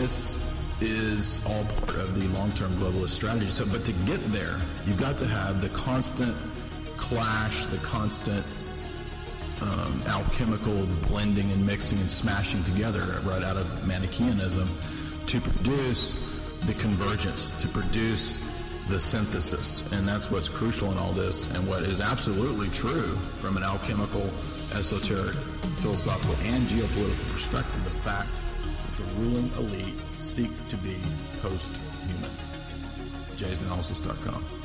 [0.00, 0.38] this
[0.80, 3.48] is all part of the long-term globalist strategy.
[3.48, 6.34] So, but to get there, you've got to have the constant
[6.96, 8.46] clash, the constant
[9.60, 14.68] um, alchemical blending and mixing and smashing together right out of Manichaeanism
[15.26, 16.14] to produce
[16.64, 18.38] the convergence, to produce
[18.88, 19.84] the synthesis.
[19.92, 24.22] And that's what's crucial in all this and what is absolutely true from an alchemical,
[24.22, 25.36] esoteric,
[25.82, 27.84] philosophical, and geopolitical perspective.
[27.84, 28.30] The fact
[29.18, 30.96] ruling elite seek to be
[31.42, 32.30] post-human.
[33.36, 34.44] JaysAnalysis.com.
[34.52, 34.59] you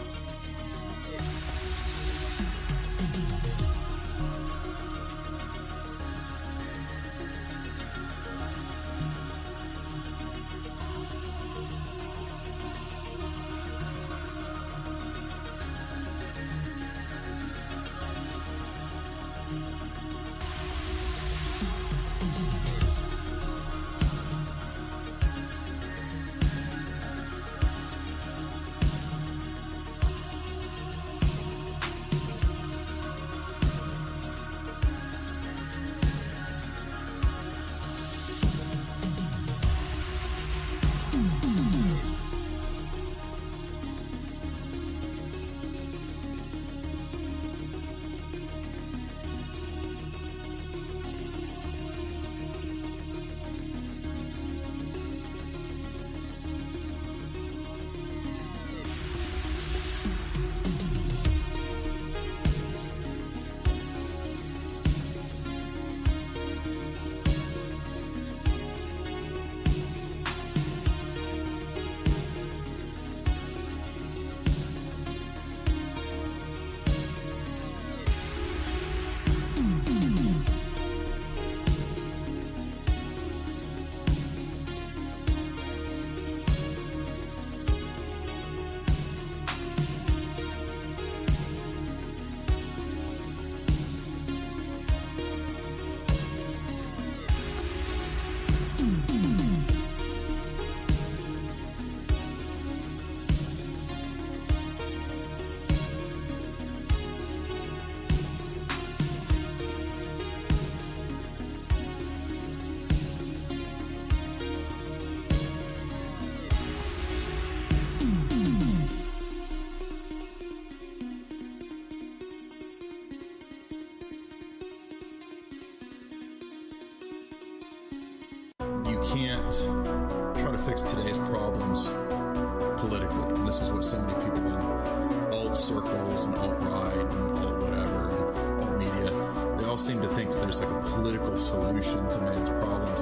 [139.85, 143.01] seem to think that there's like a political solution to man's problems.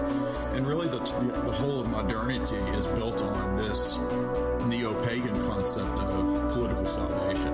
[0.54, 3.98] And really, the, the, the whole of modernity is built on this
[4.68, 7.54] neo pagan concept of political salvation.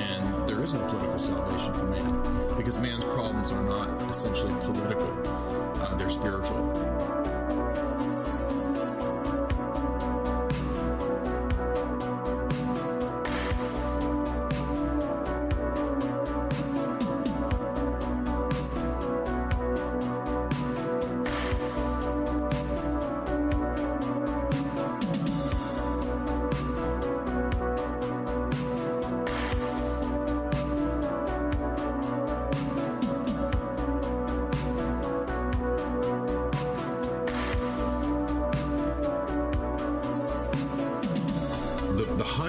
[0.00, 5.12] And there is no political salvation for man because man's problems are not essentially political,
[5.82, 7.01] uh, they're spiritual.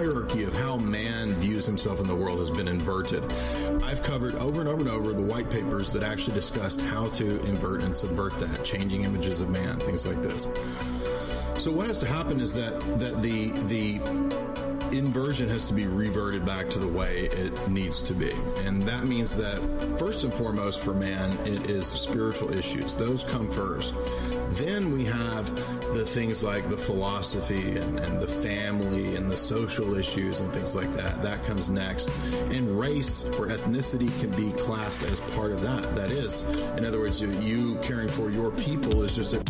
[0.03, 3.23] Hierarchy of how man views himself in the world has been inverted.
[3.83, 7.39] I've covered over and over and over the white papers that actually discussed how to
[7.45, 10.43] invert and subvert that, changing images of man, things like this.
[11.57, 14.01] So what has to happen is that that the the
[14.97, 18.31] inversion has to be reverted back to the way it needs to be.
[18.65, 19.59] And that means that
[19.97, 22.95] first and foremost for man, it is spiritual issues.
[22.95, 23.95] Those come first.
[24.51, 25.72] Then we have
[26.05, 30.89] things like the philosophy and, and the family and the social issues and things like
[30.91, 31.21] that.
[31.21, 32.09] That comes next.
[32.51, 35.95] And race or ethnicity can be classed as part of that.
[35.95, 36.43] That is,
[36.77, 39.42] in other words, you, you caring for your people is just a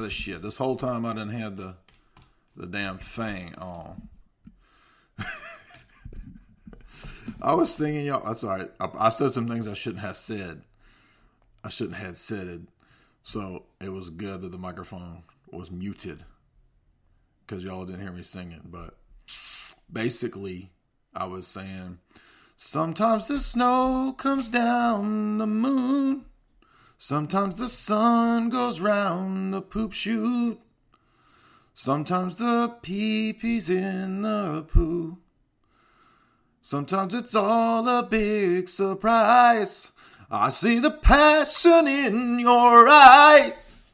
[0.00, 0.42] this shit.
[0.42, 1.74] This whole time I didn't have the
[2.56, 4.08] the damn thing on.
[7.42, 8.24] I was singing y'all.
[8.24, 8.68] That's all right.
[8.78, 10.62] I, I, said some things I shouldn't have said.
[11.64, 12.60] I shouldn't have said it.
[13.22, 16.24] So it was good that the microphone was muted
[17.46, 18.60] because y'all didn't hear me singing.
[18.64, 18.96] But
[19.90, 20.70] basically,
[21.14, 21.98] I was saying
[22.56, 26.26] sometimes the snow comes down the moon.
[27.02, 30.60] Sometimes the sun goes round the poop chute.
[31.72, 35.16] Sometimes the pee pee's in the poo.
[36.60, 39.92] Sometimes it's all a big surprise.
[40.30, 43.92] I see the passion in your eyes.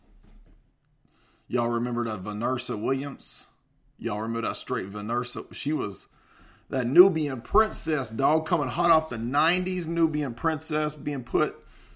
[1.47, 3.47] Y'all remember that Vanessa Williams?
[4.01, 5.45] Y'all remember that straight Vanessa?
[5.53, 6.09] She was
[6.71, 11.55] that Nubian princess, dog, coming hot off the 90s Nubian princess being put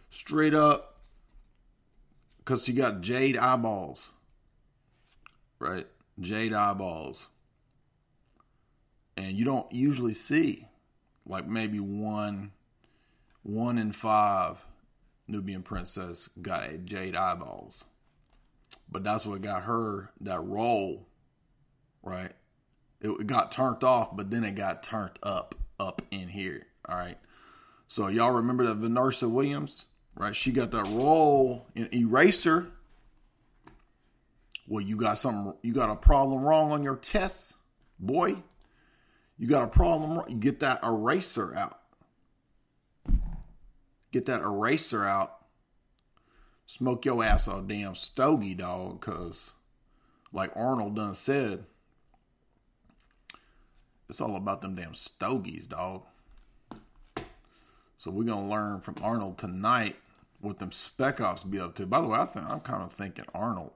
[0.08, 0.89] straight up
[2.40, 4.10] because she got jade eyeballs,
[5.58, 5.86] right?
[6.18, 7.28] Jade eyeballs,
[9.16, 10.66] and you don't usually see
[11.26, 12.52] like maybe one,
[13.42, 14.58] one in five
[15.28, 17.84] Nubian princess got a jade eyeballs,
[18.90, 21.06] but that's what got her that role,
[22.02, 22.32] right?
[23.00, 26.66] It got turned off, but then it got turned up, up in here.
[26.86, 27.16] All right.
[27.88, 30.34] So y'all remember that Vanessa Williams, right?
[30.34, 32.70] She got that role in Eraser.
[34.66, 37.56] Well, you got something, you got a problem wrong on your test,
[37.98, 38.36] boy.
[39.40, 40.22] You got a problem.
[40.28, 41.80] You get that eraser out.
[44.12, 45.38] Get that eraser out.
[46.66, 49.54] Smoke your ass off, damn stogie dog, cause
[50.32, 51.64] like Arnold done said,
[54.08, 56.02] it's all about them damn stogies, dog.
[58.00, 59.94] So we're gonna learn from Arnold tonight
[60.40, 61.84] what them spec ops be up to.
[61.84, 63.72] By the way, I think I'm kind of thinking Arnold.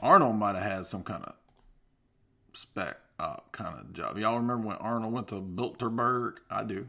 [0.00, 1.34] Arnold might have had some kind of
[2.54, 4.16] spec op kind of job.
[4.16, 6.36] Y'all remember when Arnold went to Bilderberg?
[6.50, 6.88] I do.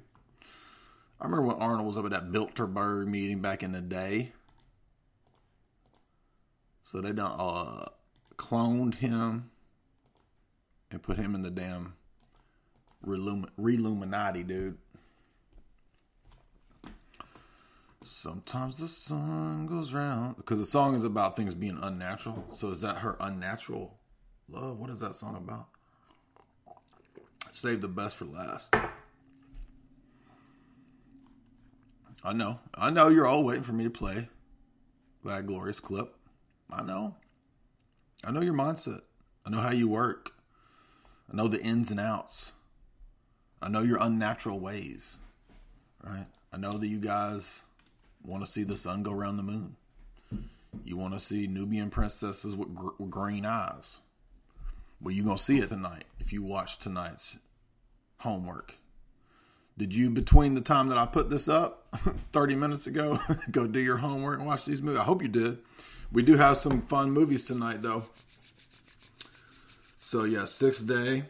[1.19, 4.31] I remember when Arnold was up at that Bilderberg meeting back in the day.
[6.85, 7.87] So they done uh,
[8.37, 9.51] cloned him
[10.89, 11.95] and put him in the damn
[13.05, 14.77] Reluminati, dude.
[18.03, 22.45] Sometimes the sun goes round because the song is about things being unnatural.
[22.53, 23.97] So is that her unnatural
[24.49, 24.77] love?
[24.77, 25.67] What is that song about?
[27.53, 28.75] Save the best for last.
[32.25, 32.59] I know.
[32.75, 34.27] I know you're all waiting for me to play
[35.23, 36.13] that glorious clip.
[36.71, 37.15] I know.
[38.23, 39.01] I know your mindset.
[39.45, 40.31] I know how you work.
[41.31, 42.51] I know the ins and outs.
[43.61, 45.19] I know your unnatural ways,
[46.03, 46.27] right?
[46.51, 47.61] I know that you guys
[48.23, 49.75] want to see the sun go around the moon.
[50.83, 53.85] You want to see Nubian princesses with, gr- with green eyes.
[55.01, 57.37] Well, you're going to see it tonight if you watch tonight's
[58.17, 58.75] homework.
[59.77, 61.87] Did you, between the time that I put this up
[62.31, 63.19] 30 minutes ago,
[63.51, 65.01] go do your homework and watch these movies?
[65.01, 65.57] I hope you did.
[66.11, 68.03] We do have some fun movies tonight, though.
[69.99, 71.23] So, yeah, Sixth Day.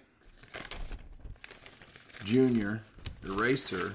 [2.25, 2.81] Junior,
[3.25, 3.93] Eraser,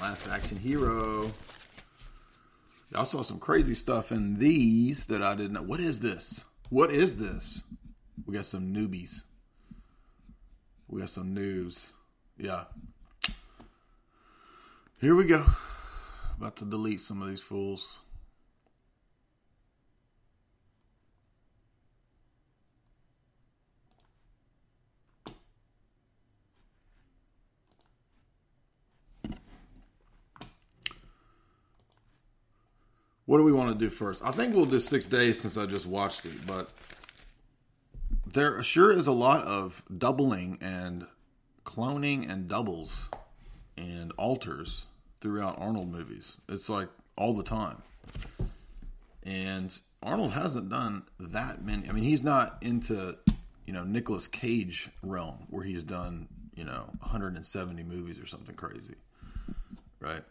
[0.00, 1.30] Last Action Hero.
[2.94, 5.62] I saw some crazy stuff in these that I didn't know.
[5.62, 6.44] What is this?
[6.70, 7.62] What is this?
[8.24, 9.22] We got some newbies.
[10.88, 11.92] We got some news.
[12.38, 12.64] Yeah.
[15.00, 15.44] Here we go.
[16.38, 17.98] About to delete some of these fools.
[33.26, 34.22] What do we want to do first?
[34.24, 36.70] I think we'll do six days since I just watched it, but
[38.26, 41.06] there sure is a lot of doubling and
[41.64, 43.08] cloning and doubles
[43.76, 44.84] and alters
[45.20, 46.36] throughout Arnold movies.
[46.48, 47.82] It's like all the time.
[49.22, 51.88] And Arnold hasn't done that many.
[51.88, 53.16] I mean, he's not into,
[53.66, 58.96] you know, Nicolas Cage realm where he's done, you know, 170 movies or something crazy.
[59.98, 60.22] Right?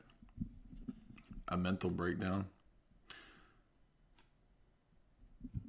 [1.48, 2.46] A mental breakdown.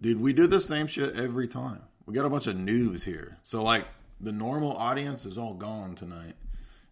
[0.05, 1.81] Dude, we do the same shit every time.
[2.05, 3.39] We got a bunch of noobs here.
[3.43, 3.87] So like
[4.21, 6.35] the normal audience is all gone tonight.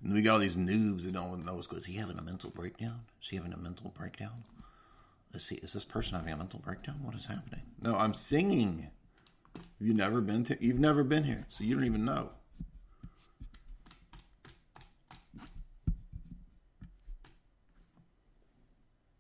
[0.03, 1.81] And we got all these noobs that don't know what's good.
[1.81, 3.01] Is he having a mental breakdown?
[3.21, 4.45] Is he having a mental breakdown?
[5.35, 7.01] Is he is this person having a mental breakdown?
[7.03, 7.61] What is happening?
[7.83, 8.89] No, I'm singing.
[9.57, 12.31] Have you never been to you've never been here, so you don't even know.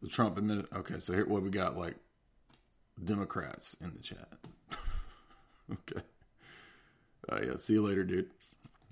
[0.00, 1.96] The Trump admitted okay, so here what we got like
[3.04, 4.28] Democrats in the chat.
[5.72, 6.02] okay.
[7.28, 7.56] Uh, yeah.
[7.56, 8.30] See you later, dude.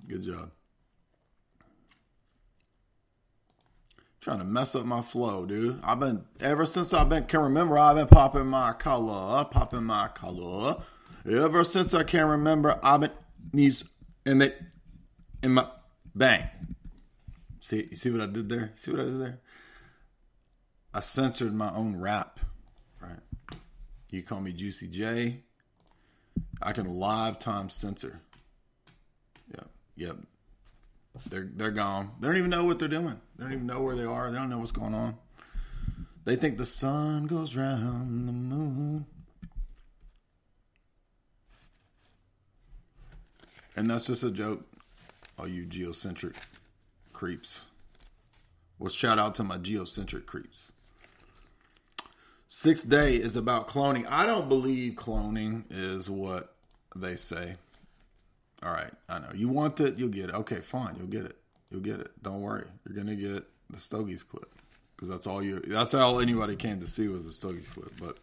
[0.08, 0.50] Good job.
[4.20, 5.80] Trying to mess up my flow, dude.
[5.82, 7.78] I've been ever since I've been can remember.
[7.78, 10.82] I've been popping my color, popping my color.
[11.28, 13.10] Ever since I can remember, I've been
[13.52, 13.84] these
[14.26, 14.54] in the
[15.42, 15.66] in my
[16.14, 16.48] bang.
[17.60, 18.72] See, you see what I did there?
[18.74, 19.40] See what I did there?
[20.92, 22.40] I censored my own rap.
[24.10, 25.40] You call me Juicy J.
[26.60, 28.20] I can live time censor.
[29.54, 30.16] Yep, yep.
[31.28, 32.10] They're they're gone.
[32.20, 33.20] They don't even know what they're doing.
[33.36, 34.30] They don't even know where they are.
[34.30, 35.16] They don't know what's going on.
[36.24, 39.06] They think the sun goes round the moon.
[43.76, 44.66] And that's just a joke.
[45.38, 46.34] All you geocentric
[47.12, 47.62] creeps.
[48.78, 50.69] Well, shout out to my geocentric creeps.
[52.52, 54.04] Sixth Day is about cloning.
[54.08, 56.52] I don't believe cloning is what
[56.96, 57.54] they say.
[58.60, 59.30] All right, I know.
[59.32, 60.34] You want it, you'll get it.
[60.34, 61.36] Okay, fine, you'll get it.
[61.70, 62.10] You'll get it.
[62.24, 62.66] Don't worry.
[62.84, 64.52] You're gonna get the Stogies clip
[64.96, 65.60] because that's all you.
[65.60, 67.92] That's all anybody came to see was the Stogies clip.
[68.00, 68.18] But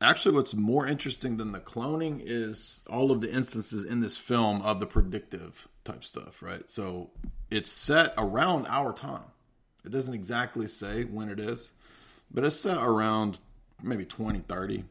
[0.00, 4.62] actually, what's more interesting than the cloning is all of the instances in this film
[4.62, 6.44] of the predictive type stuff.
[6.44, 6.70] Right.
[6.70, 7.10] So
[7.50, 9.24] it's set around our time.
[9.84, 11.72] It doesn't exactly say when it is,
[12.30, 13.40] but it's set around
[13.82, 14.84] maybe 2030.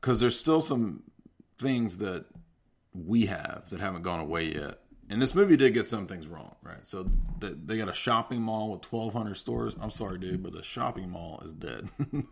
[0.00, 1.02] Because there's still some
[1.58, 2.24] things that
[2.94, 4.78] we have that haven't gone away yet.
[5.08, 6.84] And this movie did get some things wrong, right?
[6.86, 7.06] So
[7.38, 9.74] they got a shopping mall with 1,200 stores.
[9.80, 11.88] I'm sorry, dude, but the shopping mall is dead.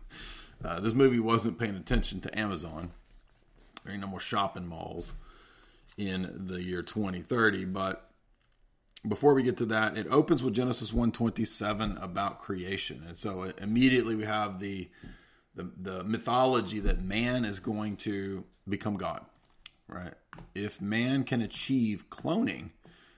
[0.65, 2.91] uh, this movie wasn't paying attention to Amazon.
[3.83, 5.13] There ain't no more shopping malls
[5.97, 8.10] in the year 2030, but
[9.07, 13.03] before we get to that, it opens with Genesis 127 about creation.
[13.07, 14.89] And so uh, immediately we have the,
[15.55, 19.25] the, the mythology that man is going to become God,
[19.87, 20.13] right?
[20.53, 22.69] If man can achieve cloning,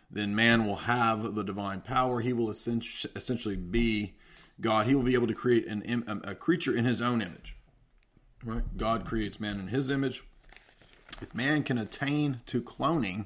[0.10, 2.22] then man will have the divine power.
[2.22, 4.14] He will essentially be
[4.62, 4.88] God.
[4.88, 7.58] He will be able to create an, a creature in his own image,
[8.44, 8.64] right?
[8.78, 10.24] God creates man in his image.
[11.22, 13.26] If man can attain to cloning,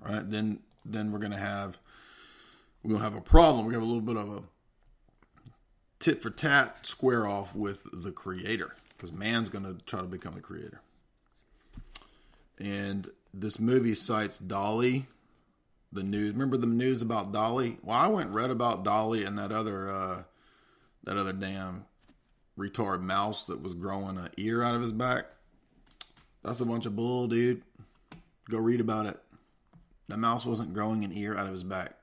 [0.00, 1.78] right, then then we're going to have
[2.82, 3.66] we'll have a problem.
[3.66, 4.42] We have a little bit of a
[5.98, 10.34] tit for tat square off with the creator because man's going to try to become
[10.34, 10.80] the creator.
[12.58, 15.06] And this movie cites Dolly,
[15.92, 16.32] the news.
[16.32, 17.78] Remember the news about Dolly?
[17.82, 20.22] Well, I went read about Dolly and that other uh,
[21.04, 21.84] that other damn
[22.58, 25.26] retard mouse that was growing an ear out of his back.
[26.42, 27.62] That's a bunch of bull, dude.
[28.50, 29.20] Go read about it.
[30.08, 31.94] The mouse wasn't growing an ear out of his back.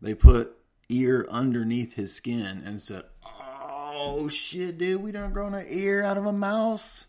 [0.00, 0.56] They put
[0.88, 6.16] ear underneath his skin and said, "Oh shit, dude, we done grown an ear out
[6.16, 7.06] of a mouse."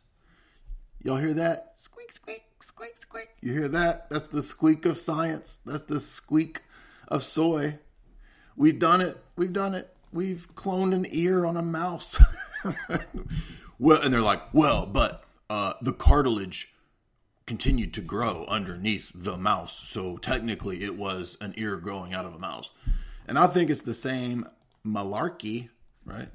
[1.04, 1.72] Y'all hear that?
[1.76, 3.30] Squeak, squeak, squeak, squeak.
[3.42, 4.10] You hear that?
[4.10, 5.60] That's the squeak of science.
[5.66, 6.62] That's the squeak
[7.08, 7.80] of soy.
[8.56, 9.18] We've done it.
[9.36, 9.96] We've done it.
[10.12, 12.22] We've cloned an ear on a mouse.
[13.80, 16.74] well, and they're like, well, but uh, the cartilage
[17.52, 19.82] continued to grow underneath the mouse.
[19.84, 22.70] So technically, it was an ear growing out of a mouse.
[23.28, 24.48] And I think it's the same
[24.88, 25.68] malarkey,
[26.06, 26.30] right?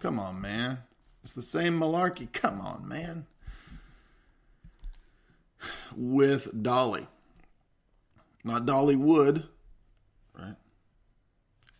[0.00, 0.80] Come on, man.
[1.24, 2.30] It's the same malarkey.
[2.30, 3.24] Come on, man.
[5.96, 7.08] With Dolly.
[8.44, 9.44] Not Dolly Wood,
[10.38, 10.56] right?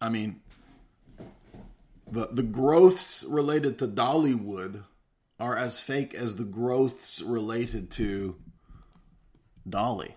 [0.00, 0.40] I mean,
[2.10, 4.84] the the growths related to Dollywood
[5.38, 8.36] are as fake as the growths related to
[9.68, 10.16] Dolly.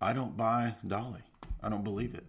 [0.00, 1.22] I don't buy Dolly.
[1.62, 2.26] I don't believe it.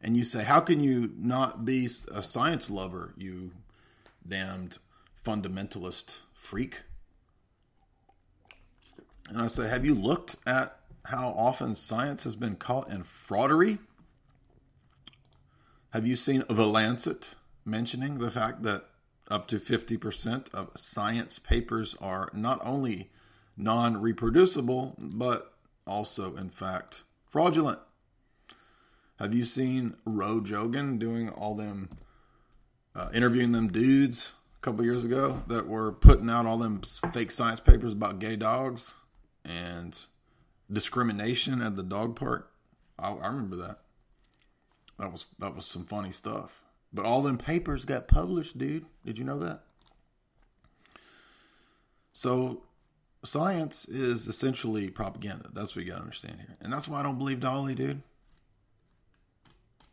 [0.00, 3.52] And you say, how can you not be a science lover, you
[4.26, 4.78] damned
[5.24, 6.82] fundamentalist freak?
[9.28, 13.78] And I say, have you looked at how often science has been caught in fraudery?
[15.90, 18.86] Have you seen The Lancet mentioning the fact that
[19.30, 23.10] up to 50% of science papers are not only
[23.56, 25.52] non reproducible, but
[25.86, 27.78] also, in fact, fraudulent.
[29.18, 31.90] Have you seen Ro Jogan doing all them,
[32.94, 36.80] uh, interviewing them dudes a couple years ago that were putting out all them
[37.12, 38.94] fake science papers about gay dogs
[39.44, 40.06] and
[40.70, 42.50] discrimination at the dog park?
[42.98, 43.78] I, I remember that.
[44.98, 46.62] That was that was some funny stuff.
[46.92, 48.86] But all them papers got published, dude.
[49.04, 49.62] Did you know that?
[52.12, 52.62] So
[53.24, 55.48] science is essentially propaganda.
[55.52, 56.56] That's what you gotta understand here.
[56.60, 58.02] And that's why I don't believe Dolly, dude.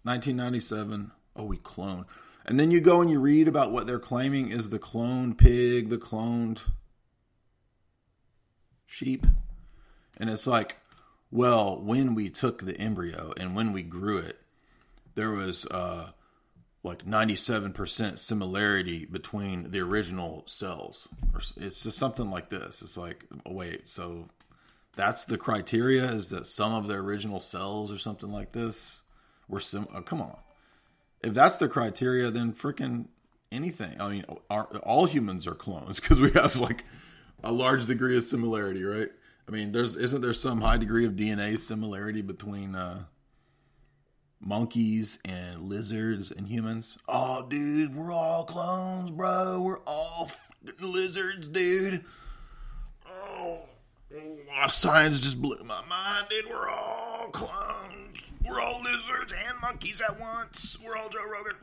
[0.04, 1.12] 1997.
[1.36, 2.06] Oh, we clone.
[2.46, 5.90] And then you go and you read about what they're claiming is the cloned pig,
[5.90, 6.62] the cloned
[8.88, 9.28] sheep.
[10.18, 10.78] And it's like,
[11.32, 14.40] well, when we took the embryo and when we grew it,
[15.16, 16.10] there was uh,
[16.84, 21.08] like 97% similarity between the original cells.
[21.34, 22.82] Or it's just something like this.
[22.82, 24.30] It's like, wait, so
[24.96, 29.02] that's the criteria is that some of the original cells or something like this
[29.48, 29.88] were sim.
[29.94, 30.38] Oh, come on.
[31.22, 33.08] If that's the criteria, then freaking
[33.52, 34.00] anything.
[34.00, 36.86] I mean, all humans are clones because we have like
[37.44, 39.10] a large degree of similarity, right?
[39.48, 43.04] I mean, there's isn't there some high degree of DNA similarity between uh,
[44.40, 46.98] monkeys and lizards and humans.
[47.08, 49.62] Oh, dude, we're all clones, bro.
[49.62, 50.30] We're all
[50.80, 52.04] lizards, dude.
[53.08, 53.60] Oh,
[54.16, 56.50] oh, science just blew my mind, dude.
[56.50, 58.34] We're all clones.
[58.48, 60.78] We're all lizards and monkeys at once.
[60.84, 61.56] We're all Joe Rogan.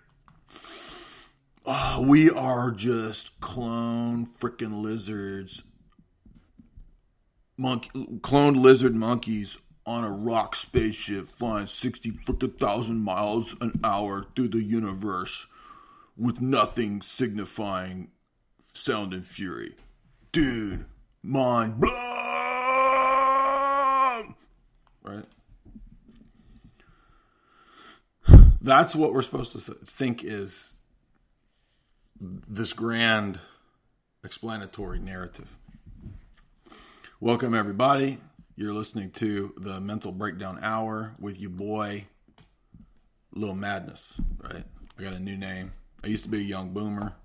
[1.64, 5.64] Oh, we are just clone freaking lizards.
[7.58, 7.88] Monkey,
[8.20, 14.48] cloned lizard monkeys on a rock spaceship flying 60 freaking thousand miles an hour through
[14.48, 15.46] the universe
[16.16, 18.10] with nothing signifying
[18.72, 19.74] sound and fury.
[20.32, 20.86] Dude,
[21.22, 21.94] mind blown!
[25.02, 25.24] Right?
[28.60, 30.76] That's what we're supposed to think is
[32.20, 33.38] this grand
[34.24, 35.54] explanatory narrative.
[37.20, 38.18] Welcome, everybody.
[38.58, 42.06] You're listening to the Mental Breakdown Hour with your boy,
[43.34, 44.64] Lil Madness, right?
[44.98, 45.74] I got a new name.
[46.02, 47.16] I used to be a young boomer,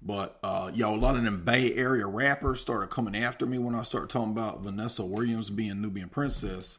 [0.00, 3.74] but uh, yo, a lot of them Bay Area rappers started coming after me when
[3.74, 6.78] I started talking about Vanessa Williams being Nubian Princess.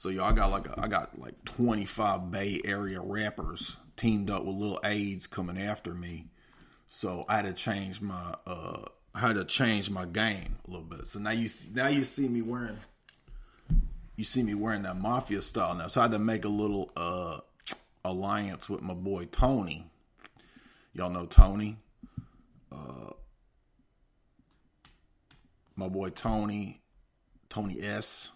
[0.00, 4.46] So y'all I got like a, I got like 25 Bay Area rappers teamed up
[4.46, 6.28] with little aides coming after me.
[6.88, 8.84] So I had to change my uh
[9.14, 11.10] I had to change my game a little bit.
[11.10, 12.78] So now you see, now you see me wearing
[14.16, 15.88] you see me wearing that mafia style now.
[15.88, 17.40] So I had to make a little uh
[18.02, 19.84] alliance with my boy Tony.
[20.94, 21.76] Y'all know Tony.
[22.72, 23.10] Uh
[25.76, 26.80] my boy Tony,
[27.50, 28.30] Tony S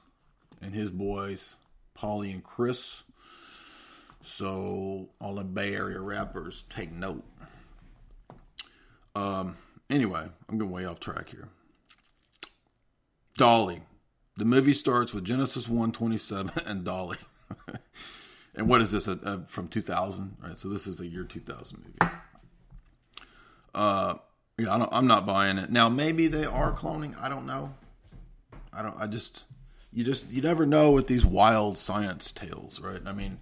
[0.61, 1.57] and his boys,
[1.97, 3.05] Paulie and Chris.
[4.23, 7.25] So all the Bay Area rappers take note.
[9.14, 9.57] Um.
[9.90, 11.49] Anyway, I'm going way off track here.
[13.37, 13.83] Dolly.
[14.37, 17.19] The movie starts with Genesis 127 and Dolly.
[18.55, 19.07] and what is this?
[19.07, 20.59] A, a, from 2000, right?
[20.59, 22.12] So this is a year 2000 movie.
[23.75, 24.14] Uh,
[24.59, 25.71] yeah, I am not buying it.
[25.71, 27.21] Now maybe they are cloning.
[27.21, 27.75] I don't know.
[28.73, 28.97] I don't.
[28.99, 29.45] I just
[29.95, 33.01] you just you never know with these wild science tales, right?
[33.07, 33.39] I mean,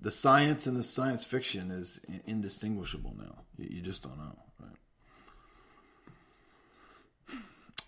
[0.00, 3.44] the science and the science fiction is indistinguishable now.
[3.56, 4.76] You, just don't know, right?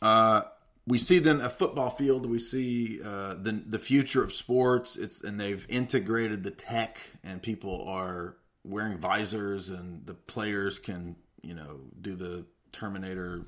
[0.01, 0.43] Uh,
[0.87, 2.31] we see then a football field.
[2.31, 4.95] We see uh, the the future of sports.
[4.97, 11.17] It's and they've integrated the tech, and people are wearing visors, and the players can
[11.43, 13.47] you know do the Terminator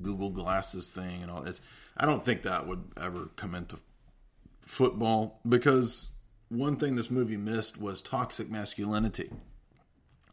[0.00, 1.44] Google glasses thing and all.
[1.44, 1.60] It's,
[1.94, 3.78] I don't think that would ever come into
[4.68, 6.10] football because
[6.50, 9.30] one thing this movie missed was toxic masculinity.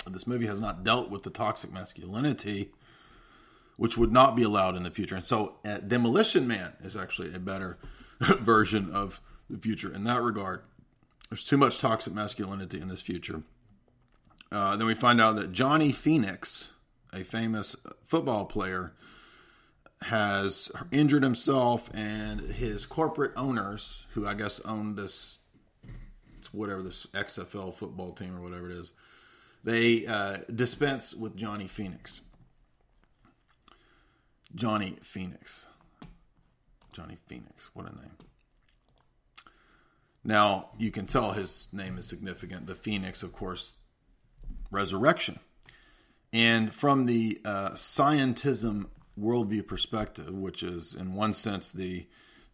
[0.07, 2.71] This movie has not dealt with the toxic masculinity,
[3.77, 5.15] which would not be allowed in the future.
[5.15, 7.77] And so, uh, Demolition Man is actually a better
[8.19, 10.61] version of the future in that regard.
[11.29, 13.41] There's too much toxic masculinity in this future.
[14.51, 16.71] Uh, then we find out that Johnny Phoenix,
[17.11, 18.93] a famous football player,
[20.05, 25.39] has injured himself, and his corporate owners, who I guess own this,
[26.51, 28.93] whatever this XFL football team or whatever it is,
[29.63, 32.21] they uh, dispense with Johnny Phoenix.
[34.53, 35.65] Johnny Phoenix.
[36.93, 37.71] Johnny Phoenix.
[37.73, 38.11] What a name.
[40.23, 42.67] Now, you can tell his name is significant.
[42.67, 43.73] The Phoenix, of course,
[44.69, 45.39] resurrection.
[46.31, 48.87] And from the uh, scientism
[49.19, 52.07] worldview perspective, which is in one sense the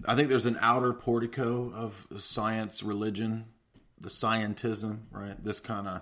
[0.06, 3.46] I think there's an outer portico of science, religion,
[4.00, 5.42] the scientism, right?
[5.44, 6.02] This kind of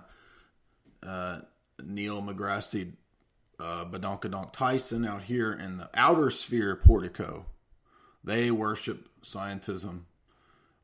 [1.02, 1.40] uh,
[1.84, 2.92] Neil deGrasse
[3.60, 7.46] uh, Badonkadonk Tyson out here in the outer sphere portico.
[8.24, 10.02] They worship scientism,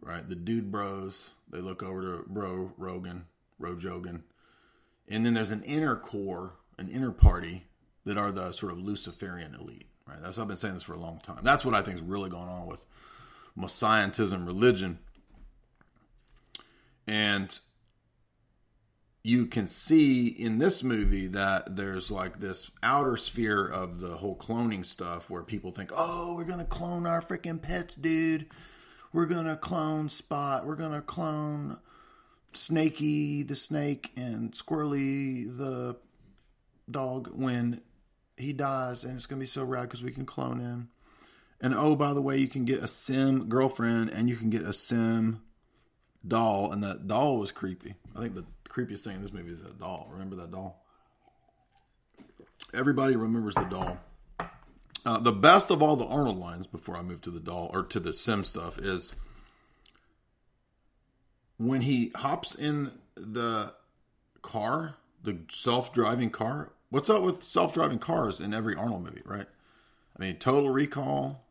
[0.01, 0.29] right?
[0.29, 3.27] The dude bros, they look over to Bro Rogan,
[3.59, 4.23] Ro Jogan.
[5.09, 7.67] And then there's an inner core, an inner party
[8.07, 10.19] that are the sort of Luciferian elite, right?
[10.23, 11.41] That's I've been saying this for a long time.
[11.43, 12.87] That's what I think is really going on with
[13.59, 15.01] scientism religion.
[17.07, 17.57] And
[19.23, 24.37] you can see in this movie that there's like this outer sphere of the whole
[24.37, 28.47] cloning stuff where people think, oh, we're going to clone our freaking pets, dude.
[29.13, 30.65] We're going to clone Spot.
[30.65, 31.79] We're going to clone
[32.53, 35.97] Snaky the snake and Squirrely the
[36.89, 37.81] dog when
[38.37, 39.05] he dies.
[39.05, 40.91] And it's to be so rad because we can clone him.
[41.61, 44.63] And oh, by the way, you can get a sim girlfriend and you can get
[44.63, 45.43] a sim
[46.27, 46.73] doll.
[46.73, 47.95] And that doll was creepy.
[48.15, 50.09] I think the creepiest thing in this movie is that doll.
[50.13, 50.85] Remember that doll?
[52.75, 53.99] Everybody remembers the doll.
[55.07, 57.85] Uh, the best of all the Arnold lines before I move to the doll or
[57.85, 59.15] to the sim stuff is
[61.59, 63.73] when he hops in the
[64.43, 66.73] car, the self driving car.
[66.89, 69.47] What's up with self driving cars in every Arnold movie, right?
[70.17, 71.45] I mean, Total Recall,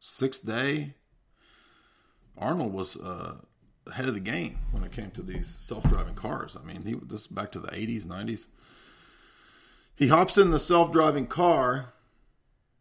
[0.00, 0.94] Sixth Day.
[2.36, 3.38] Arnold was uh,
[3.88, 6.56] ahead of the game when it came to these self-driving cars.
[6.56, 8.46] I mean, he this back to the 80s, 90s.
[9.96, 11.94] He hops in the self-driving car,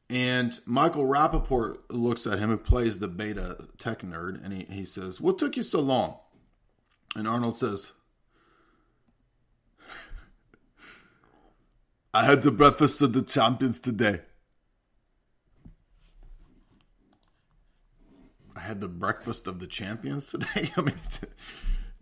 [0.09, 4.85] and Michael Rapaport looks at him, who plays the beta tech nerd, and he, he
[4.85, 6.17] says, What took you so long?
[7.15, 7.93] And Arnold says,
[12.17, 14.21] I had the breakfast of the champions today.
[18.55, 20.71] I had the breakfast of the champions today.
[20.77, 21.21] I mean, it's,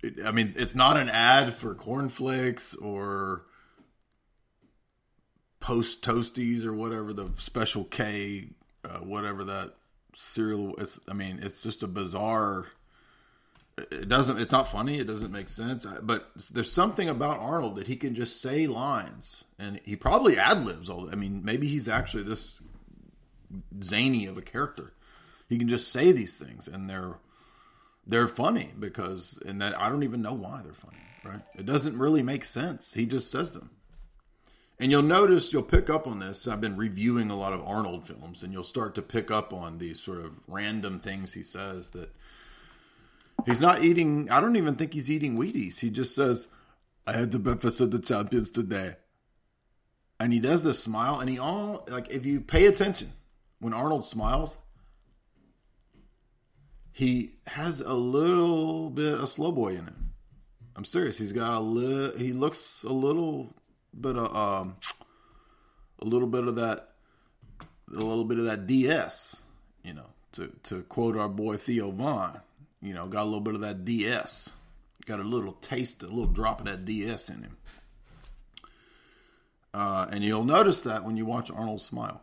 [0.01, 3.43] it, I mean, it's not an ad for cornflakes or
[5.59, 8.51] post toasties or whatever the special K,
[8.85, 9.75] uh, whatever that
[10.13, 10.97] cereal is.
[11.09, 12.67] I mean, it's just a bizarre.
[13.77, 14.39] It doesn't.
[14.39, 14.99] It's not funny.
[14.99, 15.85] It doesn't make sense.
[16.01, 20.65] But there's something about Arnold that he can just say lines, and he probably ad
[20.65, 21.09] libs all.
[21.11, 22.59] I mean, maybe he's actually this
[23.81, 24.93] zany of a character
[25.49, 27.15] he can just say these things and they're
[28.07, 31.41] they're funny because and that I don't even know why they're funny, right?
[31.55, 32.93] It doesn't really make sense.
[32.93, 33.71] He just says them.
[34.77, 36.47] And you'll notice you'll pick up on this.
[36.47, 39.77] I've been reviewing a lot of Arnold films and you'll start to pick up on
[39.77, 42.13] these sort of random things he says that
[43.45, 45.79] he's not eating I don't even think he's eating Wheaties.
[45.79, 46.47] He just says,
[47.07, 48.95] I had the breakfast of the champions today.
[50.19, 53.13] And he does this smile and he all like if you pay attention
[53.59, 54.57] when Arnold smiles,
[56.91, 60.13] he has a little bit of slow boy in him.
[60.75, 61.17] I'm serious.
[61.17, 62.17] He's got a little.
[62.17, 63.53] He looks a little
[63.99, 64.75] bit of um,
[65.99, 66.91] a little bit of that,
[67.91, 69.41] a little bit of that DS.
[69.83, 72.41] You know, to to quote our boy Theo Von.
[72.81, 74.49] You know, got a little bit of that DS.
[75.05, 77.57] Got a little taste, a little drop of that DS in him.
[79.73, 82.21] Uh, and you'll notice that when you watch Arnold smile.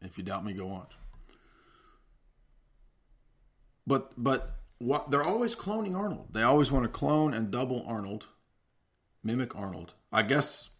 [0.00, 0.94] If you doubt me, go watch.
[3.86, 6.28] But but what they're always cloning Arnold.
[6.32, 8.26] They always want to clone and double Arnold,
[9.22, 9.94] mimic Arnold.
[10.12, 10.70] I guess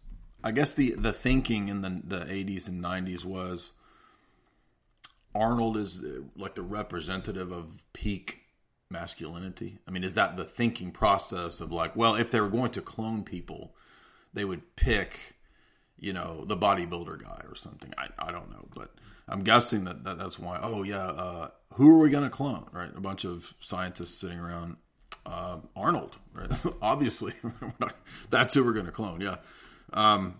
[0.43, 3.71] I guess the the thinking in the the 80s and 90s was
[5.35, 8.41] Arnold is uh, like the representative of peak
[8.89, 9.79] masculinity.
[9.87, 12.81] I mean, is that the thinking process of like, well, if they were going to
[12.81, 13.75] clone people,
[14.33, 15.35] they would pick,
[15.97, 17.93] you know, the bodybuilder guy or something.
[17.97, 18.93] I, I don't know, but
[19.27, 20.59] I'm guessing that, that that's why.
[20.61, 22.67] Oh yeah, uh, who are we going to clone?
[22.71, 24.77] Right, a bunch of scientists sitting around.
[25.25, 26.49] Uh, Arnold, right?
[26.81, 27.33] Obviously,
[28.29, 29.19] that's who we're going to clone.
[29.19, 29.37] Yeah,
[29.91, 30.39] um,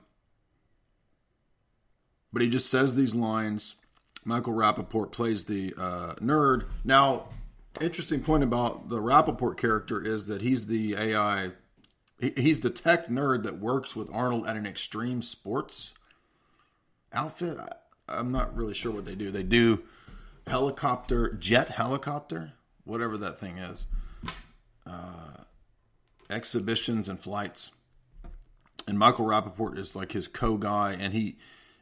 [2.32, 3.76] but he just says these lines.
[4.28, 6.66] Michael Rapaport plays the uh, nerd.
[6.84, 7.30] Now,
[7.80, 11.52] interesting point about the Rapaport character is that he's the AI.
[12.20, 15.94] He's the tech nerd that works with Arnold at an extreme sports
[17.14, 17.58] outfit.
[18.10, 19.32] I'm not really sure what they do.
[19.32, 19.84] They do
[20.46, 22.52] helicopter, jet helicopter,
[22.84, 23.86] whatever that thing is,
[24.86, 25.44] uh,
[26.30, 27.72] exhibitions and flights.
[28.90, 31.38] And Michael Rapaport is like his co guy, and he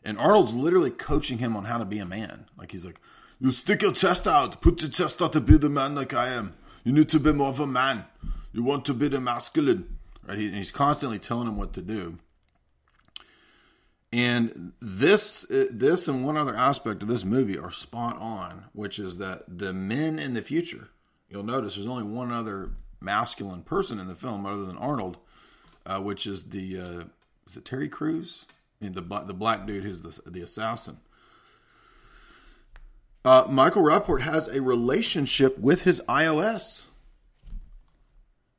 [0.06, 2.46] and Arnold's literally coaching him on how to be a man.
[2.58, 3.02] Like he's like,
[3.40, 6.30] "You stick your chest out, put your chest out to be the man like I
[6.30, 6.54] am.
[6.84, 8.06] You need to be more of a man.
[8.54, 10.38] You want to be the masculine." Right?
[10.38, 12.18] He, and he's constantly telling him what to do.
[14.14, 19.18] And this, this, and one other aspect of this movie are spot on, which is
[19.18, 20.88] that the men in the future.
[21.28, 22.70] You'll notice there's only one other
[23.02, 25.18] masculine person in the film other than Arnold,
[25.86, 27.04] uh, which is the uh,
[27.46, 28.46] is it Terry Crews?
[28.82, 30.98] Mean, the the black dude who's the the assassin.
[33.24, 36.86] Uh, Michael Rapaport has a relationship with his iOS.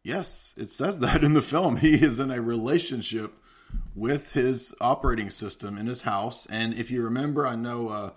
[0.02, 1.76] Yes, it says that in the film.
[1.76, 3.34] He is in a relationship
[3.94, 6.46] with his operating system in his house.
[6.50, 8.10] And if you remember, I know uh,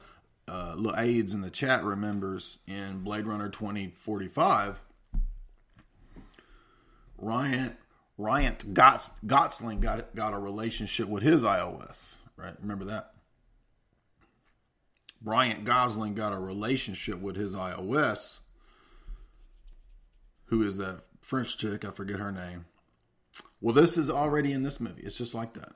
[0.47, 4.81] uh, in the chat remembers in Blade Runner 2045,
[7.17, 7.77] Ryan
[8.19, 12.53] Ryan Gotts, Gosling got got a relationship with his iOS, right?
[12.62, 13.13] Remember that?
[15.21, 18.39] Bryant Gosling got a relationship with his iOS.
[20.47, 21.86] Who is that French chick?
[21.86, 22.65] I forget her name.
[23.62, 25.03] Well, this is already in this movie.
[25.03, 25.73] It's just like that.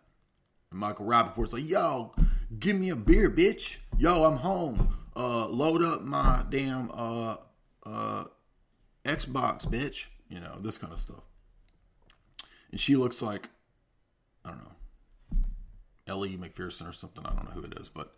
[0.70, 2.14] And Michael Rapaport's like, yo,
[2.60, 3.78] give me a beer, bitch.
[3.98, 4.98] Yo, I'm home.
[5.16, 7.38] Uh, load up my damn uh,
[7.86, 8.26] uh,
[9.06, 10.08] Xbox, bitch.
[10.28, 11.24] You know, this kind of stuff.
[12.74, 13.52] And she looks like,
[14.44, 15.44] I don't know,
[16.08, 17.24] Elle Macpherson or something.
[17.24, 18.16] I don't know who it is, but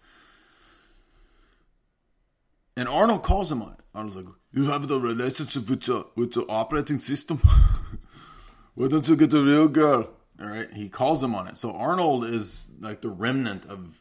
[2.77, 3.79] and Arnold calls him on it.
[3.93, 7.39] Arnold's like, "You have the relationship with the with the operating system.
[8.75, 10.07] Why don't you get the real girl?"
[10.39, 11.57] All right, he calls him on it.
[11.57, 13.99] So Arnold is like the remnant of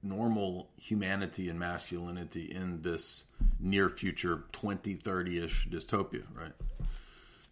[0.00, 3.24] normal humanity and masculinity in this
[3.58, 6.52] near future 2030-ish dystopia, right?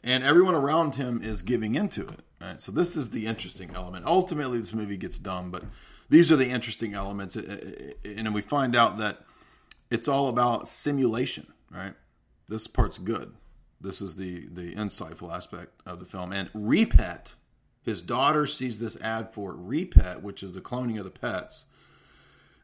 [0.05, 2.21] And everyone around him is giving into it.
[2.59, 4.07] So this is the interesting element.
[4.07, 5.65] Ultimately, this movie gets dumb, but
[6.09, 7.37] these are the interesting elements.
[7.37, 9.21] Uh, uh, uh, and we find out that
[9.91, 11.95] it's all about simulation, right?
[12.49, 13.35] This part's good.
[13.81, 16.33] This is the the insightful aspect of the film.
[16.33, 17.35] And Repet,
[17.83, 21.65] his daughter sees this ad for Repet, which is the cloning of the pets.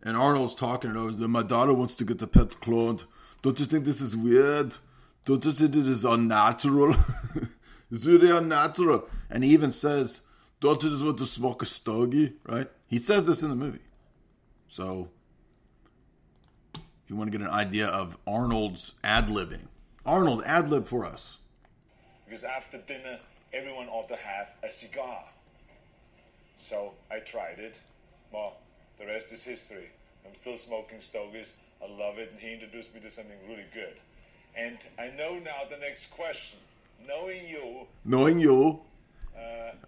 [0.02, 1.28] And Arnold's talking it over.
[1.28, 3.04] My daughter wants to get the pet cloned.
[3.42, 4.76] Don't you think this is weird?
[5.24, 6.96] Don't you think this is unnatural?
[7.92, 9.08] really unnatural.
[9.30, 10.22] And he even says,
[10.60, 12.34] Don't you just want to smoke a stogie?
[12.46, 12.68] Right?
[12.86, 13.80] He says this in the movie.
[14.68, 15.10] So
[16.74, 19.66] if you want to get an idea of Arnold's ad libbing.
[20.04, 21.38] Arnold, ad lib for us.
[22.24, 23.18] Because after dinner,
[23.52, 25.24] everyone ought to have a cigar.
[26.56, 27.78] So I tried it.
[28.32, 28.56] Well,
[28.98, 29.90] the rest is history.
[30.26, 31.56] I'm still smoking stogies.
[31.82, 33.94] I love it, and he introduced me to something really good.
[34.56, 36.60] And I know now the next question.
[37.06, 38.80] Knowing you, knowing you,
[39.36, 39.40] uh,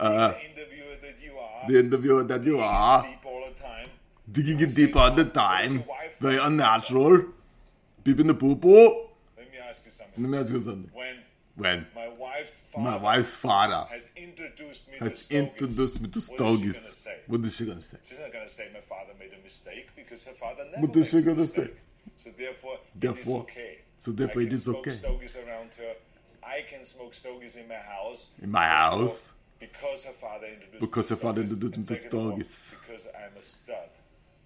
[0.03, 3.89] uh, the interviewer that you are, the interviewer that you are, deep all the time,
[4.31, 5.85] digging in deep all the time,
[6.21, 7.25] very unnatural.
[8.03, 9.07] Beep in the poo poo.
[9.37, 10.23] Let me ask you something.
[10.23, 10.91] Let me ask you something.
[10.93, 11.17] When
[11.57, 16.21] when my wife's father, my wife's father has introduced me has to introduced me to
[16.21, 17.97] stogies, what is she gonna say?
[18.09, 21.11] She's not gonna say my father made a mistake because her father never What is
[21.11, 21.67] she gonna mistake.
[21.67, 21.81] say?
[22.17, 23.79] So therefore, Therefore- it is okay.
[23.99, 24.91] so therefore I it is okay.
[24.91, 25.95] stogies around her.
[26.55, 28.31] I can smoke stogies in my house.
[28.43, 29.33] In my First of all, house?
[29.61, 31.53] Because her father introduced Because her to father stogies.
[31.65, 32.77] introduced me to second of all, stogies.
[32.87, 33.77] Because I'm a stud.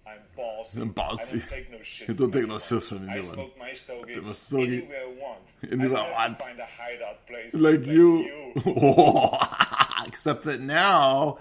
[0.07, 0.81] I'm bossy.
[0.81, 1.37] I'm bossy.
[1.37, 2.07] I don't take no shit.
[2.07, 2.59] Don't from take no anyone.
[2.59, 5.39] shit from I smoke my stogie, my stogie anywhere I want.
[5.71, 6.37] anywhere I I want.
[6.39, 8.17] find a hideout place like you.
[8.19, 8.53] you.
[8.65, 9.37] Oh,
[10.07, 11.37] except that now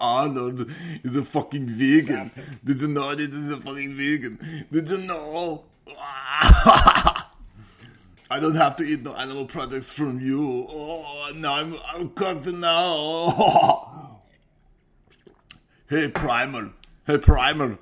[0.00, 0.70] Arnold
[1.02, 2.30] is a fucking vegan.
[2.64, 4.66] Did you know that he's a fucking vegan?
[4.70, 5.64] Did you know?
[8.34, 10.66] I don't have to eat no animal products from you.
[10.68, 14.22] Oh, now I'm, I'm cooked now.
[15.88, 16.70] hey, Primal.
[17.06, 17.78] Hey, Primal.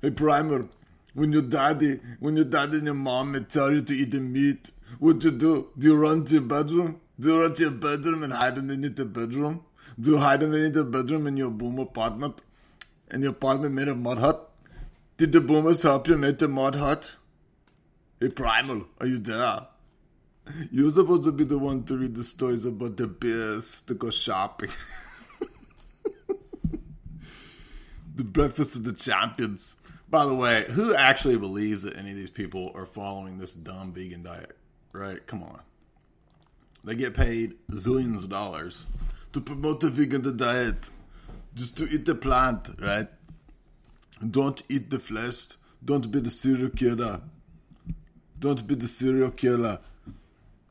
[0.00, 0.68] Hey, Primal.
[1.14, 4.70] When your daddy, when your daddy and your mom tell you to eat the meat,
[5.00, 5.70] what you do?
[5.76, 7.00] Do you run to your bedroom?
[7.18, 9.64] Do you run to your bedroom and hide underneath the bedroom?
[9.98, 12.44] Do you hide underneath the bedroom in your boom apartment?
[13.10, 14.52] In your apartment made of mud hut?
[15.16, 17.16] Did the boomers help you make the mud hut?
[18.20, 19.66] Hey, Primal, are you there?
[20.70, 24.10] You're supposed to be the one to read the stories about the bears to go
[24.10, 24.70] shopping.
[28.14, 29.76] the breakfast of the champions.
[30.08, 33.92] By the way, who actually believes that any of these people are following this dumb
[33.92, 34.56] vegan diet?
[34.92, 35.24] Right?
[35.26, 35.60] Come on.
[36.82, 38.86] They get paid zillions of dollars
[39.32, 40.90] to promote the vegan diet.
[41.54, 43.08] Just to eat the plant, right?
[44.28, 45.46] Don't eat the flesh.
[45.84, 47.22] Don't be the serial killer.
[48.38, 49.80] Don't be the serial killer.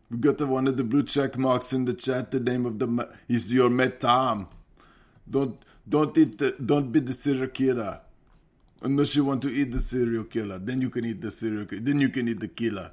[0.10, 2.32] We got the one of the blue check marks in the chat.
[2.32, 4.47] The name of the is your mate Tom.
[5.30, 8.01] Don't don't eat the don't be the serial killer.
[8.82, 11.82] Unless you want to eat the serial killer, then you can eat the serial killer.
[11.82, 12.91] Then you can eat the killer.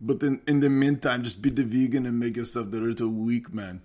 [0.00, 3.52] But in, in the meantime, just be the vegan and make yourself the little weak
[3.52, 3.80] man.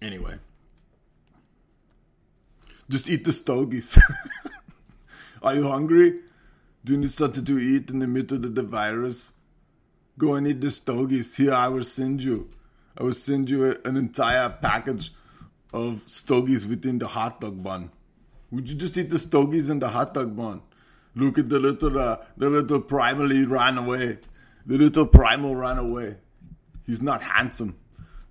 [0.00, 0.36] Anyway.
[2.88, 3.98] Just eat the stogies.
[5.42, 6.20] Are you hungry?
[6.84, 9.32] Do you need something to eat in the middle of the virus?
[10.16, 11.36] Go and eat the stogies.
[11.36, 12.50] Here, I will send you.
[12.96, 15.12] I will send you an entire package
[15.72, 17.90] of stogies within the hot dog bun.
[18.52, 20.62] Would you just eat the stogies in the hot dog bun?
[21.16, 24.18] Look at the little, uh, the little primally ran away.
[24.66, 26.16] The little primal ran away.
[26.86, 27.76] He's not handsome.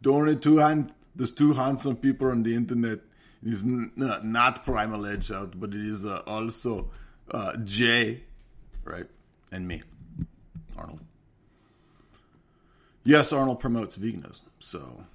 [0.02, 3.00] The only two hand, there's two handsome people on the internet.
[3.44, 6.90] He's n- not primal edge out, but it is uh, also
[7.30, 8.24] uh, Jay,
[8.86, 9.08] right,
[9.52, 9.82] and me,
[10.78, 11.00] Arnold.
[13.04, 14.42] Yes, Arnold promotes veganism.
[14.60, 15.06] So,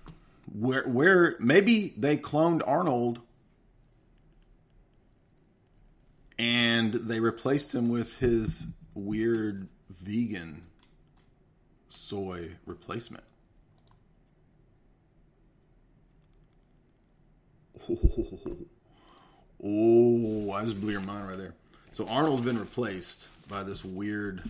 [0.52, 3.20] where where maybe they cloned Arnold
[6.38, 10.62] and they replaced him with his weird vegan
[11.88, 13.24] soy replacement.
[17.90, 18.56] Oh,
[19.64, 21.54] oh, I just blew your mind right there.
[21.92, 24.42] So Arnold's been replaced by this weird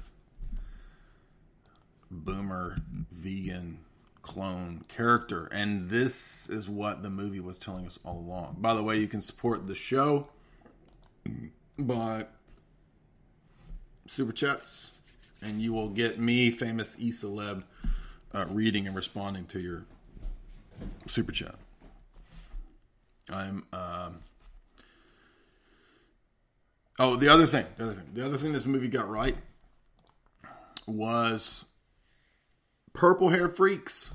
[2.10, 2.76] boomer
[3.10, 3.80] vegan
[4.22, 5.46] clone character.
[5.46, 8.56] And this is what the movie was telling us all along.
[8.58, 10.28] By the way, you can support the show
[11.78, 12.26] by
[14.06, 14.90] super chats,
[15.42, 17.62] and you will get me, famous e celeb,
[18.34, 19.84] uh, reading and responding to your
[21.06, 21.54] super chat.
[23.30, 23.66] I'm.
[23.72, 24.20] Um,
[26.98, 29.36] oh, the other thing, the other thing, the other thing this movie got right
[30.86, 31.64] was
[32.98, 34.10] purple hair freaks.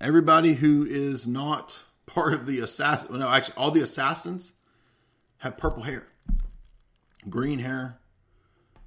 [0.00, 4.54] Everybody who is not part of the assassin, no, actually, all the assassins
[5.38, 6.08] have purple hair,
[7.28, 8.00] green hair,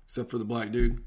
[0.05, 1.01] except for the black dude.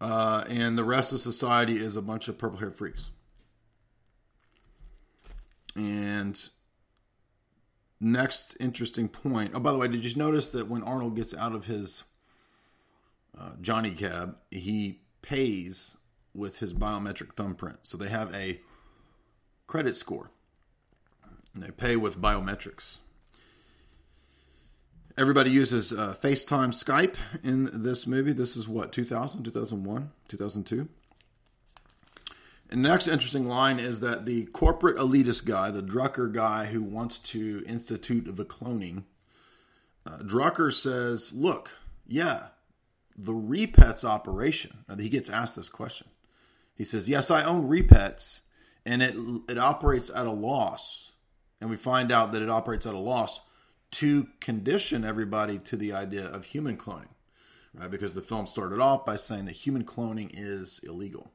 [0.00, 3.10] Uh, and the rest of society is a bunch of purple hair freaks.
[5.74, 6.40] And
[8.00, 9.52] next interesting point.
[9.56, 12.04] Oh, by the way, did you notice that when Arnold gets out of his
[13.36, 15.96] uh, Johnny cab, he pays
[16.34, 17.78] with his biometric thumbprint.
[17.82, 18.60] So they have a
[19.66, 20.30] credit score.
[21.54, 22.98] And they pay with biometrics.
[25.16, 28.32] Everybody uses uh, FaceTime Skype in this movie.
[28.32, 30.88] This is what, 2000, 2001, 2002?
[32.70, 37.18] And next interesting line is that the corporate elitist guy, the Drucker guy who wants
[37.18, 39.04] to institute the cloning,
[40.06, 41.70] uh, Drucker says, Look,
[42.06, 42.48] yeah,
[43.16, 44.84] the Repets operation.
[44.88, 46.08] Now, he gets asked this question.
[46.78, 48.40] He says, Yes, I own Repets,
[48.86, 49.14] and it,
[49.48, 51.10] it operates at a loss.
[51.60, 53.40] And we find out that it operates at a loss
[53.90, 57.08] to condition everybody to the idea of human cloning,
[57.74, 57.90] right?
[57.90, 61.32] Because the film started off by saying that human cloning is illegal.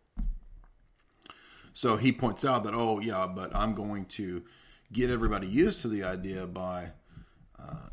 [1.74, 4.44] So he points out that, oh, yeah, but I'm going to
[4.94, 6.92] get everybody used to the idea by
[7.60, 7.90] uh,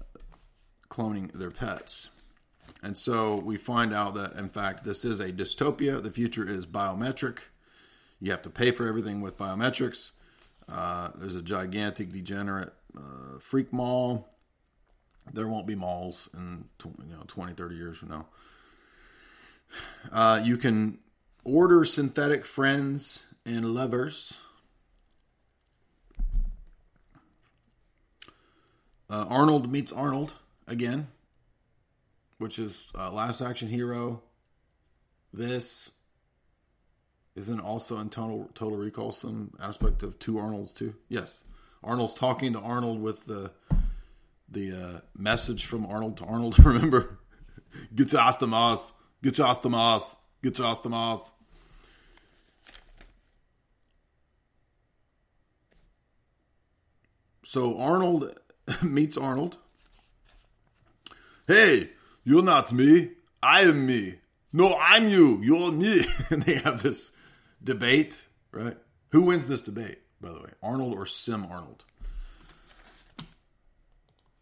[0.89, 2.11] cloning their pets.
[2.83, 6.03] And so we find out that, in fact, this is a dystopia.
[6.03, 7.39] The future is biometric.
[8.21, 10.13] You have to pay for everything with biometrics.
[10.71, 14.29] Uh, there's a gigantic, degenerate uh, freak mall.
[15.33, 18.27] There won't be malls in you know 20, 30 years from now.
[20.11, 20.99] Uh, you can
[21.45, 24.35] order synthetic friends and lovers.
[29.09, 30.35] Uh, Arnold meets Arnold
[30.67, 31.09] again
[32.41, 34.23] which is uh, Last Action Hero.
[35.31, 35.91] This
[37.37, 40.95] isn't also in Total Total Recall some aspect of two Arnolds too.
[41.11, 41.45] Yes,
[41.85, 43.51] Arnold's talking to Arnold with the
[44.49, 46.59] the uh, message from Arnold to Arnold.
[46.65, 47.19] Remember,
[47.95, 51.31] get your Mars, get your Mars, get your Mars.
[57.45, 58.35] So Arnold
[58.83, 59.59] meets Arnold.
[61.47, 61.91] Hey,
[62.25, 63.13] you're not me.
[63.43, 64.17] I am me.
[64.53, 65.41] No, I'm you.
[65.43, 66.05] You're me.
[66.31, 67.13] and they have this
[67.63, 68.77] debate, right?
[69.11, 70.51] Who wins this debate, by the way?
[70.63, 71.85] Arnold or Sim Arnold?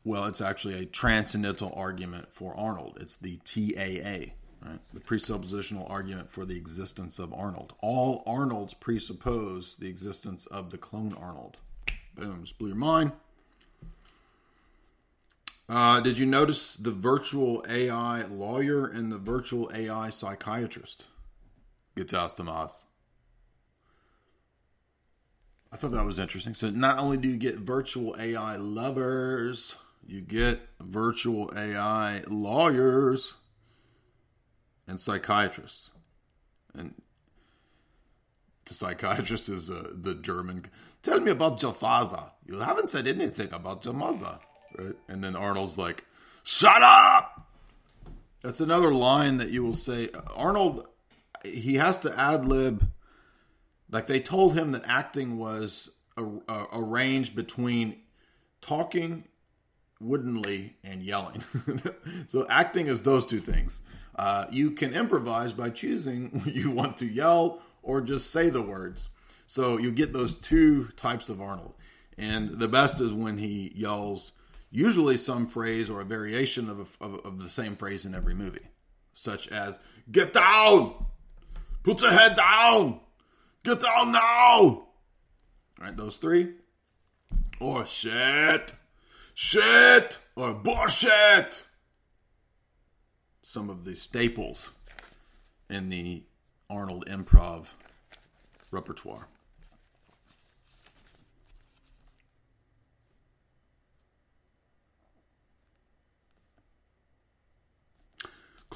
[0.04, 2.98] Well, it's actually a transcendental argument for Arnold.
[3.00, 4.32] It's the TAA,
[4.66, 4.80] right?
[4.94, 7.74] The presuppositional argument for the existence of Arnold.
[7.80, 11.58] All Arnolds presuppose the existence of the clone Arnold.
[12.14, 13.12] Boom, just blew your mind.
[15.68, 21.06] Uh, did you notice the virtual AI lawyer and the virtual AI psychiatrist?
[21.94, 22.84] Gitas Tomas.
[25.70, 26.54] I thought that was interesting.
[26.54, 33.34] So not only do you get virtual AI lovers, you get virtual AI lawyers
[34.86, 35.90] and psychiatrists.
[36.72, 36.94] And
[38.64, 40.64] the psychiatrist is uh, the German.
[41.02, 42.30] Tell me about your father.
[42.46, 44.38] You haven't said anything about your mother.
[44.76, 44.94] Right?
[45.08, 46.04] And then Arnold's like,
[46.42, 47.46] "Shut up."
[48.42, 50.10] That's another line that you will say.
[50.34, 50.86] Arnold,
[51.44, 52.90] he has to ad lib.
[53.90, 58.00] Like they told him that acting was a, a, arranged between
[58.60, 59.24] talking
[60.00, 61.42] woodenly and yelling.
[62.26, 63.80] so acting is those two things.
[64.14, 69.08] Uh, you can improvise by choosing you want to yell or just say the words.
[69.46, 71.74] So you get those two types of Arnold.
[72.18, 74.32] And the best is when he yells
[74.70, 78.34] usually some phrase or a variation of, a, of, of the same phrase in every
[78.34, 78.66] movie,
[79.14, 79.78] such as
[80.10, 81.06] "Get down,
[81.82, 83.00] put your head down,
[83.62, 84.86] get down now." All
[85.78, 86.54] right, those three,
[87.60, 88.72] or shit,
[89.34, 91.64] shit, or bullshit.
[93.42, 94.72] Some of the staples
[95.70, 96.24] in the
[96.68, 97.66] Arnold improv
[98.70, 99.28] repertoire.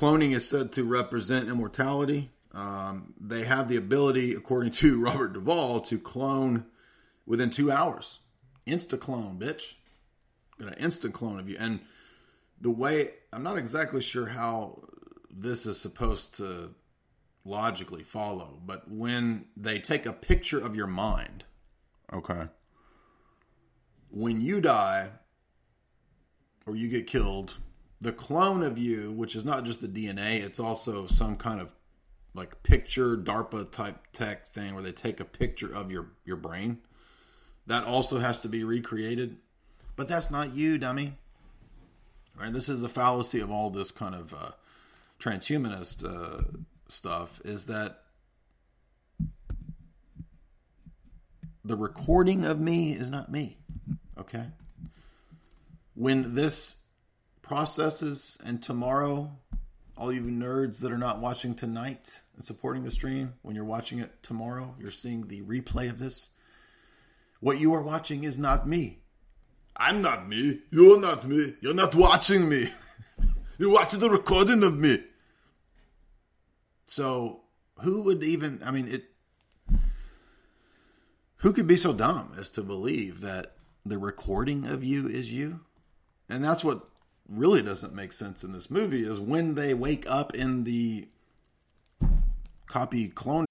[0.03, 2.33] Cloning is said to represent immortality.
[2.53, 6.65] Um, they have the ability, according to Robert Duvall, to clone
[7.25, 8.19] within two hours.
[8.67, 9.75] Insta clone, bitch.
[10.59, 11.57] Gonna instant clone of you.
[11.57, 11.79] And
[12.61, 14.81] the way, I'm not exactly sure how
[15.31, 16.75] this is supposed to
[17.45, 21.45] logically follow, but when they take a picture of your mind,
[22.13, 22.49] okay,
[24.11, 25.11] when you die
[26.67, 27.59] or you get killed,
[28.03, 31.71] the clone of you, which is not just the DNA, it's also some kind of
[32.35, 36.79] like picture DARPA type tech thing where they take a picture of your your brain.
[37.69, 39.37] That also has to be recreated,
[39.95, 41.17] but that's not you, dummy.
[42.37, 42.53] Right?
[42.53, 44.51] This is the fallacy of all this kind of uh,
[45.21, 46.43] transhumanist uh,
[46.89, 48.03] stuff is that
[51.65, 53.59] the recording of me is not me.
[54.19, 54.47] Okay?
[55.95, 56.77] When this
[57.43, 59.31] processes and tomorrow,
[59.97, 63.99] all you nerds that are not watching tonight and supporting the stream, when you're watching
[63.99, 66.31] it tomorrow, you're seeing the replay of this.
[67.41, 69.01] What you are watching is not me.
[69.77, 70.61] I'm not me.
[70.71, 71.55] You're not me.
[71.61, 72.69] You're not watching me.
[73.59, 75.03] you're watching the recording of me.
[76.87, 77.41] So
[77.81, 78.63] who would even?
[78.65, 79.05] I mean, it.
[81.39, 85.61] Who could be so dumb as to believe that the recording of you is you?
[86.29, 86.87] And that's what
[87.29, 91.09] really doesn't make sense in this movie is when they wake up in the
[92.67, 93.45] copy clone.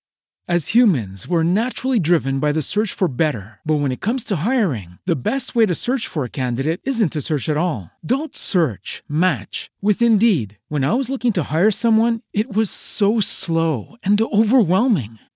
[0.47, 3.59] As humans, we're naturally driven by the search for better.
[3.63, 7.13] But when it comes to hiring, the best way to search for a candidate isn't
[7.13, 7.91] to search at all.
[8.03, 10.57] Don't search, match with Indeed.
[10.67, 15.19] When I was looking to hire someone, it was so slow and overwhelming.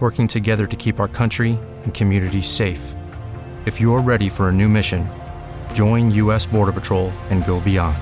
[0.00, 2.94] working together to keep our country and communities safe.
[3.66, 5.06] If you're ready for a new mission,
[5.74, 6.46] join U.S.
[6.46, 7.98] Border Patrol and go beyond.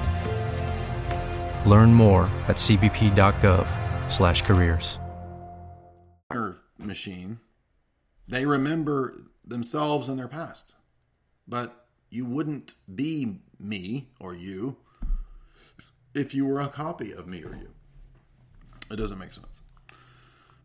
[1.68, 5.00] Learn more at cbp.gov/careers
[6.78, 7.38] machine,
[8.26, 10.74] they remember themselves and their past.
[11.46, 14.78] But you wouldn't be me or you
[16.14, 17.70] if you were a copy of me or you.
[18.90, 19.57] It doesn't make sense.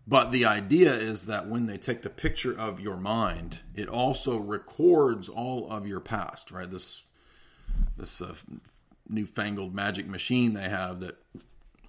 [0.06, 4.38] But the idea is that when they take the picture of your mind, it also
[4.38, 6.70] records all of your past, right?
[6.70, 7.04] This
[7.98, 8.36] this uh,
[9.08, 11.18] newfangled magic machine they have that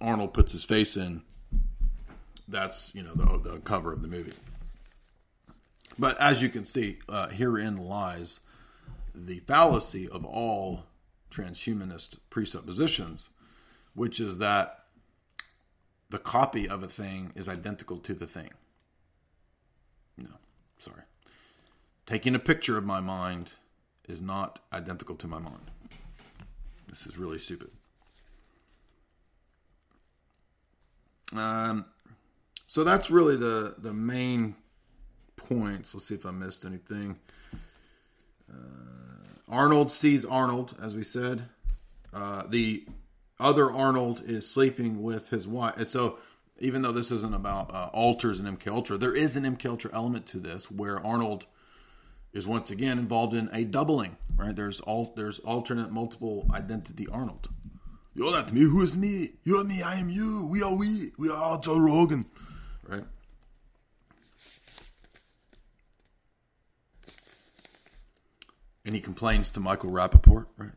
[0.01, 1.21] Arnold puts his face in
[2.47, 4.33] that's you know the, the cover of the movie.
[5.97, 8.39] But as you can see, uh, herein lies
[9.13, 10.83] the fallacy of all
[11.31, 13.29] transhumanist presuppositions,
[13.93, 14.84] which is that
[16.15, 18.51] the copy of a thing is identical to the thing.
[20.17, 20.29] No,
[20.77, 21.01] sorry.
[22.05, 23.49] Taking a picture of my mind
[24.07, 25.71] is not identical to my mind.
[26.87, 27.69] This is really stupid.
[31.35, 31.83] Um,
[32.65, 34.55] so that's really the the main
[35.35, 35.93] points.
[35.93, 37.19] Let's see if I missed anything.
[38.49, 38.55] Uh,
[39.49, 41.49] Arnold sees Arnold, as we said.
[42.13, 42.85] Uh, the
[43.39, 46.17] other Arnold is sleeping with his wife, and so
[46.59, 49.91] even though this isn't about uh, alters and MK Ultra, there is an MK Ultra
[49.93, 51.45] element to this where Arnold
[52.33, 54.17] is once again involved in a doubling.
[54.35, 54.55] Right?
[54.55, 57.49] There's all there's alternate multiple identity Arnold.
[58.13, 58.61] You're not me.
[58.61, 59.33] Who is me?
[59.43, 59.81] You're me.
[59.81, 60.47] I am you.
[60.49, 61.11] We are we.
[61.17, 62.25] We are all Joe Rogan.
[62.87, 63.03] Right?
[68.85, 70.45] And he complains to Michael Rapaport.
[70.55, 70.71] Right?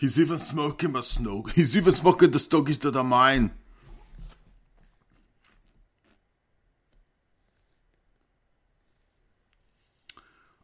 [0.00, 1.50] He's even smoking a smoke.
[1.50, 3.50] He's even smoking the stogies that are mine.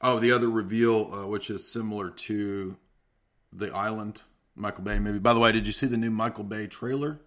[0.01, 2.79] Oh, the other reveal, uh, which is similar to
[3.53, 4.23] the island
[4.55, 5.19] Michael Bay movie.
[5.19, 7.21] By the way, did you see the new Michael Bay trailer?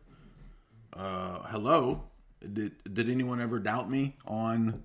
[0.92, 2.06] Uh, hello,
[2.42, 4.82] did did anyone ever doubt me on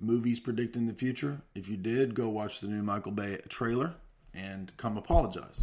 [0.00, 1.42] movies predicting the future?
[1.54, 3.94] If you did, go watch the new Michael Bay trailer
[4.34, 5.60] and come apologize.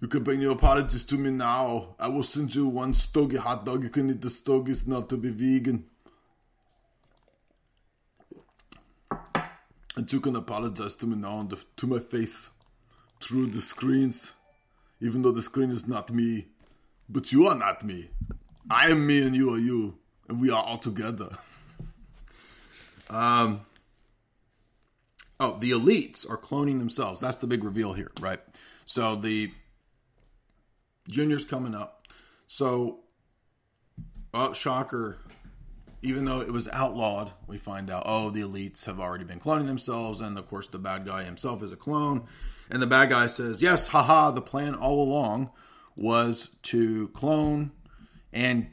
[0.00, 1.94] You can bring your apologies to me now.
[1.98, 3.82] I will send you one stogie hot dog.
[3.82, 5.86] You can eat the stogies not to be vegan.
[9.96, 12.50] And you can apologize to me now the, to my face
[13.20, 14.32] through the screens,
[15.00, 16.48] even though the screen is not me,
[17.08, 18.10] but you are not me.
[18.68, 19.96] I am me and you are you,
[20.28, 21.30] and we are all together.
[23.10, 23.60] um.
[25.44, 27.20] Oh, the elites are cloning themselves.
[27.20, 28.40] That's the big reveal here, right?
[28.86, 29.52] So the
[31.10, 32.06] junior's coming up.
[32.46, 33.00] So,
[34.32, 35.18] oh, shocker,
[36.00, 39.66] even though it was outlawed, we find out, oh, the elites have already been cloning
[39.66, 40.22] themselves.
[40.22, 42.26] And of course, the bad guy himself is a clone.
[42.70, 45.50] And the bad guy says, yes, haha, the plan all along
[45.94, 47.72] was to clone
[48.32, 48.68] and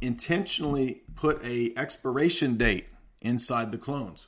[0.00, 2.88] intentionally put a expiration date
[3.20, 4.26] inside the clones.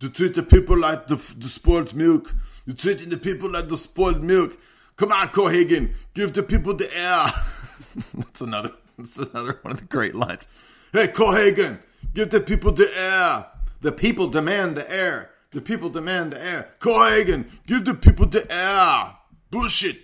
[0.00, 2.34] To treat the people like the, the spoiled milk.
[2.66, 4.58] You're treating the people like the spoiled milk.
[4.96, 7.26] Come on, Cohaagen, give the people the air.
[8.14, 8.72] that's another.
[8.98, 10.46] That's another one of the great lines.
[10.92, 11.80] Hey, Cohaagen,
[12.12, 13.46] give the people the air.
[13.80, 15.30] The people demand the air.
[15.52, 16.68] The people demand the air.
[16.80, 19.16] Cohaagen, give the people the air.
[19.50, 19.96] Bullshit.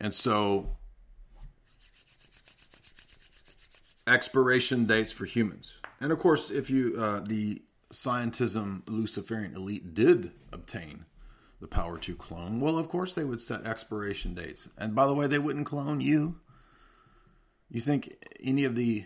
[0.00, 0.76] And so,
[4.06, 5.77] expiration dates for humans.
[6.00, 11.04] And of course, if you, uh, the scientism Luciferian elite did obtain
[11.60, 14.68] the power to clone, well, of course, they would set expiration dates.
[14.76, 16.40] And by the way, they wouldn't clone you.
[17.70, 19.04] You think any of the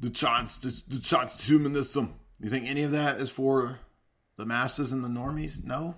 [0.00, 2.12] the chance the, the transhumanism?
[2.40, 3.80] You think any of that is for
[4.36, 5.62] the masses and the normies?
[5.62, 5.96] No,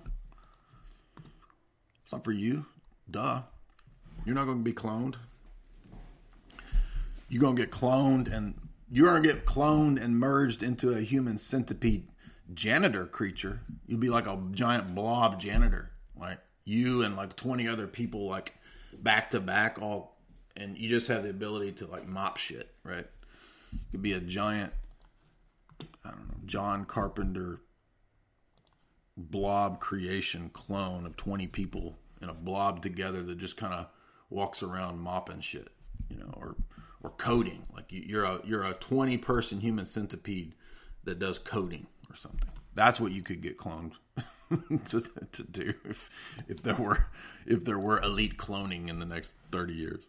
[2.03, 2.65] it's not for you.
[3.09, 3.43] Duh.
[4.25, 5.15] You're not going to be cloned.
[7.29, 8.55] You're going to get cloned, and
[8.89, 12.07] you're to get cloned and merged into a human centipede
[12.53, 13.61] janitor creature.
[13.85, 18.55] You'll be like a giant blob janitor, like you and like 20 other people, like
[18.93, 20.17] back to back, all
[20.55, 23.05] and you just have the ability to like mop shit, right?
[23.71, 24.73] You could be a giant,
[26.03, 27.61] I don't know, John Carpenter
[29.15, 33.87] blob creation clone of 20 people in a blob together that just kind of
[34.29, 35.69] walks around mopping shit,
[36.09, 36.55] you know, or
[37.07, 37.65] or coding.
[37.73, 40.53] Like you're a you're a 20 person human centipede
[41.05, 42.49] that does coding or something.
[42.75, 43.93] That's what you could get cloned
[44.89, 45.01] to,
[45.31, 46.09] to do if
[46.49, 47.07] if there were
[47.45, 50.03] if there were elite cloning in the next 30 years.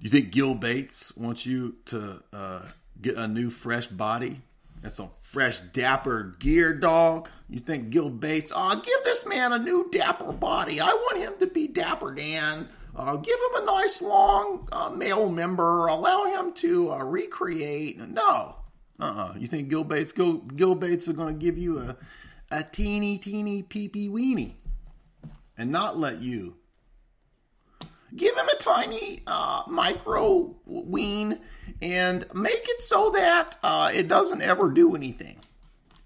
[0.00, 2.62] You think Gil Bates wants you to uh,
[3.00, 4.40] get a new fresh body
[4.82, 7.28] and some fresh dapper gear, dog?
[7.48, 8.52] You think Gil Bates?
[8.54, 10.80] Oh, give this man a new dapper body.
[10.80, 12.68] I want him to be Dapper Dan.
[12.96, 15.86] Uh, give him a nice long uh, male member.
[15.86, 17.98] Allow him to uh, recreate.
[18.08, 18.56] No,
[18.98, 19.34] uh-uh.
[19.36, 20.12] You think Gil Bates?
[20.12, 21.96] Gil, Gil Bates are going to give you a
[22.50, 24.54] a teeny teeny peepee weenie
[25.58, 26.56] and not let you
[28.14, 31.40] give him a tiny uh, micro wean
[31.82, 35.38] and make it so that uh, it doesn't ever do anything.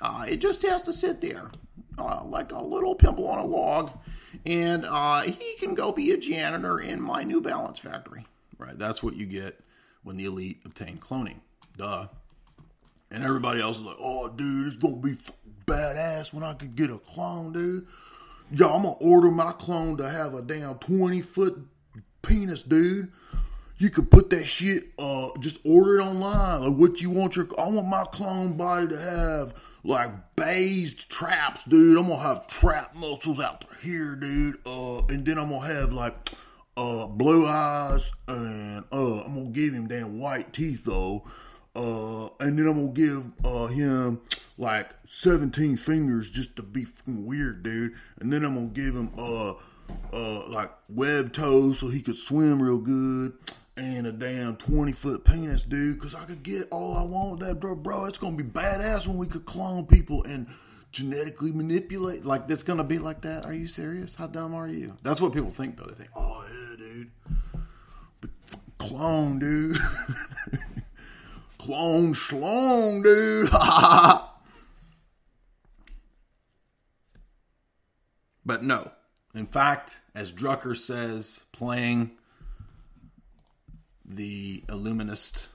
[0.01, 1.51] Uh, it just has to sit there
[1.99, 3.91] uh, like a little pimple on a log,
[4.47, 8.27] and uh, he can go be a janitor in my New Balance factory.
[8.59, 9.61] Right, that's what you get
[10.03, 11.41] when the elite obtain cloning.
[11.77, 12.09] Duh.
[13.11, 15.19] And everybody else is like, "Oh, dude, it's gonna be
[15.67, 17.87] badass when I can get a clone, dude."
[18.53, 21.59] Yeah, I'm gonna order my clone to have a damn 20 foot
[22.23, 23.11] penis, dude.
[23.79, 26.63] You could put that shit, uh, just order it online.
[26.63, 29.55] Like what you want your, I want my clone body to have
[29.85, 31.99] like based traps, dude.
[31.99, 34.57] I'm gonna have trap muscles out here, dude.
[34.67, 36.31] Uh, and then I'm gonna have like
[36.77, 41.25] uh blue eyes, and uh, I'm gonna give him damn white teeth though.
[41.75, 44.21] Uh, and then I'm gonna give uh him
[44.59, 47.95] like 17 fingers just to be weird, dude.
[48.21, 49.55] And then I'm gonna give him uh
[50.13, 53.33] uh like web toes so he could swim real good
[53.81, 57.61] and a damn 20 foot penis, dude, because I could get all I want that,
[57.61, 57.75] bro.
[57.75, 60.47] Bro, it's going to be badass when we could clone people and
[60.93, 62.27] genetically manipulate.
[62.27, 63.47] Like, that's going to be like that.
[63.47, 64.15] Are you serious?
[64.15, 64.97] How dumb are you?
[65.03, 65.85] That's what people think, though.
[65.85, 67.11] They think, oh, yeah, dude.
[68.21, 68.31] But
[68.77, 69.79] clone, dude.
[71.59, 73.51] clone schlong, dude.
[78.45, 78.91] but no.
[79.35, 82.11] In fact, as Drucker says, playing
[84.15, 85.49] the Illuminist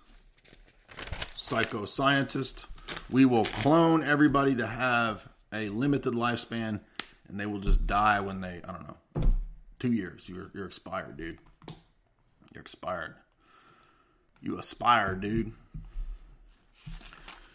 [1.35, 2.65] psychoscientist.
[3.09, 6.79] We will clone everybody to have a limited lifespan,
[7.27, 9.31] and they will just die when they, I don't know,
[9.79, 10.27] two years.
[10.29, 11.39] You're, you're expired, dude.
[12.53, 13.15] You're expired.
[14.41, 15.51] You aspire, dude.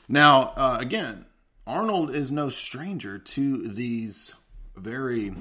[0.08, 1.26] Now, uh, again,
[1.66, 4.34] Arnold is no stranger to these
[4.76, 5.34] very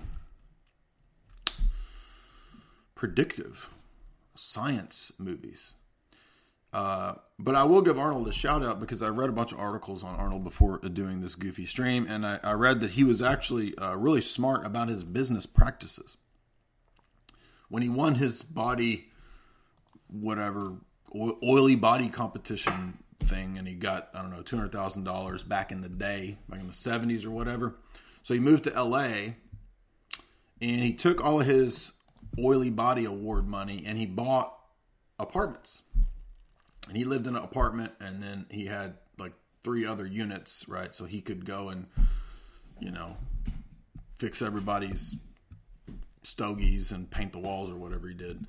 [2.93, 3.70] predictive
[4.39, 5.73] science movies.
[6.71, 9.59] Uh, but I will give Arnold a shout out because I read a bunch of
[9.59, 13.21] articles on Arnold before doing this goofy stream, and I, I read that he was
[13.21, 16.15] actually uh, really smart about his business practices.
[17.69, 19.09] When he won his body,
[20.07, 20.75] whatever,
[21.43, 26.37] oily body competition thing, and he got, I don't know, $200,000 back in the day,
[26.47, 27.75] back in the 70s or whatever.
[28.23, 29.33] So he moved to LA
[30.61, 31.93] and he took all of his
[32.38, 34.53] oily body award money and he bought
[35.17, 35.82] apartments.
[36.88, 40.93] And he lived in an apartment and then he had like three other units, right?
[40.93, 41.88] So he could go and,
[42.80, 43.17] you know,
[44.17, 45.15] fix everybody's
[46.23, 48.45] stogies and paint the walls or whatever he did.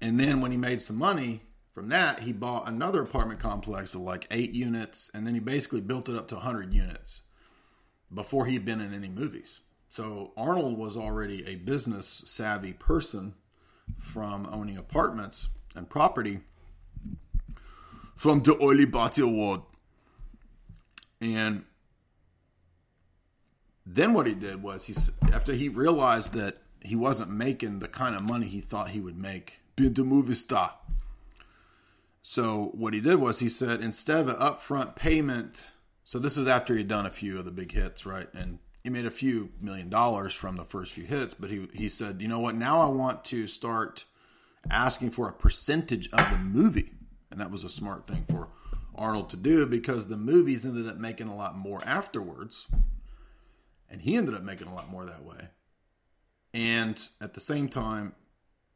[0.00, 1.42] And then when he made some money
[1.72, 5.80] from that, he bought another apartment complex of like eight units and then he basically
[5.80, 7.22] built it up to 100 units
[8.12, 9.60] before he'd been in any movies.
[9.90, 13.34] So Arnold was already a business savvy person
[13.98, 16.40] from owning apartments and property
[18.14, 19.62] from the Oily Body Award.
[21.20, 21.64] And
[23.84, 24.94] then what he did was he
[25.32, 29.18] after he realized that he wasn't making the kind of money he thought he would
[29.18, 30.74] make being the movie star.
[32.22, 35.72] So what he did was he said instead of an upfront payment,
[36.04, 38.28] so this is after he'd done a few of the big hits, right?
[38.32, 41.88] And he made a few million dollars from the first few hits, but he he
[41.88, 42.54] said, you know what?
[42.54, 44.04] Now I want to start
[44.70, 46.92] asking for a percentage of the movie,
[47.30, 48.48] and that was a smart thing for
[48.94, 52.66] Arnold to do because the movies ended up making a lot more afterwards,
[53.88, 55.48] and he ended up making a lot more that way.
[56.52, 58.14] And at the same time,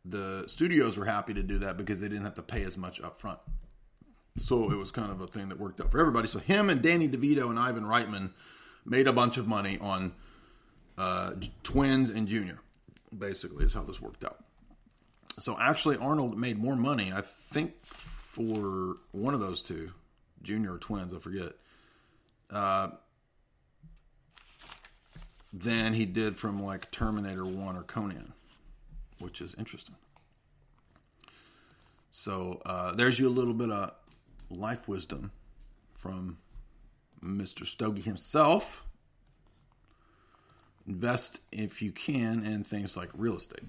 [0.04, 3.00] the studios were happy to do that because they didn't have to pay as much
[3.00, 3.38] up front.
[4.38, 6.28] So it was kind of a thing that worked out for everybody.
[6.28, 8.30] So him and Danny DeVito and Ivan Reitman
[8.84, 10.12] made a bunch of money on
[10.98, 11.32] uh,
[11.62, 12.60] twins and junior.
[13.16, 14.42] Basically, is how this worked out.
[15.38, 19.92] So actually, Arnold made more money, I think, for one of those two,
[20.42, 21.52] junior or twins, I forget,
[22.50, 22.90] uh,
[25.52, 28.32] than he did from like Terminator One or Conan,
[29.20, 29.94] which is interesting.
[32.10, 33.92] So uh, there's you a little bit of
[34.50, 35.32] life wisdom
[35.90, 36.38] from
[37.24, 37.66] Mr.
[37.66, 38.84] Stogie himself.
[40.86, 43.64] Invest if you can in things like real estate.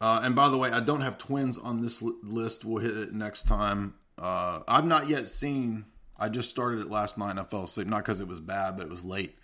[0.00, 2.64] Uh, and by the way, I don't have twins on this list.
[2.64, 3.94] We'll hit it next time.
[4.18, 5.84] Uh, I've not yet seen.
[6.18, 7.86] I just started it last night and I fell asleep.
[7.86, 9.38] Not because it was bad, but it was late.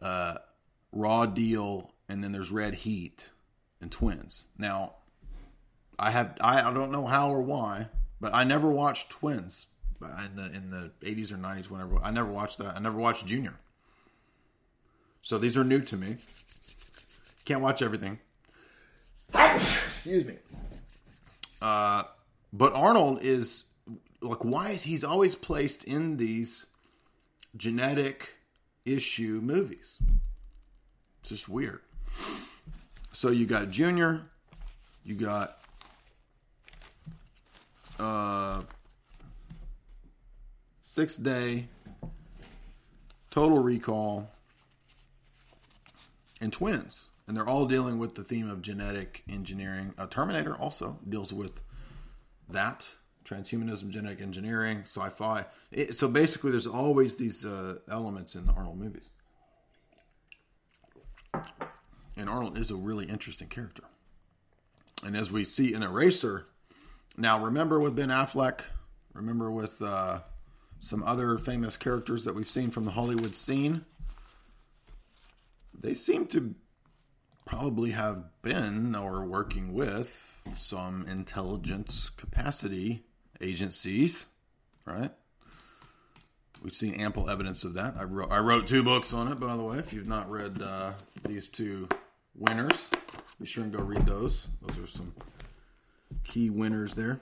[0.00, 0.36] Uh,
[0.92, 3.30] Raw Deal, and then there's Red Heat
[3.80, 4.44] and Twins.
[4.58, 4.96] Now,
[5.98, 7.88] I have I, I don't know how or why,
[8.20, 9.66] but I never watched Twins
[10.00, 12.76] in the in the 80s or 90s whenever I never watched that.
[12.76, 13.54] I never watched Junior.
[15.22, 16.16] So these are new to me.
[17.44, 18.18] Can't watch everything.
[19.34, 20.36] Excuse me.
[21.60, 22.04] Uh,
[22.52, 23.64] but Arnold is
[24.20, 26.66] like why is he's always placed in these
[27.56, 28.36] genetic
[28.84, 29.98] issue movies?
[31.20, 31.80] It's just weird.
[33.12, 34.22] So you got Junior,
[35.04, 35.58] you got
[37.98, 38.62] uh
[40.90, 41.68] six day,
[43.30, 44.28] total recall,
[46.40, 47.04] and twins.
[47.28, 49.94] And they're all dealing with the theme of genetic engineering.
[49.96, 51.62] Uh, Terminator also deals with
[52.48, 52.88] that.
[53.24, 55.44] transhumanism, genetic engineering, sci-fi.
[55.70, 59.08] It, so basically, there's always these uh, elements in the Arnold movies,
[62.16, 63.84] and Arnold is a really interesting character.
[65.04, 66.46] And as we see in Eraser,
[67.16, 68.62] now remember with Ben Affleck,
[69.14, 70.20] remember with uh,
[70.80, 73.84] some other famous characters that we've seen from the Hollywood scene,
[75.78, 76.54] they seem to
[77.46, 83.02] probably have been or working with some intelligence capacity
[83.40, 84.26] agencies,
[84.84, 85.10] right?
[86.62, 87.94] We've seen ample evidence of that.
[87.98, 89.78] I wrote, I wrote two books on it, by the way.
[89.78, 90.92] If you've not read uh,
[91.26, 91.88] these two
[92.34, 92.90] winners,
[93.40, 94.46] be sure and go read those.
[94.60, 95.14] Those are some
[96.24, 97.20] key winners there.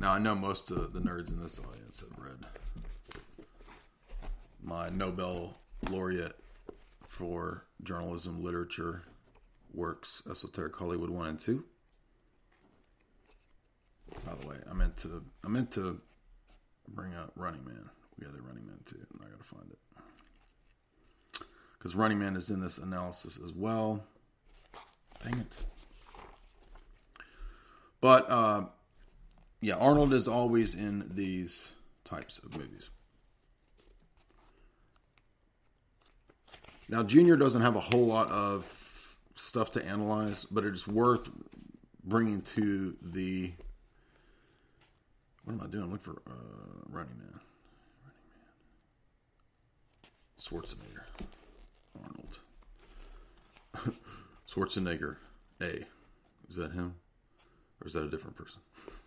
[0.00, 2.46] Now, I know most of the nerds in this audience have read
[4.62, 5.58] my Nobel
[5.90, 6.38] laureate
[7.06, 9.02] for journalism literature
[9.74, 11.64] works, Esoteric Hollywood 1 and 2.
[14.24, 16.00] By the way, I meant to I meant to
[16.88, 17.90] bring up Running Man.
[18.18, 21.46] We got the Running Man too, and I gotta find it.
[21.78, 24.02] Because Running Man is in this analysis as well.
[25.22, 25.56] Dang it.
[28.00, 28.64] But uh,
[29.60, 31.72] yeah, Arnold is always in these
[32.04, 32.90] types of movies.
[36.88, 41.30] Now, Junior doesn't have a whole lot of stuff to analyze, but it is worth
[42.02, 43.52] bringing to the.
[45.44, 45.90] What am I doing?
[45.90, 46.32] Look for uh,
[46.88, 47.40] Running Man.
[48.02, 48.50] Running Man.
[50.42, 51.04] Schwarzenegger.
[52.02, 52.38] Arnold.
[54.50, 55.16] Schwarzenegger.
[55.60, 55.84] A.
[56.48, 56.94] Is that him?
[57.80, 58.60] Or is that a different person?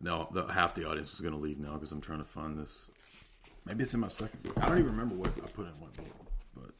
[0.00, 2.58] No, the, half the audience is going to leave now because I'm trying to find
[2.58, 2.86] this.
[3.64, 4.54] Maybe it's in my second book.
[4.58, 6.06] I don't even remember what I put in what book.
[6.54, 6.70] But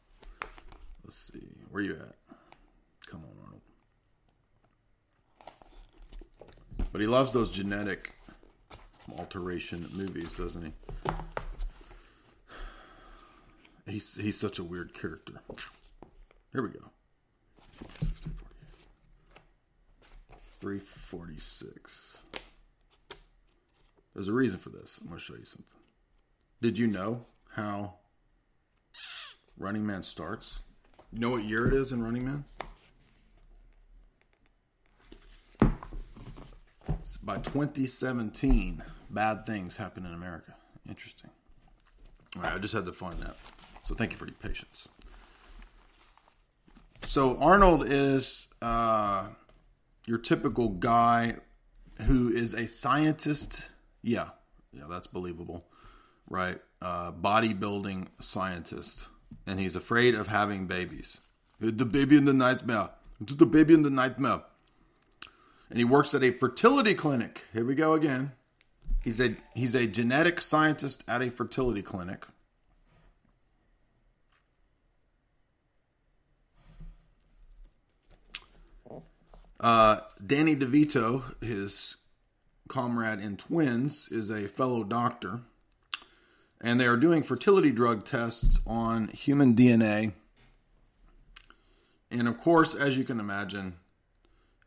[1.03, 1.47] let's see.
[1.71, 2.15] Where you at?
[3.07, 3.61] Come on, Arnold.
[6.91, 8.13] But he loves those genetic
[9.17, 10.73] alteration movies, doesn't he?
[13.87, 15.33] He's he's such a weird character.
[16.51, 16.89] Here we go.
[20.61, 22.17] 346.
[24.15, 24.97] There's a reason for this.
[25.01, 25.65] I'm going to show you something.
[26.61, 27.95] Did you know how
[29.57, 30.59] Running Man starts?
[31.11, 32.45] You know what year it is in Running Man?
[37.21, 40.55] By 2017, bad things happen in America.
[40.87, 41.31] Interesting.
[42.35, 43.35] All right, I just had to find that.
[43.83, 44.87] So thank you for your patience.
[47.03, 49.25] So Arnold is uh,
[50.05, 51.37] your typical guy
[52.03, 53.71] who is a scientist.
[54.05, 54.29] Yeah,
[54.71, 55.65] yeah, that's believable
[56.29, 56.59] right?
[56.81, 59.07] Uh, bodybuilding scientist,
[59.45, 61.17] and he's afraid of having babies.
[61.59, 62.89] The baby in the nightmare.
[63.19, 64.41] The baby in the nightmare.
[65.69, 67.43] And he works at a fertility clinic.
[67.53, 68.33] Here we go again.
[69.03, 72.25] He's a he's a genetic scientist at a fertility clinic.
[79.59, 81.95] Uh, Danny DeVito, his
[82.67, 85.41] comrade in Twins, is a fellow doctor
[86.61, 90.13] and they are doing fertility drug tests on human DNA.
[92.09, 93.75] And of course, as you can imagine,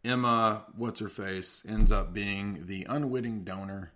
[0.04, 3.92] Emma, what's her face, ends up being the unwitting donor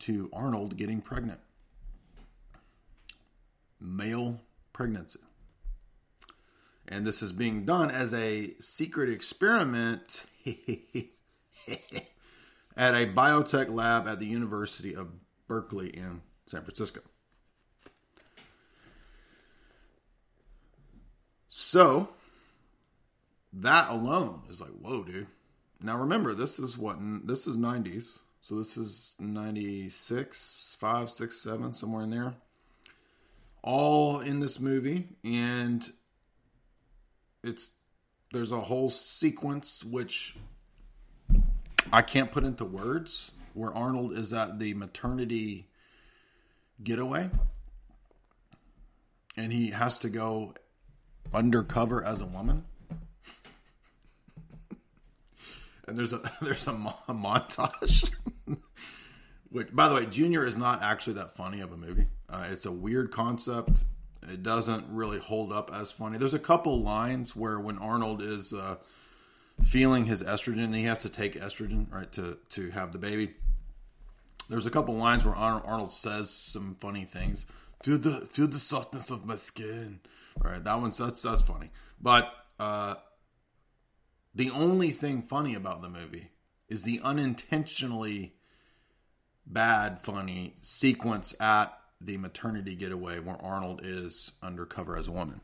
[0.00, 1.40] to Arnold getting pregnant.
[3.80, 4.40] Male
[4.72, 5.20] pregnancy.
[6.88, 10.24] And this is being done as a secret experiment
[12.78, 15.08] at a biotech lab at the University of
[15.48, 17.00] Berkeley in San Francisco.
[21.48, 22.10] So
[23.52, 25.26] that alone is like, whoa, dude.
[25.82, 28.20] Now remember, this is what this is 90s.
[28.40, 32.34] So this is 96, 5, 6, 7, somewhere in there.
[33.62, 35.08] All in this movie.
[35.24, 35.84] And
[37.42, 37.70] it's
[38.32, 40.36] there's a whole sequence which
[41.92, 45.68] I can't put into words where Arnold is at the maternity
[46.82, 47.30] getaway
[49.36, 50.54] and he has to go
[51.32, 52.64] undercover as a woman.
[55.88, 58.10] and there's a there's a, a montage.
[59.50, 62.06] Which, by the way, Junior is not actually that funny of a movie.
[62.28, 63.84] Uh, it's a weird concept.
[64.30, 66.18] It doesn't really hold up as funny.
[66.18, 68.76] There's a couple lines where when Arnold is uh,
[69.64, 73.34] feeling his estrogen, he has to take estrogen right to to have the baby.
[74.48, 77.46] There's a couple lines where Arnold says some funny things.
[77.82, 80.00] Feel the feel the softness of my skin.
[80.38, 81.70] Right, that one's that's that's funny.
[82.00, 82.94] But uh,
[84.34, 86.30] The only thing funny about the movie
[86.68, 88.34] is the unintentionally
[89.44, 95.40] bad, funny sequence at the maternity getaway where Arnold is undercover as a woman.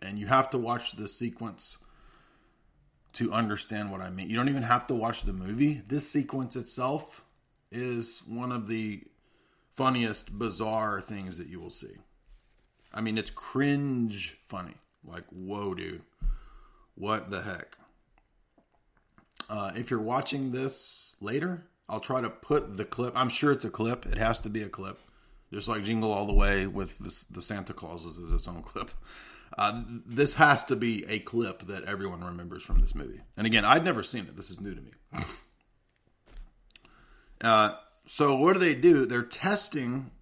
[0.00, 1.76] And you have to watch the sequence
[3.14, 4.30] to understand what I mean.
[4.30, 5.82] You don't even have to watch the movie.
[5.86, 7.24] This sequence itself
[7.70, 9.02] is one of the
[9.72, 11.96] funniest, bizarre things that you will see.
[12.92, 14.74] I mean, it's cringe funny.
[15.04, 16.02] Like, whoa, dude.
[16.94, 17.76] What the heck?
[19.48, 23.12] Uh, if you're watching this later, I'll try to put the clip.
[23.16, 24.06] I'm sure it's a clip.
[24.06, 24.98] It has to be a clip.
[25.52, 28.90] Just like Jingle All the Way with this, the Santa Clauses is its own clip.
[29.58, 33.20] Uh, this has to be a clip that everyone remembers from this movie.
[33.36, 34.36] And again, I'd never seen it.
[34.36, 34.90] This is new to me.
[37.42, 37.74] uh,
[38.06, 39.06] so what do they do?
[39.06, 40.12] They're testing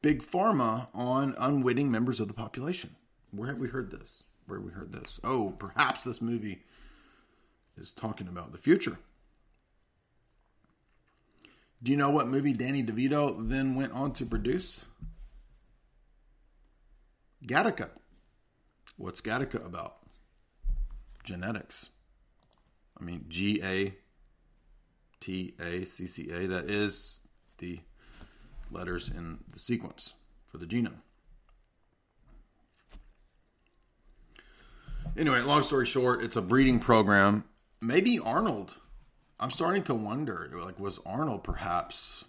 [0.00, 2.96] big pharma on unwitting members of the population.
[3.30, 4.22] Where have we heard this?
[4.46, 5.20] Where have we heard this?
[5.24, 6.64] Oh, perhaps this movie
[7.76, 8.98] is talking about the future.
[11.82, 14.84] Do you know what movie Danny DeVito then went on to produce?
[17.46, 17.90] Gattaca.
[18.96, 19.96] What's Gattaca about?
[21.24, 21.90] Genetics.
[23.00, 23.94] I mean, G A
[25.20, 26.46] T A C C A.
[26.46, 27.20] That is
[27.58, 27.80] the
[28.70, 30.14] letters in the sequence
[30.46, 31.00] for the genome.
[35.16, 37.44] Anyway, long story short, it's a breeding program.
[37.80, 38.76] Maybe Arnold.
[39.38, 42.24] I'm starting to wonder, like, was Arnold perhaps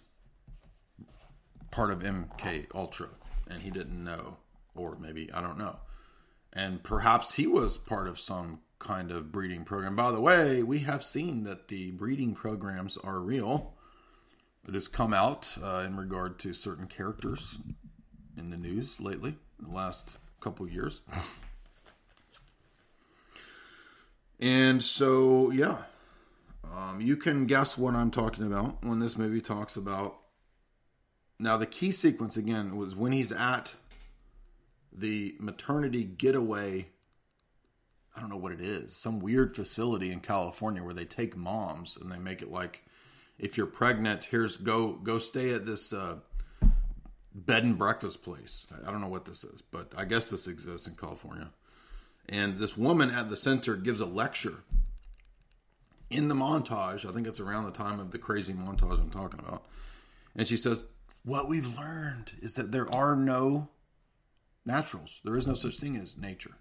[1.70, 3.08] part of MK Ultra
[3.48, 4.36] and he didn't know?
[4.74, 5.76] Or maybe I don't know.
[6.52, 9.96] And perhaps he was part of some kind of breeding program.
[9.96, 13.74] By the way, we have seen that the breeding programs are real.
[14.68, 17.58] It has come out uh, in regard to certain characters
[18.36, 21.00] in the news lately, the last couple years.
[24.40, 25.78] and so, yeah,
[26.74, 30.16] um, you can guess what I'm talking about when this movie talks about.
[31.38, 33.74] Now, the key sequence again was when he's at
[34.94, 36.86] the maternity getaway
[38.16, 41.96] I don't know what it is, some weird facility in California where they take moms
[42.00, 42.84] and they make it like
[43.38, 46.16] if you're pregnant, here's go go stay at this uh,
[47.34, 48.66] bed and breakfast place.
[48.86, 51.50] I don't know what this is, but I guess this exists in California.
[52.28, 54.62] And this woman at the center gives a lecture
[56.08, 57.08] in the montage.
[57.08, 59.64] I think it's around the time of the crazy montage I'm talking about.
[60.36, 60.86] And she says,
[61.24, 63.68] What we've learned is that there are no
[64.66, 65.20] naturals.
[65.24, 66.56] There is no such thing as nature.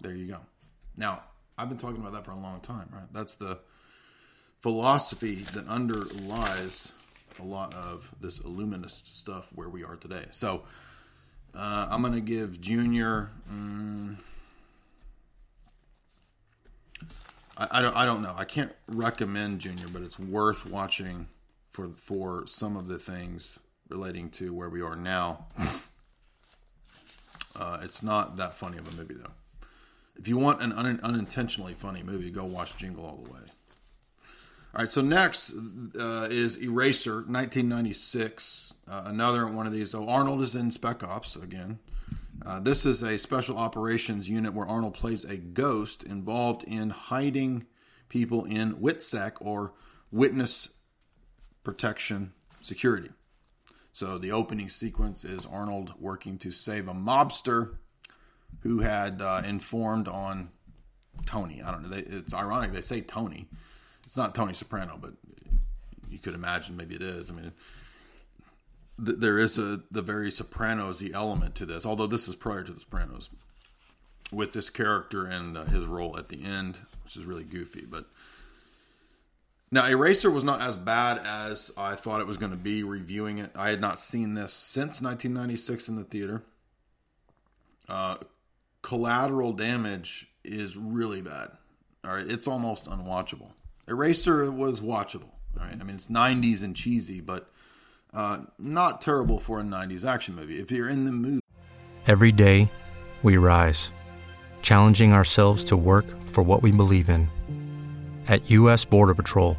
[0.00, 0.40] There you go.
[0.96, 1.22] Now,
[1.56, 3.10] I've been talking about that for a long time, right?
[3.12, 3.60] That's the
[4.60, 6.88] philosophy that underlies
[7.38, 10.26] a lot of this illuminist stuff where we are today.
[10.30, 10.64] So,
[11.54, 13.30] uh, I'm going to give Junior.
[13.48, 14.18] Um,
[17.56, 17.96] I, I, don't.
[17.96, 18.34] I don't know.
[18.36, 21.28] I can't recommend Junior, but it's worth watching
[21.74, 23.58] for for some of the things
[23.88, 25.46] relating to where we are now.
[27.56, 29.30] Uh, it's not that funny of a movie though.
[30.16, 33.40] If you want an un- unintentionally funny movie, go watch Jingle All the Way.
[34.74, 35.52] All right, so next
[35.96, 38.74] uh, is Eraser, 1996.
[38.88, 39.92] Uh, another one of these.
[39.92, 41.78] So Arnold is in Spec Ops again.
[42.44, 47.66] Uh, this is a special operations unit where Arnold plays a ghost involved in hiding
[48.08, 49.74] people in WITSEC or
[50.10, 50.70] Witness
[51.64, 53.10] protection, security.
[53.92, 57.76] So the opening sequence is Arnold working to save a mobster
[58.60, 60.50] who had uh, informed on
[61.26, 61.62] Tony.
[61.62, 61.88] I don't know.
[61.88, 63.48] They, it's ironic they say Tony.
[64.04, 65.14] It's not Tony Soprano, but
[66.10, 67.30] you could imagine maybe it is.
[67.30, 67.52] I mean,
[69.04, 72.72] th- there is a the very Sopranos element to this, although this is prior to
[72.72, 73.30] the Sopranos,
[74.32, 77.86] with this character and uh, his role at the end, which is really goofy.
[77.88, 78.06] But
[79.74, 83.38] now, Eraser was not as bad as I thought it was going to be reviewing
[83.38, 83.50] it.
[83.56, 86.44] I had not seen this since 1996 in the theater.
[87.88, 88.18] Uh,
[88.82, 91.50] collateral damage is really bad.
[92.04, 93.50] All right, it's almost unwatchable.
[93.88, 95.32] Eraser was watchable.
[95.58, 97.50] All right, I mean it's 90s and cheesy, but
[98.12, 100.60] uh, not terrible for a 90s action movie.
[100.60, 101.40] If you're in the mood.
[102.06, 102.70] Every day,
[103.24, 103.90] we rise,
[104.62, 107.28] challenging ourselves to work for what we believe in.
[108.28, 108.84] At U.S.
[108.84, 109.58] Border Patrol,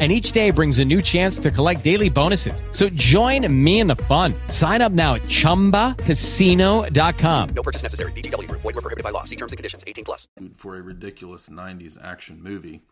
[0.00, 2.64] and each day brings a new chance to collect daily bonuses.
[2.72, 4.34] So join me in the fun.
[4.48, 7.48] Sign up now at ChumbaCasino.com.
[7.54, 8.10] No purchase necessary.
[8.12, 8.50] VGW.
[8.50, 9.22] Void were prohibited by law.
[9.22, 9.84] See terms and conditions.
[9.86, 10.26] 18 plus.
[10.56, 12.82] For a ridiculous 90s action movie,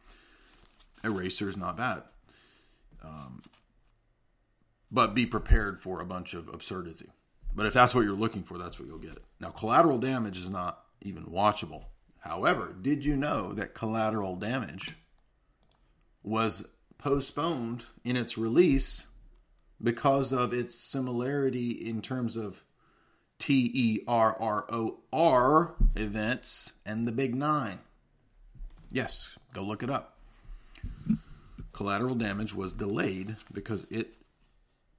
[1.03, 2.05] Eraser is not bad.
[3.03, 3.43] Um,
[4.91, 7.11] but be prepared for a bunch of absurdity.
[7.55, 9.19] But if that's what you're looking for, that's what you'll get.
[9.41, 11.85] Now, Collateral Damage is not even watchable.
[12.21, 14.97] However, did you know that Collateral Damage
[16.23, 16.67] was
[17.03, 19.07] postponed in its release
[19.83, 22.63] because of its similarity in terms of
[23.39, 27.81] T E R R O R events and the Big Nine.
[28.93, 30.17] Yes, go look it up.
[31.73, 34.15] Collateral damage was delayed because it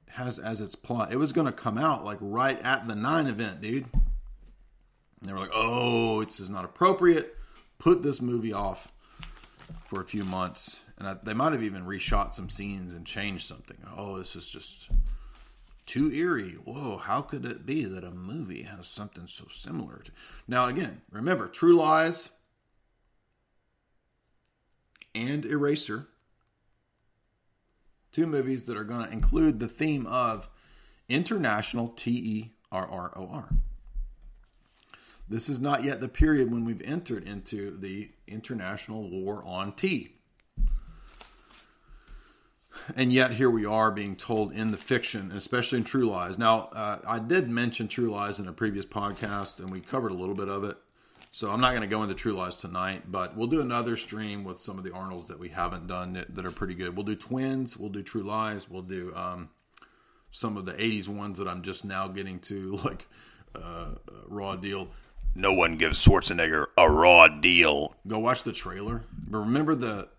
[0.09, 1.13] has as its plot.
[1.13, 3.85] It was going to come out like right at the nine event, dude.
[3.93, 7.37] And they were like, "Oh, it's just not appropriate.
[7.77, 8.91] Put this movie off
[9.85, 13.45] for a few months." And I, they might have even reshot some scenes and changed
[13.45, 13.77] something.
[13.95, 14.89] Oh, this is just
[15.85, 16.53] too eerie.
[16.63, 19.97] Whoa, how could it be that a movie has something so similar?
[20.05, 20.11] To...
[20.47, 22.29] Now, again, remember True Lies
[25.13, 26.07] and Eraser,
[28.13, 30.47] two movies that are going to include the theme of
[31.09, 33.49] international T E R R O R.
[35.27, 40.13] This is not yet the period when we've entered into the international war on tea
[42.95, 46.37] and yet here we are being told in the fiction, especially in True Lies.
[46.37, 50.15] Now, uh, I did mention True Lies in a previous podcast, and we covered a
[50.15, 50.77] little bit of it.
[51.31, 54.43] So I'm not going to go into True Lies tonight, but we'll do another stream
[54.43, 56.95] with some of the Arnolds that we haven't done that, that are pretty good.
[56.95, 59.49] We'll do Twins, we'll do True Lies, we'll do um,
[60.29, 63.07] some of the '80s ones that I'm just now getting to, like
[63.55, 63.95] uh,
[64.27, 64.89] Raw Deal.
[65.35, 67.95] No one gives Schwarzenegger a raw deal.
[68.07, 69.03] Go watch the trailer.
[69.11, 70.09] But remember the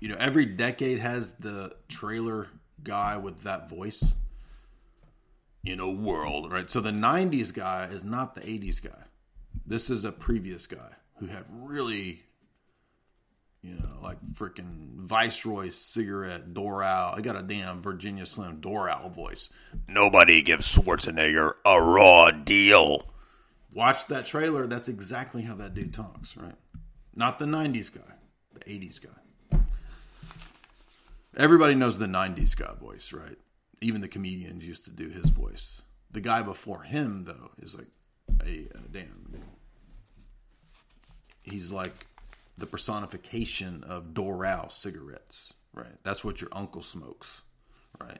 [0.00, 2.48] you know, every decade has the trailer
[2.82, 4.14] guy with that voice
[5.64, 6.70] in a world, right?
[6.70, 9.04] So the 90s guy is not the 80s guy.
[9.66, 12.22] This is a previous guy who had really,
[13.60, 17.16] you know, like freaking Viceroy cigarette, Doral.
[17.16, 19.48] I got a damn Virginia Slim Doral voice.
[19.88, 23.10] Nobody gives Schwarzenegger a raw deal.
[23.74, 24.66] Watch that trailer.
[24.66, 26.54] That's exactly how that dude talks, right?
[27.14, 28.14] Not the 90s guy,
[28.54, 29.10] the 80s guy.
[31.36, 33.38] Everybody knows the 90s guy voice, right?
[33.80, 35.82] Even the comedians used to do his voice.
[36.10, 37.88] The guy before him, though, is like
[38.44, 39.34] a, a damn.
[41.42, 42.06] He's like
[42.56, 46.02] the personification of Doral cigarettes, right?
[46.02, 47.42] That's what your uncle smokes,
[48.00, 48.18] right?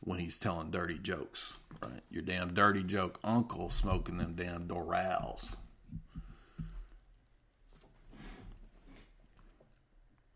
[0.00, 1.52] When he's telling dirty jokes,
[1.82, 2.02] right?
[2.10, 5.54] Your damn dirty joke uncle smoking them damn Dorals.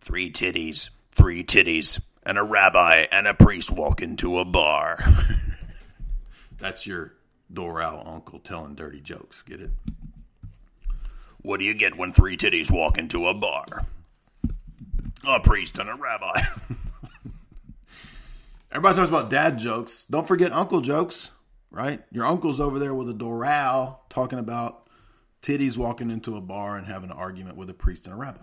[0.01, 5.03] Three titties three titties, and a rabbi and a priest walk into a bar.
[6.59, 7.15] That's your
[7.53, 9.43] Doral uncle telling dirty jokes.
[9.43, 9.71] Get it?
[11.41, 13.87] What do you get when three titties walk into a bar?
[15.27, 16.35] A priest and a rabbi.
[18.71, 20.05] Everybody talks about dad jokes.
[20.11, 21.31] Don't forget uncle jokes,
[21.71, 22.03] right?
[22.11, 24.89] Your uncle's over there with a Doral talking about
[25.41, 28.43] titties walking into a bar and having an argument with a priest and a rabbi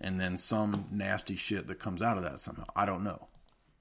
[0.00, 2.64] and then some nasty shit that comes out of that somehow.
[2.74, 3.28] I don't know,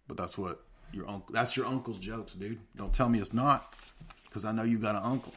[0.07, 1.33] but that's what your uncle.
[1.33, 2.59] That's your uncle's jokes, dude.
[2.75, 3.73] Don't tell me it's not,
[4.25, 5.33] because I know you got an uncle.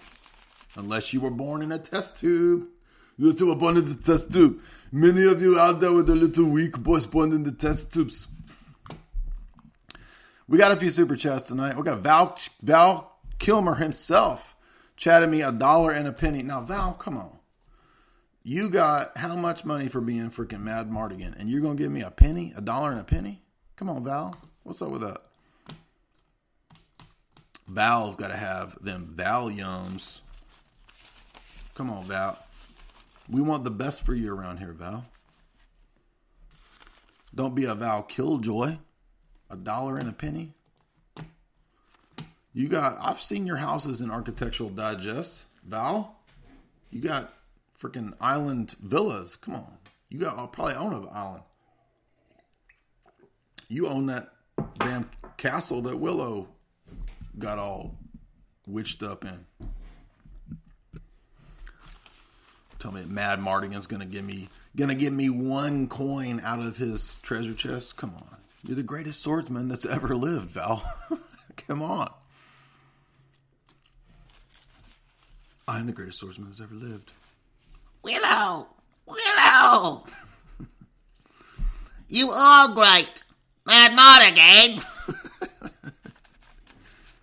[0.77, 2.69] Unless you were born in a test tube.
[3.17, 4.61] You're too born in the test tube.
[4.93, 8.29] Many of you out there with the little weak boys born in the test tubes.
[10.47, 11.77] We got a few super chats tonight.
[11.77, 14.55] We got Val Val Kilmer himself
[14.97, 16.43] chatting me a dollar and a penny.
[16.43, 17.36] Now, Val, come on
[18.47, 22.13] you got how much money for being freaking Madmartigan, and you're gonna give me a
[22.13, 23.43] penny, a dollar and a penny?
[23.75, 24.37] Come on, Val.
[24.63, 25.21] What's up with that?
[27.67, 30.21] Val's got to have them Valiums.
[31.75, 32.39] Come on, Val.
[33.29, 35.05] We want the best for you around here, Val.
[37.35, 38.77] Don't be a Val Killjoy.
[39.51, 40.53] A dollar and a penny.
[42.53, 42.97] You got.
[43.01, 46.17] I've seen your houses in Architectural Digest, Val.
[46.91, 47.33] You got
[47.79, 49.37] freaking island villas.
[49.37, 49.79] Come on,
[50.09, 51.43] you got I'll probably own an island.
[53.69, 54.33] You own that
[54.79, 56.49] damn castle that Willow
[57.39, 57.97] got all
[58.67, 59.45] witched up in.
[62.79, 67.55] tell me Madmartigan's gonna give me gonna give me one coin out of his treasure
[67.55, 67.97] chest.
[67.97, 70.83] Come on, you're the greatest swordsman that's ever lived, Val.
[71.57, 72.13] Come on.
[75.69, 77.11] I'm the greatest swordsman that's ever lived.
[78.07, 78.69] Willow!
[79.05, 80.05] Willow!
[82.09, 83.25] you are great!
[83.67, 84.81] Madmartigan!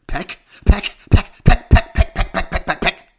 [0.08, 3.10] Peck, peck, peck, peck, peck, peck, peck, peck, peck, peck, peck.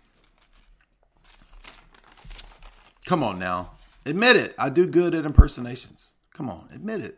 [3.07, 3.71] Come on now.
[4.05, 4.55] Admit it.
[4.59, 6.13] I do good at impersonations.
[6.35, 7.17] Come on, admit it.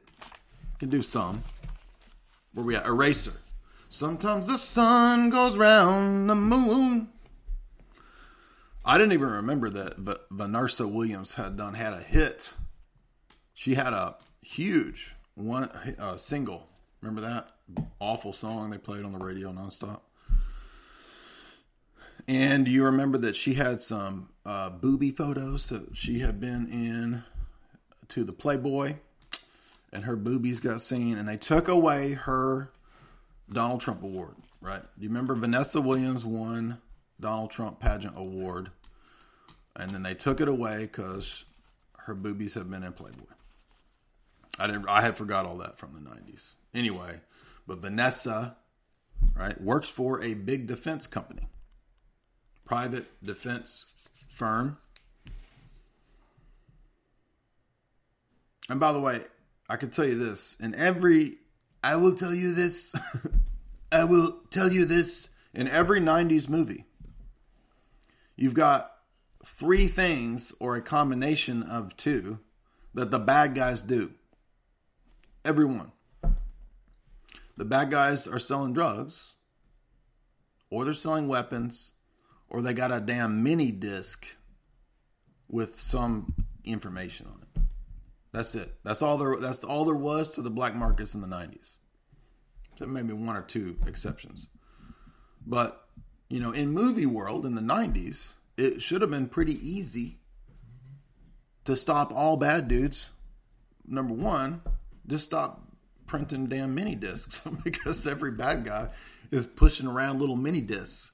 [0.79, 1.43] Can do some.
[2.55, 2.87] Where we at?
[2.87, 3.33] Eraser.
[3.89, 7.09] Sometimes the sun goes round the moon.
[8.89, 12.51] I didn't even remember that Va- Vanessa Williams had done had a hit.
[13.53, 15.65] She had a huge one
[15.99, 16.69] uh, single.
[17.03, 17.51] Remember that
[17.99, 20.01] awful song they played on the radio nonstop.
[22.29, 27.25] And you remember that she had some uh, booby photos that she had been in
[28.09, 28.97] to the Playboy,
[29.93, 32.71] and her boobies got seen, and they took away her
[33.49, 34.37] Donald Trump award.
[34.61, 34.83] Right?
[34.83, 36.79] Do you remember Vanessa Williams won
[37.21, 38.71] Donald Trump pageant award,
[39.75, 41.45] and then they took it away because
[41.99, 43.25] her boobies have been in Playboy.
[44.59, 44.89] I didn't.
[44.89, 46.51] I had forgot all that from the '90s.
[46.75, 47.21] Anyway,
[47.67, 48.57] but Vanessa,
[49.35, 51.49] right, works for a big defense company,
[52.65, 54.79] private defense firm.
[58.69, 59.21] And by the way,
[59.69, 61.39] I can tell you this: in every,
[61.83, 62.95] I will tell you this,
[63.93, 65.29] I will tell you this.
[65.55, 66.85] In every '90s movie,
[68.37, 68.93] you've got
[69.45, 72.39] three things or a combination of two
[72.95, 74.13] that the bad guys do.
[75.45, 75.93] Everyone.
[77.57, 79.33] The bad guys are selling drugs,
[80.69, 81.93] or they're selling weapons,
[82.49, 84.27] or they got a damn mini disc
[85.49, 86.35] with some
[86.65, 87.63] information on it.
[88.33, 88.75] That's it.
[88.83, 89.37] That's all there.
[89.37, 91.77] That's all there was to the black markets in the '90s.
[92.77, 94.49] So maybe one or two exceptions,
[95.47, 95.86] but
[96.29, 100.19] you know, in movie world in the '90s, it should have been pretty easy
[101.65, 103.11] to stop all bad dudes.
[103.87, 104.63] Number one,
[105.07, 105.63] just stop
[106.07, 108.89] printing damn mini discs because every bad guy
[109.31, 111.13] is pushing around little mini discs.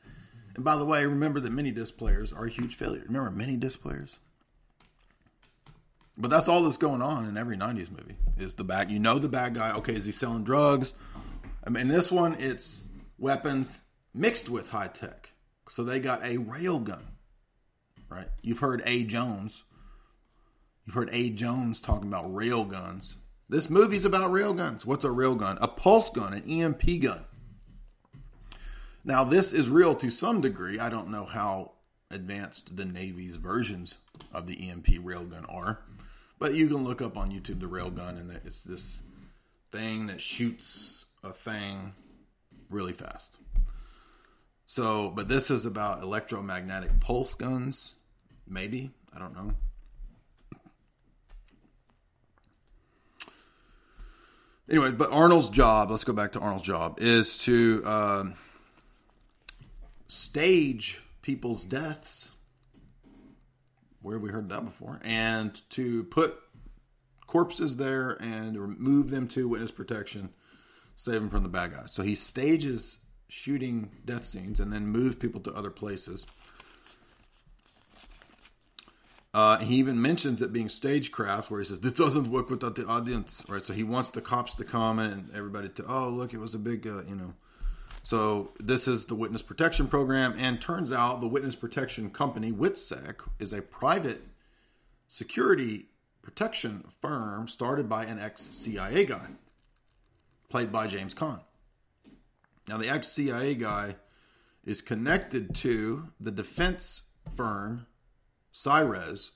[0.55, 3.03] And by the way, remember that mini disc players are a huge failure.
[3.07, 4.19] Remember mini disc players?
[6.17, 9.19] But that's all that's going on in every 90s movie is the bad you know
[9.19, 10.93] the bad guy, okay, is he selling drugs?
[11.67, 12.83] I mean this one it's
[13.19, 13.83] weapons
[14.15, 15.31] mixed with high tech.
[15.69, 17.17] So they got a rail gun.
[18.09, 18.29] Right?
[18.43, 19.05] You've heard A.
[19.05, 19.65] Jones.
[20.85, 21.31] You've heard A.
[21.31, 23.17] Jones talking about rail guns.
[23.49, 24.85] This movie's about rail guns.
[24.85, 25.59] What's a rail gun?
[25.61, 27.25] A pulse gun, an EMP gun.
[29.05, 30.79] Now, this is real to some degree.
[30.79, 31.73] I don't know how
[32.11, 33.99] advanced the Navy's versions
[34.33, 35.81] of the EMP railgun are,
[36.39, 39.03] but you can look up on YouTube the railgun, and it's this
[39.71, 41.95] thing that shoots a thing
[42.71, 43.39] really fast.
[44.73, 47.93] So, but this is about electromagnetic pulse guns,
[48.49, 48.91] maybe.
[49.15, 49.53] I don't know.
[54.71, 58.35] anyway, but Arnold's job, let's go back to Arnold's job, is to um,
[60.09, 62.31] stage people's deaths.
[64.01, 65.01] Where have we heard that before?
[65.05, 66.41] And to put
[67.27, 70.31] corpses there and remove them to witness protection,
[70.97, 71.93] save them from the bad guys.
[71.93, 73.01] So he stages
[73.33, 76.27] shooting death scenes and then move people to other places.
[79.33, 82.87] Uh, he even mentions it being stagecraft, where he says this doesn't work without the
[82.87, 83.65] audience, right?
[83.65, 86.59] So he wants the cops to come and everybody to, oh look, it was a
[86.59, 87.33] big, uh, you know.
[88.03, 93.27] So this is the witness protection program, and turns out the witness protection company, WITSEC,
[93.39, 94.21] is a private
[95.09, 95.87] security
[96.21, 99.29] protection firm started by an ex-CIA guy,
[100.51, 101.41] played by James Caan.
[102.69, 103.97] Now the ex-CIA guy
[104.65, 107.03] is connected to the defense
[107.37, 107.87] firm
[108.55, 109.31] Cyrez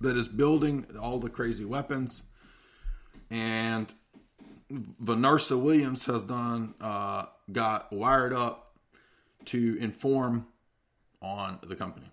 [0.00, 2.22] that is building all the crazy weapons.
[3.30, 3.92] And
[4.70, 8.76] Vanessa Williams has done uh, got wired up
[9.46, 10.46] to inform
[11.22, 12.10] on the company.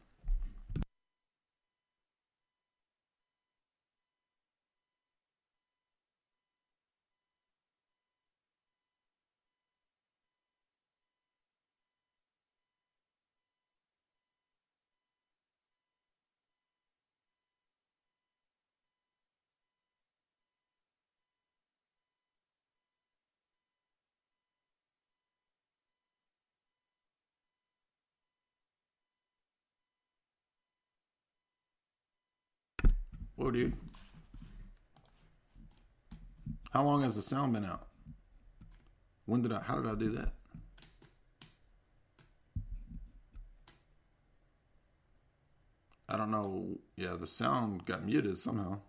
[33.45, 33.73] Whoa, dude.
[36.71, 37.85] How long has the sound been out?
[39.27, 39.59] When did I?
[39.59, 40.33] How did I do that?
[46.09, 46.79] I don't know.
[46.97, 48.79] Yeah, the sound got muted somehow.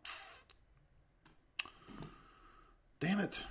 [2.98, 3.44] Damn it.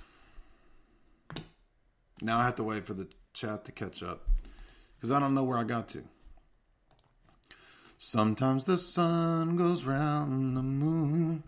[2.20, 4.28] Now I have to wait for the chat to catch up
[4.96, 6.02] because I don't know where I got to.
[7.98, 11.42] Sometimes the sun goes round the moon.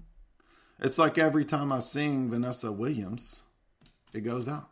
[0.80, 3.42] It's like every time I sing Vanessa Williams,
[4.12, 4.68] it goes out.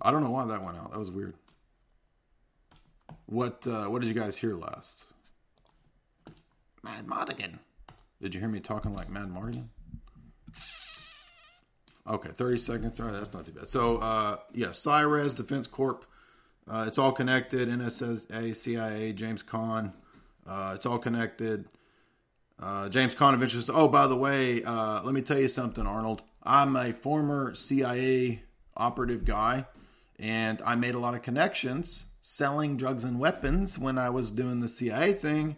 [0.00, 0.92] I don't know why that went out.
[0.92, 1.34] That was weird.
[3.26, 4.92] What uh, what did you guys hear last?
[6.84, 7.58] Madmartigan.
[8.20, 9.68] Did you hear me talking like Madmartigan?
[12.06, 13.00] Okay, 30 seconds.
[13.00, 13.68] All right, that's not too bad.
[13.68, 16.04] So, uh, yeah, Cyrez, Defense Corp.
[16.68, 17.68] Uh, it's all connected.
[17.68, 19.92] NSA, CIA, James Caan.
[20.46, 21.66] Uh, it's all connected.
[22.58, 25.86] Uh, James Caan eventually says, Oh, by the way, uh, let me tell you something,
[25.86, 26.22] Arnold.
[26.42, 28.42] I'm a former CIA
[28.76, 29.66] operative guy,
[30.18, 34.60] and I made a lot of connections selling drugs and weapons when I was doing
[34.60, 35.56] the CIA thing.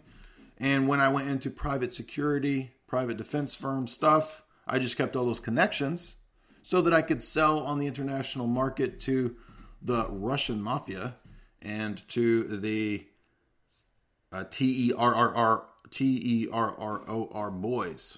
[0.57, 5.25] And when I went into private security, private defense firm stuff, I just kept all
[5.25, 6.15] those connections
[6.63, 9.37] so that I could sell on the international market to
[9.81, 11.15] the Russian mafia
[11.61, 13.05] and to the
[14.31, 18.17] uh, T E R R R T E R R O R boys.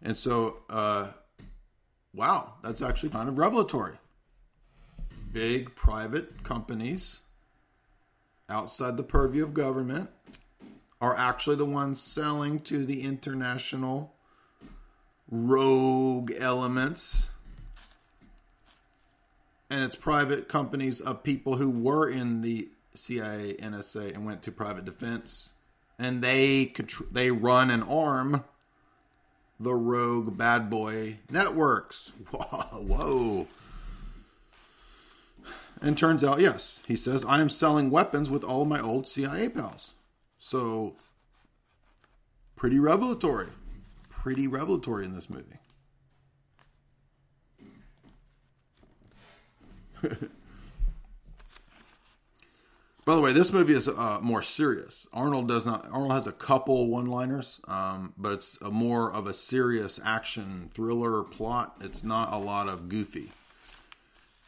[0.00, 1.08] And so, uh,
[2.12, 3.94] wow, that's actually kind of revelatory.
[5.32, 7.20] Big private companies
[8.48, 10.10] outside the purview of government
[11.00, 14.14] are actually the ones selling to the international
[15.30, 17.28] rogue elements.
[19.72, 24.52] And it's private companies of people who were in the CIA, NSA, and went to
[24.52, 25.52] private defense.
[25.98, 26.74] And they
[27.10, 28.44] they run and arm
[29.58, 32.12] the rogue bad boy networks.
[32.30, 33.48] Whoa.
[35.80, 39.48] And turns out, yes, he says, I am selling weapons with all my old CIA
[39.48, 39.94] pals.
[40.38, 40.96] So,
[42.56, 43.48] pretty revelatory.
[44.10, 45.60] Pretty revelatory in this movie.
[53.04, 55.08] By the way, this movie is uh, more serious.
[55.12, 55.86] Arnold does not.
[55.90, 61.76] Arnold has a couple one-liners, um, but it's more of a serious action thriller plot.
[61.80, 63.32] It's not a lot of goofy,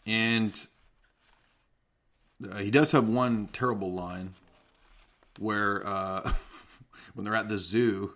[0.06, 0.54] and
[2.48, 4.34] uh, he does have one terrible line
[5.40, 6.32] where uh,
[7.14, 8.14] when they're at the zoo,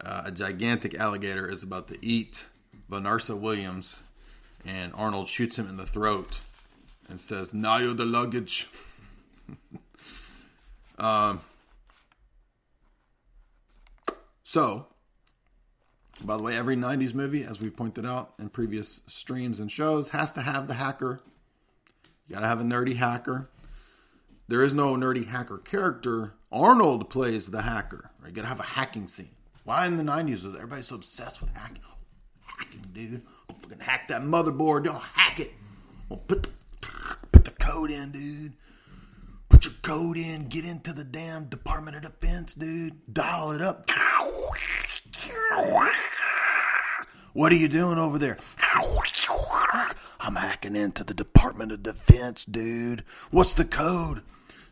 [0.00, 2.46] uh, a gigantic alligator is about to eat
[2.88, 4.02] Vanessa Williams,
[4.64, 6.40] and Arnold shoots him in the throat
[7.08, 8.68] and says, "Now you're the luggage."
[10.98, 11.40] um.
[14.44, 14.86] So,
[16.24, 20.10] by the way, every '90s movie, as we pointed out in previous streams and shows,
[20.10, 21.20] has to have the hacker.
[22.28, 23.48] You got to have a nerdy hacker.
[24.48, 26.34] There is no nerdy hacker character.
[26.52, 28.10] Arnold plays the hacker.
[28.20, 28.28] Right?
[28.28, 29.30] You got to have a hacking scene.
[29.64, 31.82] Why in the '90s was everybody so obsessed with hacking?
[32.44, 33.22] Hacking, dude!
[33.50, 34.84] I'll fucking hack that motherboard.
[34.84, 35.52] Don't hack it.
[36.10, 36.50] I'll put the
[37.66, 38.52] code in, dude.
[39.48, 40.48] Put your code in.
[40.48, 43.12] Get into the damn Department of Defense, dude.
[43.12, 43.88] Dial it up.
[47.32, 48.36] What are you doing over there?
[50.20, 53.02] I'm hacking into the Department of Defense, dude.
[53.30, 54.20] What's the code?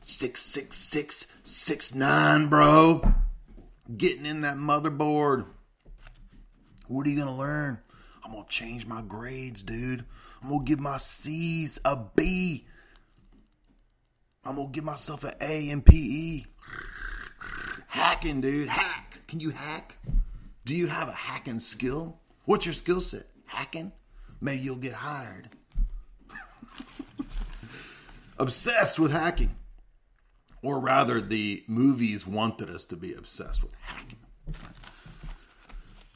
[0.00, 3.14] 66669, bro.
[3.96, 5.46] Getting in that motherboard.
[6.88, 7.78] What are you going to learn?
[8.24, 10.04] I'm going to change my grades, dude.
[10.42, 12.66] I'm going to give my C's a B.
[14.46, 16.44] I'm to give myself an A in PE.
[17.88, 18.68] Hacking, dude.
[18.68, 19.20] Hack.
[19.26, 19.98] Can you hack?
[20.64, 22.18] Do you have a hacking skill?
[22.44, 23.26] What's your skill set?
[23.46, 23.92] Hacking?
[24.40, 25.48] Maybe you'll get hired.
[28.38, 29.54] obsessed with hacking.
[30.62, 34.18] Or rather, the movies wanted us to be obsessed with hacking.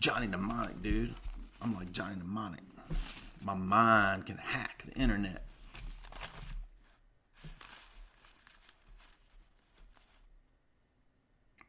[0.00, 1.14] Johnny Mnemonic, dude.
[1.60, 2.60] I'm like Johnny Mnemonic.
[3.42, 5.44] My mind can hack the internet.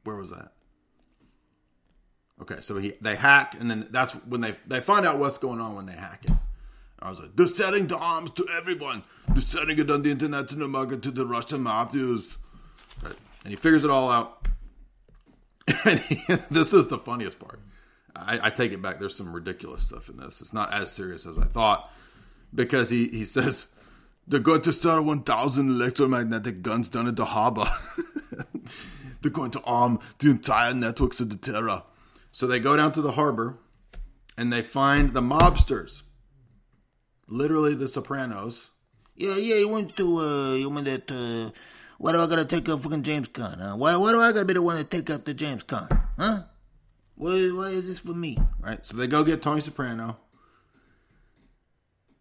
[0.03, 0.53] Where was that?
[2.41, 5.59] Okay, so he they hack, and then that's when they they find out what's going
[5.59, 6.31] on when they hack it.
[7.01, 9.03] I was like, they're selling the arms to everyone.
[9.27, 12.35] They're selling it on the international market to the Russian mafias.
[13.01, 13.15] Right.
[13.43, 14.47] And he figures it all out.
[15.85, 16.19] And he,
[16.49, 17.59] this is the funniest part.
[18.15, 18.99] I, I, take it back.
[18.99, 20.41] There's some ridiculous stuff in this.
[20.41, 21.89] It's not as serious as I thought
[22.53, 23.67] because he, he says,
[24.27, 27.67] they're going to sell 1,000 electromagnetic guns down at the harbor.
[29.21, 31.83] They're going to arm the entire networks of the terror.
[32.31, 33.57] So they go down to the harbor
[34.37, 36.03] and they find the mobsters,
[37.27, 38.69] literally the Sopranos.
[39.15, 41.51] Yeah, yeah, you went to, uh, you went that, uh,
[41.97, 43.75] why do I gotta take out fucking James Caan, huh?
[43.75, 46.43] Why, why do I gotta be the one to take out the James Caan, huh?
[47.15, 48.37] Why, why is this for me?
[48.61, 48.85] Right?
[48.85, 50.17] So they go get Tony Soprano.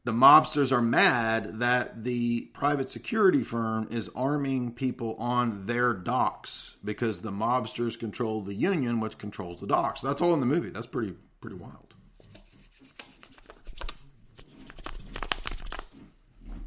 [0.09, 6.77] The mobsters are mad that the private security firm is arming people on their docks
[6.83, 10.01] because the mobsters control the union, which controls the docks.
[10.01, 10.71] That's all in the movie.
[10.71, 11.13] That's pretty
[11.43, 11.93] pretty wild.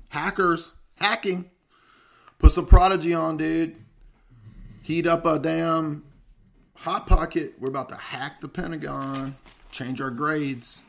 [0.10, 1.50] Hackers hacking.
[2.38, 3.76] Put some prodigy on, dude.
[4.84, 6.04] Heat up a damn
[6.76, 7.56] hot pocket.
[7.58, 9.36] We're about to hack the Pentagon.
[9.72, 10.84] Change our grades.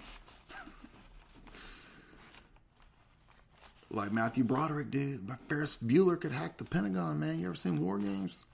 [3.93, 5.31] Like Matthew Broderick did.
[5.48, 7.40] Ferris Bueller could hack the Pentagon, man.
[7.40, 8.44] You ever seen War Games?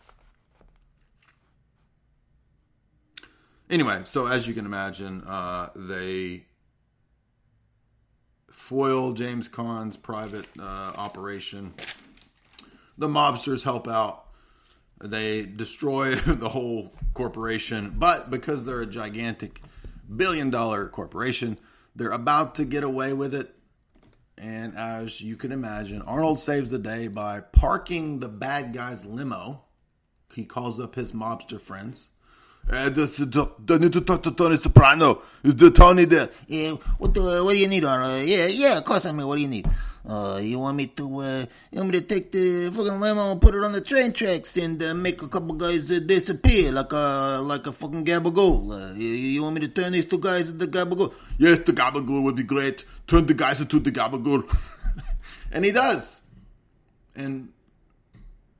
[3.70, 6.47] Anyway, so as you can imagine, uh, they
[8.51, 11.74] foil James Caan's private uh, operation.
[12.97, 14.24] The mobsters help out.
[15.02, 19.62] They destroy the whole corporation, but because they're a gigantic
[20.15, 21.59] billion dollar corporation,
[21.94, 23.55] they're about to get away with it.
[24.40, 29.65] And as you can imagine, Arnold saves the day by parking the bad guy's limo.
[30.32, 32.10] He calls up his mobster friends.
[32.70, 35.23] Uh, this is, I need to talk to Tony Soprano.
[35.43, 36.28] Is the Tony there?
[36.47, 38.27] Yeah, what do, what do you need, Arnold?
[38.27, 39.27] Yeah, yeah, of course I mean.
[39.27, 39.66] What do you need?
[40.06, 43.40] Uh, you want me to, uh, you want me to take the fucking limo and
[43.40, 46.93] put it on the train tracks and uh, make a couple guys uh, disappear like
[46.93, 48.70] a, like a fucking gabagool?
[48.70, 51.12] Uh, you, you want me to turn these two guys into gabagool?
[51.39, 52.85] Yes, the gabagool would be great.
[53.09, 54.48] Turn the guys into the gabagool.
[55.52, 56.22] and he does.
[57.16, 57.48] And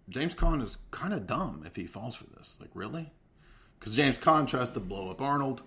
[0.09, 2.57] James Caan is kind of dumb if he falls for this.
[2.61, 3.13] Like, really?
[3.79, 5.63] Because James Caan tries to blow up Arnold.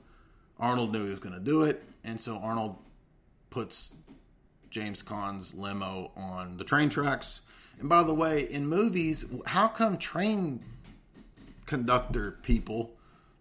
[0.60, 1.84] Arnold knew he was going to do it.
[2.04, 2.76] And so Arnold
[3.52, 3.92] puts
[4.72, 7.42] James Caan's limo on the train tracks.
[7.80, 10.64] And by the way, in movies, how come train
[11.66, 12.92] conductor people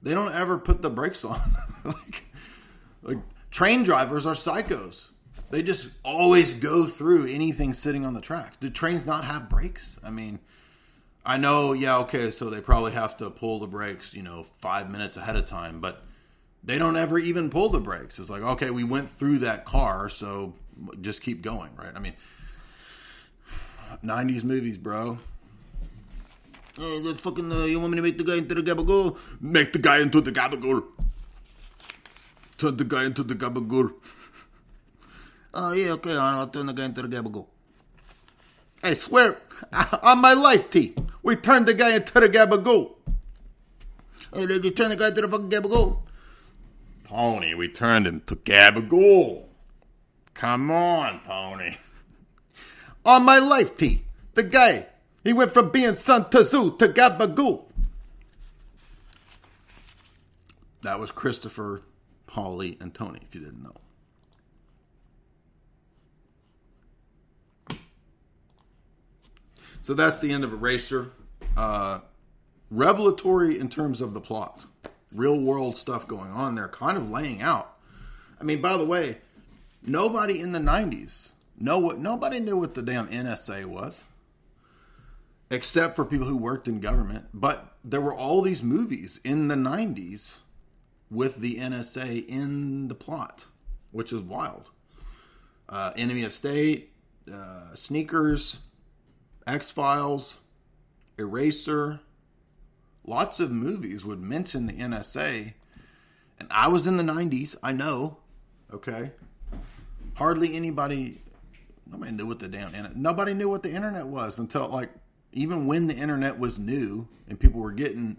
[0.03, 1.41] they don't ever put the brakes on?
[1.85, 2.25] like,
[3.03, 3.19] like
[3.51, 5.10] train drivers are psychos.
[5.51, 8.57] They just always go through anything sitting on the tracks.
[8.61, 9.99] Do trains not have brakes?
[10.03, 10.39] I mean,
[11.27, 14.91] I know, yeah, okay, so they probably have to pull the brakes, you know, five
[14.91, 16.05] minutes ahead of time, but
[16.63, 18.19] they don't ever even pull the brakes.
[18.19, 20.55] It's like, okay, we went through that car, so
[21.01, 21.93] just keep going, right?
[21.95, 22.15] I mean,
[24.05, 25.19] 90s movies, bro.
[26.77, 29.19] Hey, the fucking, uh, you want me to make the guy into the gabagool?
[29.41, 30.85] Make the guy into the gabagool.
[32.57, 33.93] Turn the guy into the gabagool.
[35.53, 37.47] Oh, yeah, okay, I'll turn the guy into the gabagool.
[38.83, 39.39] I swear,
[40.03, 42.93] on my life, T, we turned the guy into the gabagool.
[44.33, 46.03] Hey, did you turn the guy into the fucking gabagool?
[47.05, 49.45] Tony, we turned him to gabagool.
[50.35, 51.77] Come on, Tony.
[53.05, 54.03] On my life, T,
[54.35, 54.87] the guy,
[55.25, 57.65] he went from being Sun Tzu to gabagool.
[60.83, 61.83] That was Christopher,
[62.29, 63.75] Paulie, and Tony, if you didn't know.
[69.83, 71.13] So that's the end of Eraser.
[71.57, 72.01] Uh,
[72.71, 74.65] revelatory in terms of the plot.
[75.13, 77.77] Real world stuff going on there, kind of laying out.
[78.41, 79.19] I mean, by the way,
[79.83, 84.05] nobody in the 90s know what nobody knew what the damn NSA was.
[85.51, 87.27] Except for people who worked in government.
[87.35, 90.39] But there were all these movies in the 90s
[91.11, 93.47] with the NSA in the plot,
[93.91, 94.71] which is wild.
[95.69, 96.93] Uh, Enemy of State,
[97.33, 98.59] uh, Sneakers,
[99.51, 100.39] X Files,
[101.19, 102.01] Eraser,
[103.05, 105.55] lots of movies would mention the NSA.
[106.39, 108.19] And I was in the 90s, I know.
[108.73, 109.11] Okay.
[110.15, 111.21] Hardly anybody,
[111.91, 114.91] nobody knew what the damn internet, nobody knew what the internet was until like,
[115.33, 118.19] even when the internet was new and people were getting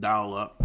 [0.00, 0.62] dial up,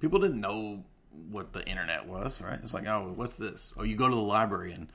[0.00, 0.84] people didn't know
[1.30, 2.58] what the internet was, right?
[2.62, 3.72] It's like, oh, what's this?
[3.78, 4.88] Oh, you go to the library and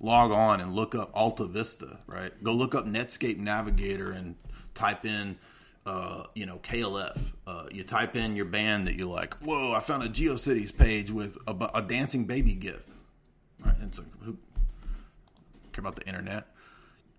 [0.00, 2.32] log on and look up Alta Vista, right?
[2.42, 4.34] Go look up Netscape Navigator and
[4.74, 5.36] type in,
[5.86, 7.18] uh, you know, KLF.
[7.46, 9.34] Uh, you type in your band that you like.
[9.42, 12.84] Whoa, I found a GeoCities page with a, a dancing baby gif.
[13.64, 13.74] Right?
[13.82, 14.38] It's like, who
[15.72, 16.46] care about the internet?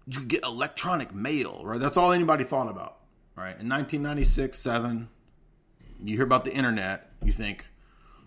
[0.08, 1.80] You get electronic mail, right?
[1.80, 2.98] That's all anybody thought about,
[3.36, 3.60] right?
[3.60, 5.08] In 1996, 7,
[6.04, 7.68] you hear about the internet, you think,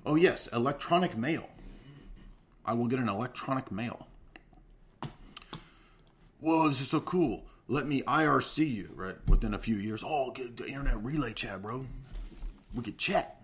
[0.07, 1.49] oh, yes, electronic mail.
[2.65, 4.07] I will get an electronic mail
[6.45, 7.47] whoa, this is so cool.
[7.69, 9.17] Let me IRC you, right?
[9.27, 11.87] Within a few years, oh, get the internet relay chat, bro.
[12.75, 13.41] we could chat.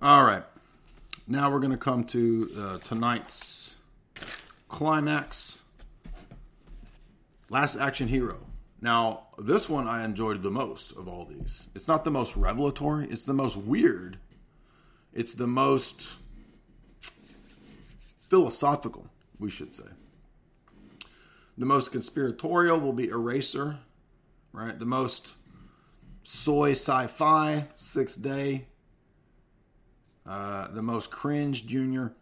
[0.00, 0.44] All right.
[1.26, 3.74] Now we're going to come to uh, tonight's
[4.68, 5.58] climax.
[7.50, 8.38] Last Action Hero.
[8.80, 11.64] Now, this one I enjoyed the most of all these.
[11.74, 14.18] It's not the most revelatory, it's the most weird.
[15.12, 16.16] It's the most
[18.28, 19.06] philosophical,
[19.40, 19.84] we should say.
[21.58, 23.78] The most conspiratorial will be Eraser,
[24.52, 24.78] right?
[24.78, 25.36] The most
[26.22, 28.66] soy sci fi, Six Day.
[30.26, 32.12] Uh, the most cringe, Junior.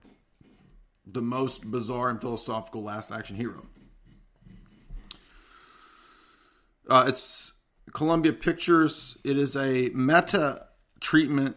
[1.06, 3.66] The most bizarre and philosophical Last Action Hero.
[6.88, 7.54] Uh, it's
[7.92, 9.18] Columbia Pictures.
[9.24, 10.66] It is a meta
[11.00, 11.56] treatment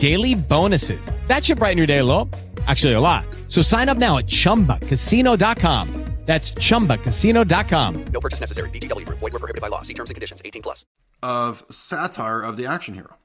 [0.00, 1.10] daily bonuses.
[1.28, 2.28] That should brighten your day a little.
[2.66, 3.24] Actually, a lot.
[3.48, 6.04] So sign up now at ChumbaCasino.com.
[6.26, 8.04] That's ChumbaCasino.com.
[8.12, 8.70] No purchase necessary.
[8.70, 9.04] VGW.
[9.08, 9.82] Void were prohibited by law.
[9.82, 10.40] See terms and conditions.
[10.44, 10.86] 18 plus.
[11.22, 13.16] Of satire of the action hero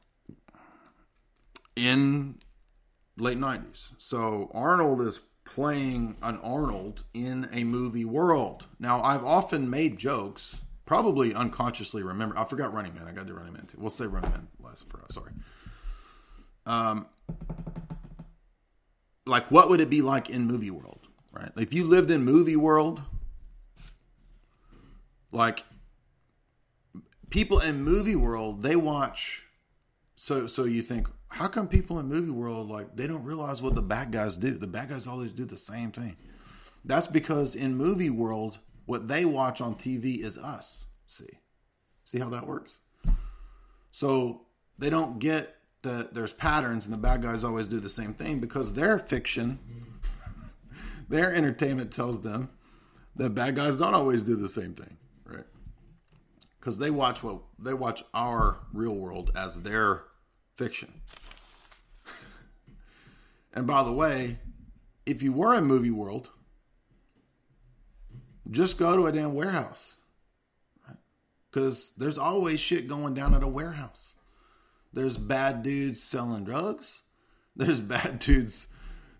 [1.75, 2.35] in
[3.17, 3.91] late 90s.
[3.99, 8.65] So Arnold is playing an Arnold in a movie world.
[8.79, 12.37] Now, I've often made jokes, probably unconsciously remember.
[12.37, 13.07] I forgot Running Man.
[13.07, 13.77] I got to do Running Man too.
[13.79, 15.13] We'll say Running Man last for us.
[15.13, 15.31] Sorry.
[16.65, 17.07] Um,
[19.25, 21.51] like what would it be like in movie world, right?
[21.57, 23.01] If you lived in movie world,
[25.31, 25.63] like
[27.29, 29.43] people in movie world, they watch.
[30.15, 33.75] So, so you think, how come people in movie world like they don't realize what
[33.75, 34.51] the bad guys do?
[34.51, 36.15] The bad guys always do the same thing.
[36.83, 40.85] That's because in movie world, what they watch on TV is us.
[41.07, 41.39] See,
[42.03, 42.77] see how that works.
[43.91, 44.45] So
[44.77, 45.55] they don't get
[45.85, 49.59] that there's patterns and the bad guys always do the same thing because their fiction,
[51.09, 52.49] their entertainment tells them
[53.15, 55.45] that bad guys don't always do the same thing, right?
[56.59, 60.03] Because they watch what they watch our real world as their
[60.55, 61.01] fiction.
[63.53, 64.39] and by the way,
[65.05, 66.31] if you were in movie world,
[68.49, 69.97] just go to a damn warehouse.
[71.49, 74.04] Because there's always shit going down at a warehouse.
[74.95, 77.01] There's bad dudes selling drugs.
[77.53, 78.69] There's bad dudes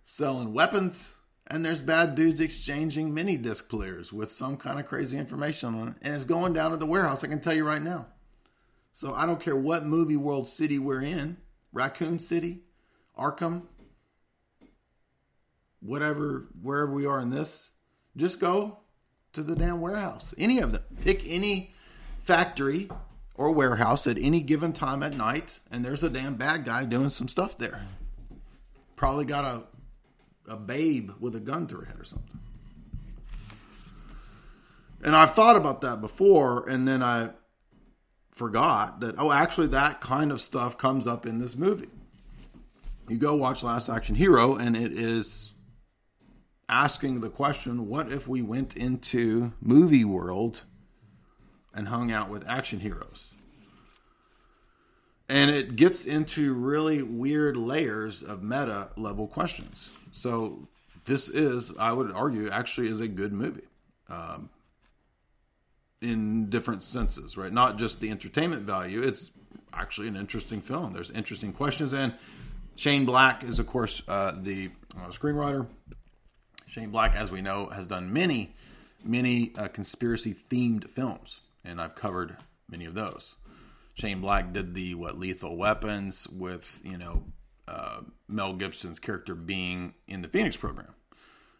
[0.05, 1.13] selling weapons.
[1.47, 5.89] And there's bad dudes exchanging mini disc players with some kind of crazy information on
[5.89, 5.95] it.
[6.01, 8.07] And it's going down to the warehouse, I can tell you right now.
[8.93, 11.37] So I don't care what movie world city we're in
[11.73, 12.61] Raccoon City,
[13.19, 13.63] Arkham,
[15.81, 17.69] whatever, wherever we are in this,
[18.15, 18.79] just go
[19.33, 20.33] to the damn warehouse.
[20.37, 20.81] Any of them.
[21.03, 21.73] Pick any
[22.21, 22.89] factory
[23.37, 27.09] or warehouse at any given time at night, and there's a damn bad guy doing
[27.09, 27.87] some stuff there.
[28.95, 29.63] Probably got a
[30.47, 32.39] a babe with a gun to her head or something.
[35.03, 37.31] And I've thought about that before, and then I
[38.31, 41.89] forgot that oh, actually, that kind of stuff comes up in this movie.
[43.07, 45.53] You go watch Last Action Hero, and it is
[46.67, 50.63] asking the question: What if we went into movie world?
[51.75, 53.25] And hung out with action heroes.
[55.27, 59.89] And it gets into really weird layers of meta level questions.
[60.11, 60.67] So
[61.05, 63.67] this is, I would argue, actually is a good movie.
[64.07, 64.49] Um,
[66.01, 67.51] in different senses, right?
[67.51, 69.01] Not just the entertainment value.
[69.01, 69.31] It's
[69.73, 70.93] actually an interesting film.
[70.93, 72.13] There's interesting questions, and
[72.75, 75.67] Shane Black is, of course, uh, the uh, screenwriter.
[76.67, 78.53] Shane Black, as we know, has done many,
[79.03, 82.37] many uh, conspiracy themed films and I've covered
[82.69, 83.35] many of those.
[83.93, 87.25] Shane Black did the what Lethal Weapons with you know
[87.67, 90.93] uh, Mel Gibson's character being in the Phoenix program.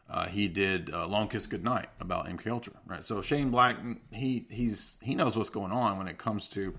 [0.07, 3.03] Uh, he did uh, Long Kiss Goodnight about MK Ultra, right?
[3.03, 3.77] So Shane Black,
[4.11, 6.75] he he's he knows what's going on when it comes to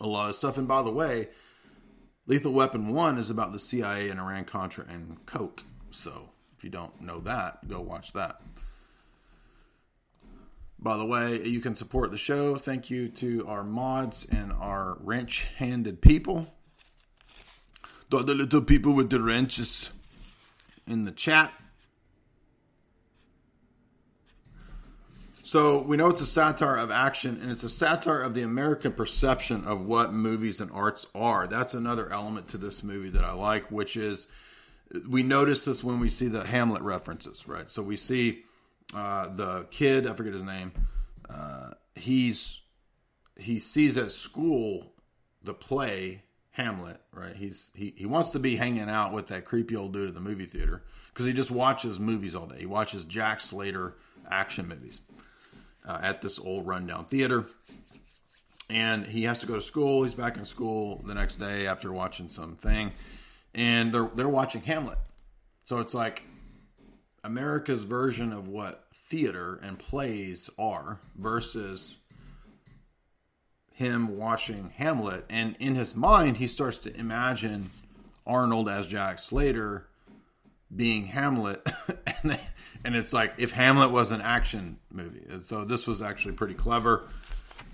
[0.00, 0.56] a lot of stuff.
[0.56, 1.28] And by the way,
[2.26, 5.64] Lethal Weapon One is about the CIA and Iran Contra and Coke.
[5.90, 8.40] So if you don't know that, go watch that.
[10.78, 12.56] By the way, you can support the show.
[12.56, 16.54] Thank you to our mods and our wrench handed people.
[18.10, 19.90] The little people with the wrenches
[20.86, 21.52] in the chat.
[25.42, 28.92] So we know it's a satire of action, and it's a satire of the American
[28.92, 31.46] perception of what movies and arts are.
[31.46, 34.26] That's another element to this movie that I like, which is
[35.08, 37.70] we notice this when we see the Hamlet references, right?
[37.70, 38.44] So we see
[38.94, 40.72] uh, the kid, I forget his name.
[41.28, 42.60] Uh, he's
[43.38, 44.92] he sees at school
[45.42, 47.36] the play Hamlet, right?
[47.36, 50.20] He's he, he wants to be hanging out with that creepy old dude at the
[50.20, 50.82] movie theater
[51.12, 52.60] because he just watches movies all day.
[52.60, 53.94] He watches Jack Slater
[54.30, 55.00] action movies
[55.86, 57.44] uh, at this old rundown theater.
[58.68, 60.02] And he has to go to school.
[60.02, 62.92] He's back in school the next day after watching something,
[63.54, 64.98] and they're they're watching Hamlet.
[65.66, 66.22] So it's like
[67.26, 71.96] America's version of what theater and plays are versus
[73.72, 75.24] him watching Hamlet.
[75.28, 77.70] And in his mind, he starts to imagine
[78.24, 79.88] Arnold as Jack Slater
[80.74, 81.66] being Hamlet.
[82.22, 82.38] and,
[82.84, 85.26] and it's like if Hamlet was an action movie.
[85.28, 87.08] And so this was actually pretty clever.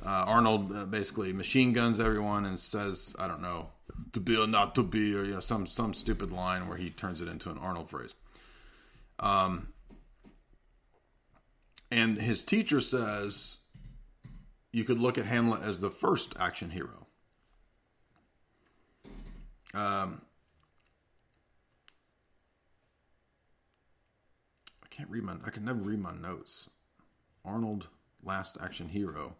[0.05, 3.69] Uh, Arnold uh, basically machine guns everyone and says, I don't know,
[4.15, 6.89] to be or not to be, or you know, some some stupid line where he
[6.89, 8.15] turns it into an Arnold phrase.
[9.23, 9.69] Um,
[11.91, 13.59] and his teacher says
[14.73, 17.07] you could look at Hamlet as the first action hero.
[19.75, 20.23] Um,
[24.83, 25.37] I can't read my.
[25.47, 26.69] I can never read my notes.
[27.45, 27.89] Arnold,
[28.23, 29.37] last action hero.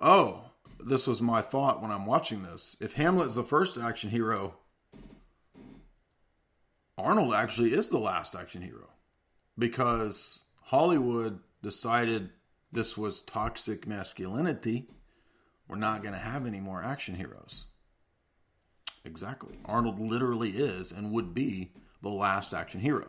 [0.00, 2.76] Oh, this was my thought when I'm watching this.
[2.80, 4.56] If Hamlet's the first action hero,
[6.98, 8.88] Arnold actually is the last action hero
[9.56, 12.30] because Hollywood decided
[12.72, 14.88] this was toxic masculinity.
[15.68, 17.64] We're not going to have any more action heroes.
[19.04, 19.58] Exactly.
[19.64, 21.70] Arnold literally is and would be
[22.02, 23.06] the last action hero.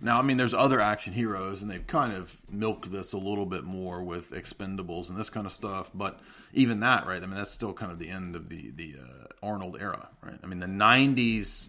[0.00, 3.46] Now, I mean, there's other action heroes, and they've kind of milked this a little
[3.46, 5.92] bit more with Expendables and this kind of stuff.
[5.94, 6.18] But
[6.52, 7.22] even that, right?
[7.22, 10.40] I mean, that's still kind of the end of the the uh, Arnold era, right?
[10.42, 11.68] I mean, the '90s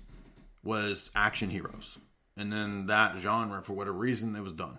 [0.64, 1.98] was action heroes,
[2.38, 4.77] and then that genre, for whatever reason, it was done.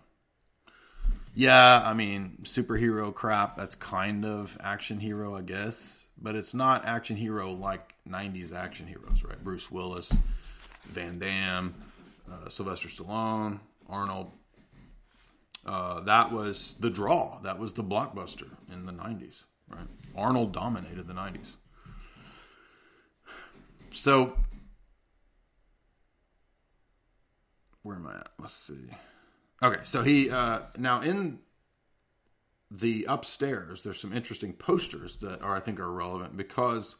[1.35, 3.57] Yeah, I mean, superhero crap.
[3.57, 8.87] That's kind of action hero, I guess, but it's not action hero like '90s action
[8.87, 9.43] heroes, right?
[9.43, 10.13] Bruce Willis,
[10.85, 11.75] Van Damme
[12.31, 14.31] uh, Sylvester Stallone, Arnold.
[15.67, 17.41] Uh, that was the draw.
[17.43, 19.87] That was the blockbuster in the 90s, right?
[20.17, 21.57] Arnold dominated the 90s.
[23.91, 24.37] So,
[27.85, 28.29] where am I at?
[28.41, 28.89] Let's see.
[29.63, 31.39] Okay, so he, uh, now in
[32.71, 36.97] the upstairs, there's some interesting posters that are, I think, are relevant because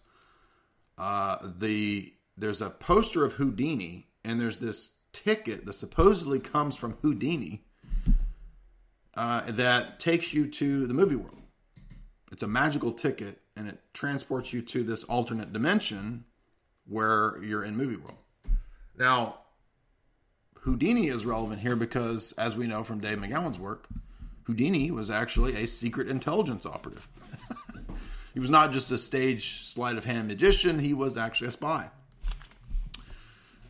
[0.97, 6.97] uh, the there's a poster of Houdini and there's this ticket that supposedly comes from
[7.03, 7.65] Houdini
[9.15, 11.43] uh, that takes you to the movie world.
[12.33, 16.25] It's a magical ticket and it transports you to this alternate dimension
[16.87, 18.19] where you're in movie world.
[18.99, 19.44] Now,
[20.65, 23.87] Houdini is relevant here because, as we know from Dave McGowan's work,
[24.45, 27.07] Houdini was actually a secret intelligence operative.
[28.35, 31.91] he was not just a stage sleight of hand magician, he was actually a spy.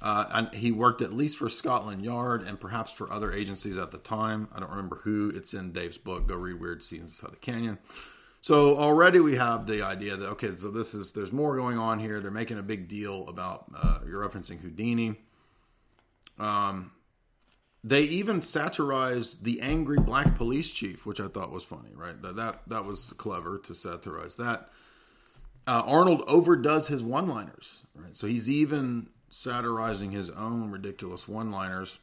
[0.00, 3.90] Uh, and he worked at least for Scotland Yard and perhaps for other agencies at
[3.90, 4.46] the time.
[4.54, 5.32] I don't remember who.
[5.34, 6.28] It's in Dave's book.
[6.28, 7.78] Go read Weird Scenes Inside the Canyon.
[8.40, 11.98] So already we have the idea that okay, so this is there's more going on
[11.98, 12.20] here.
[12.20, 15.16] They're making a big deal about uh, you're referencing Houdini.
[16.38, 16.92] Um,
[17.82, 21.90] they even satirized the angry black police chief, which I thought was funny.
[21.94, 24.70] Right, that that, that was clever to satirize that.
[25.66, 27.82] Uh, Arnold overdoes his one-liners.
[27.94, 31.98] Right, so he's even satirizing his own ridiculous one liners.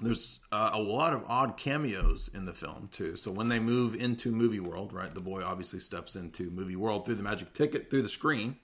[0.00, 3.16] There's uh, a lot of odd cameos in the film, too.
[3.16, 7.04] So when they move into movie world, right, the boy obviously steps into movie world
[7.04, 8.58] through the magic ticket, through the screen.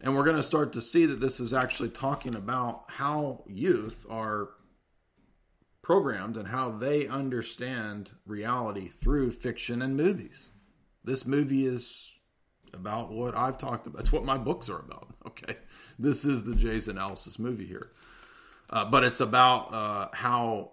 [0.00, 4.06] And we're going to start to see that this is actually talking about how youth
[4.08, 4.50] are
[5.82, 10.48] programmed and how they understand reality through fiction and movies.
[11.04, 12.12] This movie is
[12.72, 14.00] about what I've talked about.
[14.00, 15.08] It's what my books are about.
[15.26, 15.56] Okay
[16.00, 17.92] this is the Jay's analysis movie here.
[18.70, 20.72] Uh, but it's about uh, how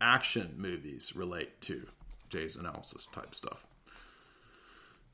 [0.00, 1.86] action movies relate to
[2.28, 3.66] Jay's analysis type stuff.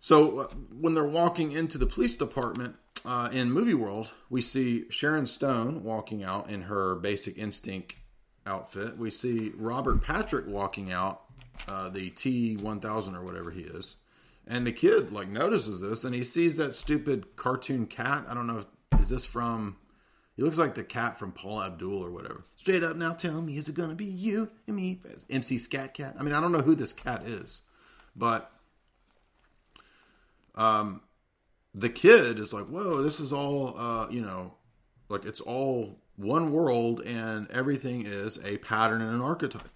[0.05, 0.47] So uh,
[0.79, 2.77] when they're walking into the police department
[3.07, 7.95] uh, in Movie World, we see Sharon Stone walking out in her Basic Instinct
[8.47, 8.99] outfit.
[8.99, 11.23] We see Robert Patrick walking out
[11.67, 13.97] uh, the T one thousand or whatever he is,
[14.47, 18.27] and the kid like notices this and he sees that stupid cartoon cat.
[18.29, 19.79] I don't know, if, is this from?
[20.37, 22.45] He looks like the cat from Paula Abdul or whatever.
[22.57, 25.01] Straight up now, tell me, is it gonna be you and me?
[25.31, 26.15] MC Skat Kat.
[26.21, 27.63] I mean, I don't know who this cat is,
[28.15, 28.51] but
[30.55, 31.03] um,
[31.75, 34.55] the kid is like, whoa, this is all, uh, you know,
[35.09, 39.69] like it's all one world and everything is a pattern and an archetype.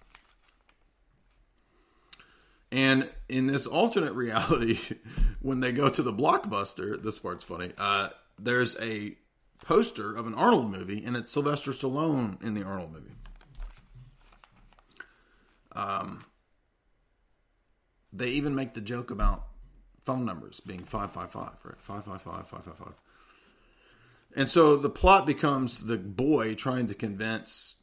[2.71, 4.79] And in this alternate reality,
[5.41, 7.73] when they go to the blockbuster, this part's funny.
[7.77, 9.17] Uh, there's a
[9.65, 13.15] poster of an Arnold movie, and it's Sylvester Stallone in the Arnold movie.
[15.73, 16.25] Um,
[18.13, 19.48] they even make the joke about
[20.09, 21.75] phone numbers being 555, right?
[21.77, 22.93] 555, 555.
[24.35, 27.75] And so the plot becomes the boy trying to convince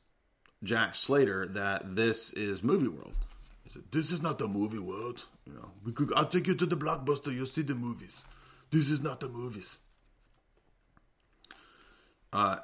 [0.65, 3.15] Jack Slater that this is movie world.
[3.63, 5.27] He said, "This is not the movie world.
[5.47, 6.13] You know, we could.
[6.17, 7.33] I'll take you to the blockbuster.
[7.33, 8.23] You'll see the movies.
[8.73, 9.79] This is not the movies."
[12.33, 12.59] Uh,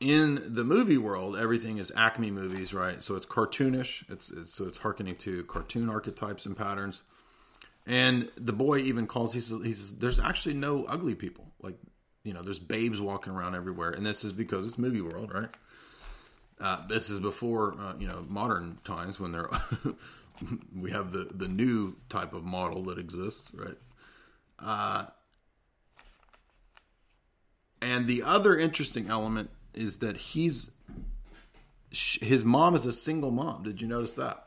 [0.00, 3.02] in the movie world, everything is Acme movies, right?
[3.02, 4.04] So it's cartoonish.
[4.10, 7.00] It's, it's so it's harkening to cartoon archetypes and patterns.
[7.86, 9.32] And the boy even calls.
[9.32, 11.52] He says, "He says there's actually no ugly people.
[11.62, 11.76] Like
[12.24, 15.50] you know, there's babes walking around everywhere, and this is because it's movie world, right?
[16.60, 19.48] Uh, this is before uh, you know modern times when there
[20.76, 23.78] we have the the new type of model that exists, right?
[24.58, 25.04] Uh,
[27.80, 30.70] and the other interesting element is that he's
[31.90, 33.62] his mom is a single mom.
[33.62, 34.45] Did you notice that?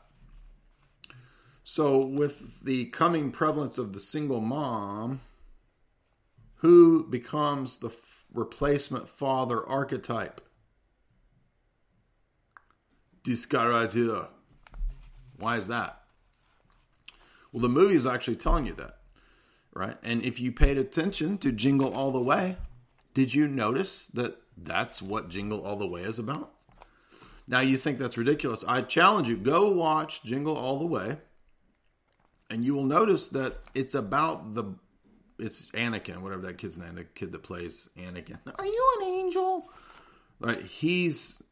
[1.72, 5.20] So, with the coming prevalence of the single mom,
[6.56, 10.40] who becomes the f- replacement father archetype?
[13.24, 14.26] This here.
[15.38, 16.00] Why is that?
[17.52, 18.96] Well, the movie is actually telling you that,
[19.72, 19.96] right?
[20.02, 22.56] And if you paid attention to Jingle All the Way,
[23.14, 26.52] did you notice that that's what Jingle All the Way is about?
[27.46, 28.64] Now you think that's ridiculous.
[28.66, 31.18] I challenge you go watch Jingle All the Way
[32.50, 34.74] and you will notice that it's about the
[35.38, 38.38] it's Anakin, whatever that kid's name, the kid that plays Anakin.
[38.58, 39.70] Are you an angel?
[40.38, 41.42] Right, he's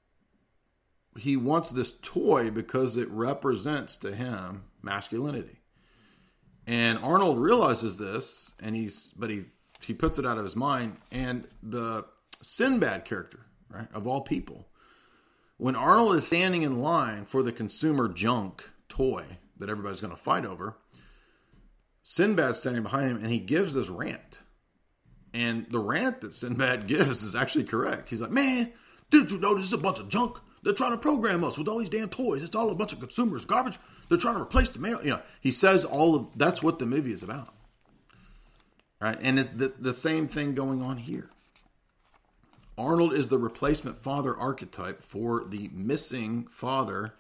[1.18, 5.60] he wants this toy because it represents to him masculinity.
[6.66, 9.44] And Arnold realizes this, and he's but he
[9.84, 10.96] he puts it out of his mind.
[11.10, 12.04] And the
[12.42, 14.68] Sinbad character, right, of all people,
[15.56, 20.16] when Arnold is standing in line for the consumer junk toy that everybody's going to
[20.16, 20.76] fight over,
[22.10, 24.38] Sinbad's standing behind him and he gives this rant.
[25.34, 28.08] And the rant that Sinbad gives is actually correct.
[28.08, 28.72] He's like, Man,
[29.10, 30.38] didn't you know this is a bunch of junk?
[30.62, 32.42] They're trying to program us with all these damn toys.
[32.42, 33.78] It's all a bunch of consumers garbage.
[34.08, 35.04] They're trying to replace the mail.
[35.04, 37.52] You know, he says all of that's what the movie is about.
[39.00, 39.18] Right?
[39.20, 41.28] And it's the, the same thing going on here.
[42.78, 47.12] Arnold is the replacement father archetype for the missing father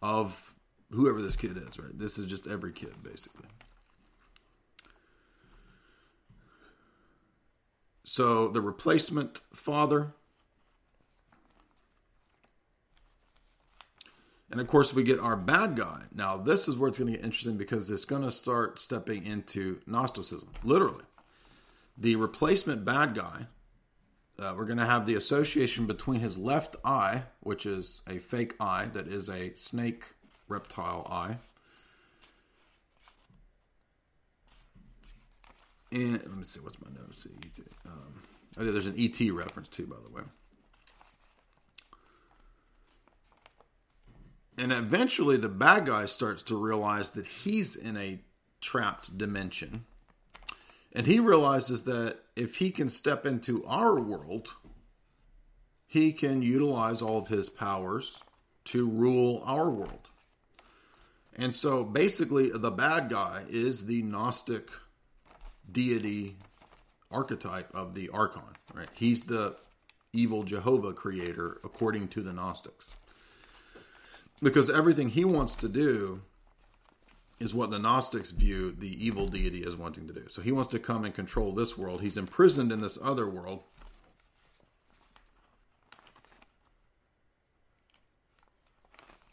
[0.00, 0.54] of
[0.90, 1.96] whoever this kid is, right?
[1.98, 3.48] This is just every kid, basically.
[8.08, 10.14] So the replacement father.
[14.50, 16.04] And of course, we get our bad guy.
[16.14, 19.26] Now, this is where it's going to get interesting because it's going to start stepping
[19.26, 21.04] into Gnosticism, literally.
[21.98, 23.48] The replacement bad guy,
[24.38, 28.54] uh, we're going to have the association between his left eye, which is a fake
[28.58, 30.04] eye that is a snake
[30.48, 31.40] reptile eye,
[35.90, 37.26] And let me see, what's my notes?
[37.86, 38.22] Um,
[38.58, 40.22] oh, there's an ET reference too, by the way.
[44.58, 48.20] And eventually, the bad guy starts to realize that he's in a
[48.60, 49.86] trapped dimension.
[50.92, 54.54] And he realizes that if he can step into our world,
[55.86, 58.18] he can utilize all of his powers
[58.64, 60.08] to rule our world.
[61.34, 64.70] And so basically, the bad guy is the Gnostic
[65.70, 66.36] deity
[67.10, 68.42] archetype of the Archon,
[68.74, 68.88] right?
[68.92, 69.56] He's the
[70.12, 72.90] evil Jehovah creator according to the Gnostics.
[74.40, 76.22] Because everything he wants to do
[77.40, 80.24] is what the Gnostics view the evil deity as wanting to do.
[80.28, 82.02] So he wants to come and control this world.
[82.02, 83.62] He's imprisoned in this other world.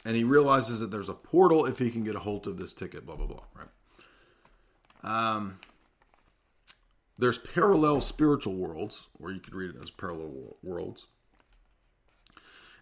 [0.04, 2.74] And he realizes that there's a portal if he can get a hold of this
[2.74, 3.68] ticket, blah, blah, blah, right?
[5.04, 5.60] Um,
[7.18, 11.08] there's parallel spiritual worlds, or you could read it as parallel worlds.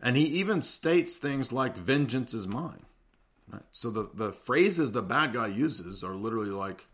[0.01, 2.85] And he even states things like, vengeance is mine.
[3.51, 3.63] Right?
[3.71, 6.85] So the the phrases the bad guy uses are literally like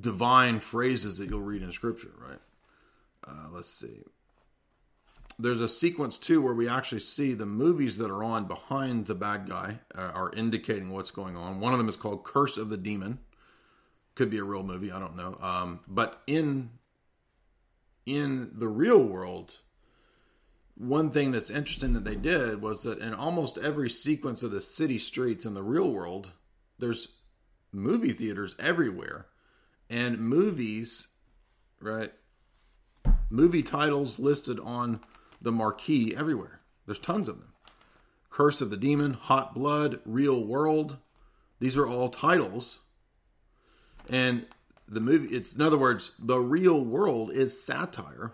[0.00, 2.40] divine phrases that you'll read in scripture, right?
[3.26, 4.02] Uh, let's see.
[5.38, 9.14] There's a sequence too where we actually see the movies that are on behind the
[9.14, 11.60] bad guy uh, are indicating what's going on.
[11.60, 13.18] One of them is called Curse of the Demon.
[14.14, 15.36] Could be a real movie, I don't know.
[15.40, 16.70] Um, but in
[18.06, 19.58] in the real world,
[20.76, 24.60] one thing that's interesting that they did was that in almost every sequence of the
[24.60, 26.32] city streets in the real world,
[26.78, 27.08] there's
[27.72, 29.26] movie theaters everywhere
[29.88, 31.08] and movies,
[31.80, 32.12] right?
[33.30, 35.00] Movie titles listed on
[35.40, 36.60] the marquee everywhere.
[36.86, 37.52] There's tons of them.
[38.30, 40.98] Curse of the Demon, Hot Blood, Real World.
[41.60, 42.80] These are all titles.
[44.08, 44.46] And
[44.86, 48.32] the movie, it's in other words, the real world is satire.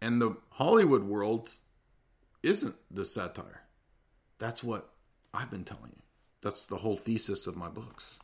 [0.00, 1.54] And the Hollywood world
[2.42, 3.62] isn't the satire.
[4.38, 4.90] That's what
[5.34, 6.02] I've been telling you.
[6.42, 8.14] That's the whole thesis of my books.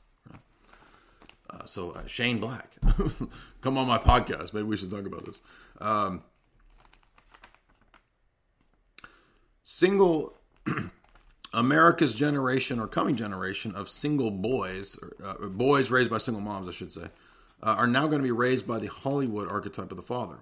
[1.50, 2.72] Uh, so uh, Shane Black,
[3.60, 4.54] come on my podcast.
[4.54, 5.40] Maybe we should talk about this.
[5.80, 6.22] Um,
[9.62, 10.34] single
[11.54, 16.68] America's generation or coming generation of single boys, or, uh, boys raised by single moms,
[16.68, 17.08] I should say,
[17.62, 20.38] uh, are now going to be raised by the Hollywood archetype of the father.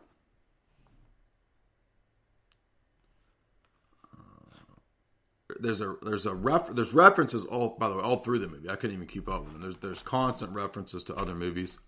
[5.62, 8.68] there's a there's a ref there's references all by the way all through the movie.
[8.68, 9.62] I couldn't even keep up with them.
[9.62, 11.78] There's there's constant references to other movies,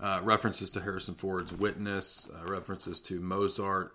[0.00, 3.94] uh, references to Harrison Ford's Witness, uh, references to Mozart,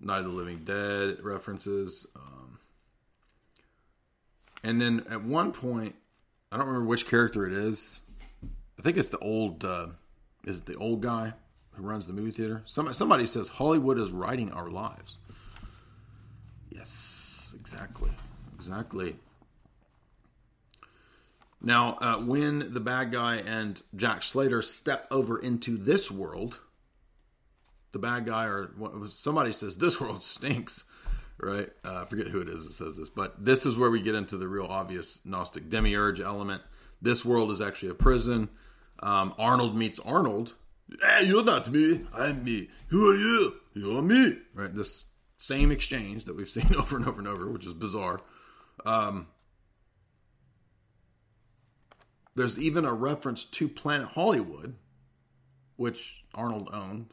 [0.00, 2.58] Night of the Living Dead, references, um,
[4.66, 5.94] and then at one point,
[6.50, 8.00] I don't remember which character it is.
[8.78, 9.88] I think it's the old uh,
[10.44, 11.32] is it the old guy
[11.72, 12.62] who runs the movie theater.
[12.66, 15.18] Somebody says Hollywood is writing our lives.
[16.70, 17.26] Yes
[17.66, 18.10] exactly,
[18.54, 19.16] exactly.
[21.60, 26.60] Now, uh, when the bad guy and Jack Slater step over into this world,
[27.92, 28.70] the bad guy or
[29.08, 30.84] somebody says this world stinks,
[31.38, 31.68] right?
[31.84, 34.14] Uh, I forget who it is that says this, but this is where we get
[34.14, 36.62] into the real obvious Gnostic demiurge element.
[37.00, 38.48] This world is actually a prison.
[39.00, 40.54] Um, Arnold meets Arnold.
[41.02, 42.06] Hey, you're not me.
[42.14, 42.68] I'm me.
[42.88, 43.54] Who are you?
[43.74, 44.38] You're me.
[44.54, 44.74] Right.
[44.74, 45.04] This
[45.36, 48.20] same exchange that we've seen over and over and over, which is bizarre.
[48.84, 49.28] Um,
[52.34, 54.76] there's even a reference to Planet Hollywood,
[55.76, 57.08] which Arnold owned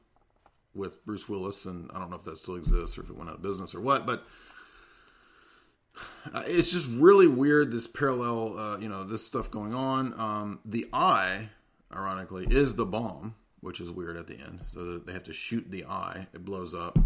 [0.73, 3.29] with Bruce Willis, and I don't know if that still exists or if it went
[3.29, 4.25] out of business or what, but
[6.33, 7.71] uh, it's just really weird.
[7.71, 10.19] This parallel, uh, you know, this stuff going on.
[10.19, 11.49] Um, the eye,
[11.95, 14.61] ironically, is the bomb, which is weird at the end.
[14.71, 16.97] So they have to shoot the eye; it blows up.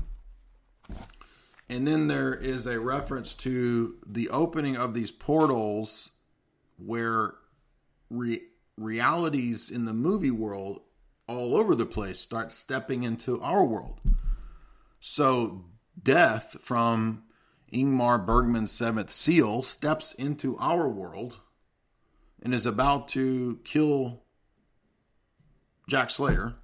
[1.70, 6.12] And then there is a reference to the opening of these portals
[6.78, 7.36] where
[8.10, 8.44] re-
[8.78, 10.82] realities in the movie world
[11.28, 14.00] all over the place start stepping into our world.
[15.00, 15.66] So,
[16.02, 17.24] death from
[17.72, 21.40] Ingmar Bergman's Seventh Seal steps into our world
[22.42, 24.24] and is about to kill
[25.90, 26.56] Jack Slater.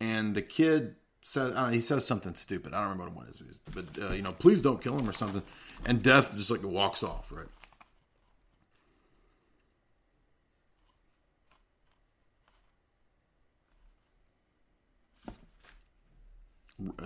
[0.00, 2.72] And the kid says he says something stupid.
[2.72, 5.12] I don't remember what it is, but uh, you know, please don't kill him or
[5.12, 5.42] something.
[5.84, 7.46] And Death just like walks off, right?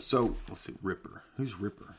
[0.01, 1.23] So let's see, Ripper.
[1.37, 1.99] Who's Ripper?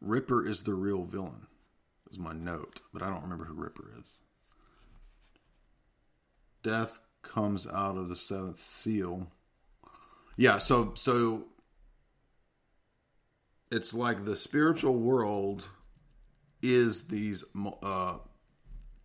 [0.00, 1.46] Ripper is the real villain.
[2.10, 4.22] Is my note, but I don't remember who Ripper is
[6.62, 9.28] death comes out of the seventh seal.
[10.36, 11.46] Yeah, so so
[13.70, 15.70] it's like the spiritual world
[16.62, 17.44] is these
[17.82, 18.18] uh,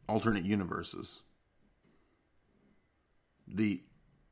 [0.07, 1.21] alternate universes.
[3.53, 3.83] The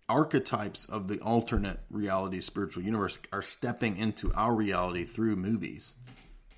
[0.09, 5.93] archetypes of the alternate reality spiritual universe are stepping into our reality through movies.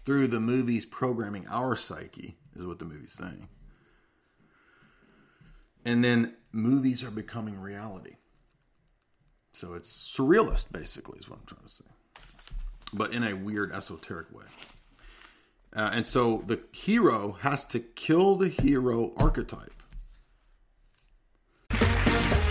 [0.06, 3.48] Through the movies programming our psyche, is what the movie's saying.
[5.85, 8.15] And then movies are becoming reality.
[9.53, 11.84] So it's surrealist, basically, is what I'm trying to say.
[12.91, 14.45] But in a weird, esoteric way.
[15.76, 19.82] Uh, and so the hero has to kill the hero archetype.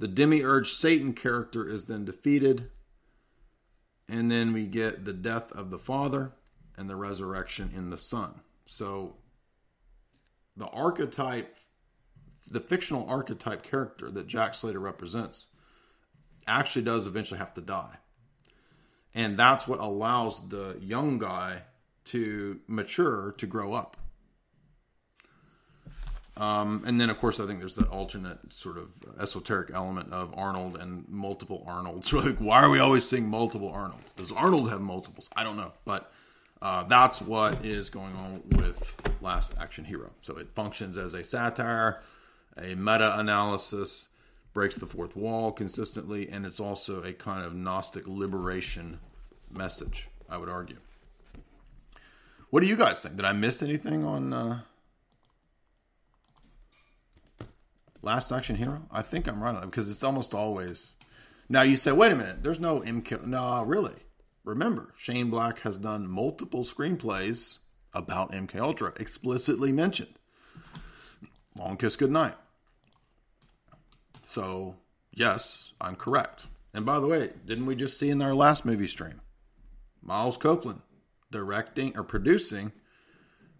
[0.00, 2.70] The demiurge Satan character is then defeated,
[4.08, 6.32] and then we get the death of the Father
[6.74, 8.40] and the resurrection in the Son.
[8.64, 9.18] So
[10.56, 11.54] the archetype,
[12.50, 15.48] the fictional archetype character that Jack Slater represents,
[16.46, 17.96] actually does eventually have to die.
[19.14, 21.64] And that's what allows the young guy
[22.06, 23.98] to mature, to grow up.
[26.36, 30.32] Um, and then, of course, I think there's that alternate sort of esoteric element of
[30.36, 32.12] Arnold and multiple Arnolds.
[32.20, 34.12] Like, why are we always seeing multiple Arnolds?
[34.16, 35.28] Does Arnold have multiples?
[35.34, 36.12] I don't know, but
[36.62, 40.10] uh, that's what is going on with Last Action Hero.
[40.22, 42.02] So it functions as a satire,
[42.56, 44.08] a meta-analysis,
[44.52, 49.00] breaks the fourth wall consistently, and it's also a kind of Gnostic liberation
[49.50, 50.08] message.
[50.28, 50.76] I would argue.
[52.50, 53.16] What do you guys think?
[53.16, 54.32] Did I miss anything on?
[54.32, 54.60] Uh,
[58.02, 58.86] Last Action Hero?
[58.90, 60.96] I think I'm right on that because it's almost always.
[61.48, 63.26] Now you say, wait a minute, there's no MK.
[63.26, 63.96] No, really.
[64.44, 67.58] Remember, Shane Black has done multiple screenplays
[67.92, 70.14] about MK Ultra, explicitly mentioned.
[71.56, 72.36] Long Kiss Goodnight.
[74.22, 74.76] So,
[75.12, 76.46] yes, I'm correct.
[76.72, 79.20] And by the way, didn't we just see in our last movie stream?
[80.02, 80.82] Miles Copeland
[81.30, 82.72] directing or producing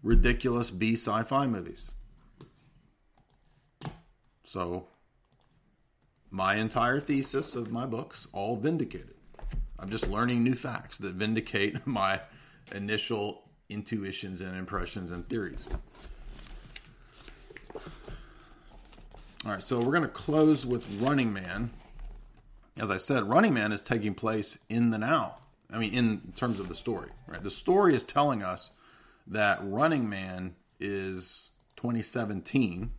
[0.01, 1.91] ridiculous B sci fi movies.
[4.51, 4.87] So,
[6.29, 9.15] my entire thesis of my books all vindicated.
[9.79, 12.19] I'm just learning new facts that vindicate my
[12.75, 15.69] initial intuitions and impressions and theories.
[19.45, 21.71] All right, so we're going to close with Running Man.
[22.77, 25.37] As I said, Running Man is taking place in the now.
[25.71, 27.41] I mean, in terms of the story, right?
[27.41, 28.71] The story is telling us
[29.27, 32.91] that Running Man is 2017.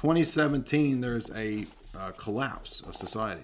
[0.00, 3.42] 2017, there's a uh, collapse of society.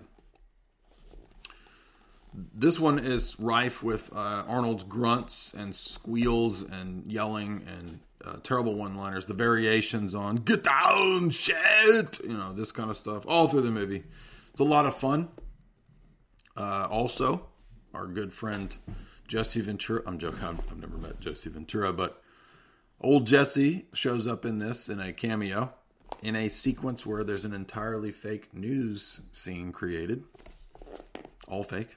[2.33, 8.75] This one is rife with uh, Arnold's grunts and squeals and yelling and uh, terrible
[8.75, 9.27] one-liners.
[9.27, 13.71] The variations on "get down, shit," you know, this kind of stuff, all through the
[13.71, 14.05] movie.
[14.51, 15.29] It's a lot of fun.
[16.57, 17.49] Uh, also,
[17.93, 18.75] our good friend
[19.29, 20.01] Jesse Ventura.
[20.07, 20.43] I'm joking.
[20.43, 22.23] I've, I've never met Jesse Ventura, but
[22.99, 25.75] old Jesse shows up in this in a cameo
[26.23, 30.25] in a sequence where there's an entirely fake news scene created.
[31.49, 31.89] All fake.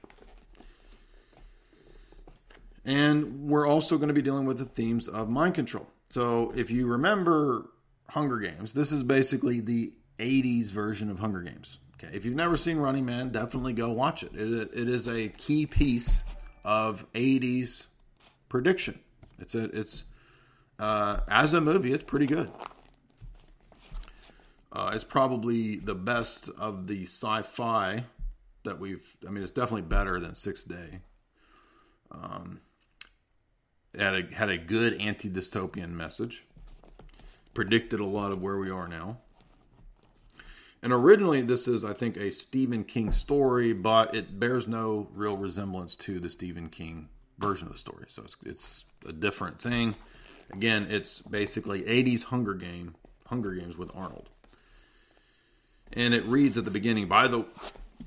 [2.84, 5.86] And we're also going to be dealing with the themes of mind control.
[6.08, 7.70] So if you remember
[8.08, 11.78] Hunger Games, this is basically the 80s version of Hunger Games.
[11.94, 14.34] Okay, if you've never seen Running Man, definitely go watch it.
[14.34, 16.22] It, it is a key piece
[16.64, 17.86] of 80s
[18.48, 18.98] prediction.
[19.38, 20.04] It's a, it's
[20.78, 22.50] uh, as a movie, it's pretty good.
[24.72, 28.04] Uh, it's probably the best of the sci-fi
[28.64, 29.16] that we've.
[29.26, 31.00] I mean, it's definitely better than Six Day.
[32.12, 32.60] Um,
[33.96, 36.44] had a, had a good anti-dystopian message.
[37.54, 39.18] Predicted a lot of where we are now.
[40.82, 45.36] And originally, this is, I think, a Stephen King story, but it bears no real
[45.36, 48.06] resemblance to the Stephen King version of the story.
[48.08, 49.94] So it's, it's a different thing.
[50.52, 52.94] Again, it's basically 80s Hunger Game,
[53.26, 54.30] Hunger Games with Arnold.
[55.92, 57.44] And it reads at the beginning, by the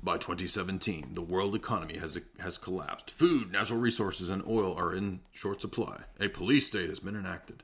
[0.02, 3.10] by 2017, the world economy has has collapsed.
[3.10, 6.02] Food, natural resources, and oil are in short supply.
[6.20, 7.62] A police state has been enacted,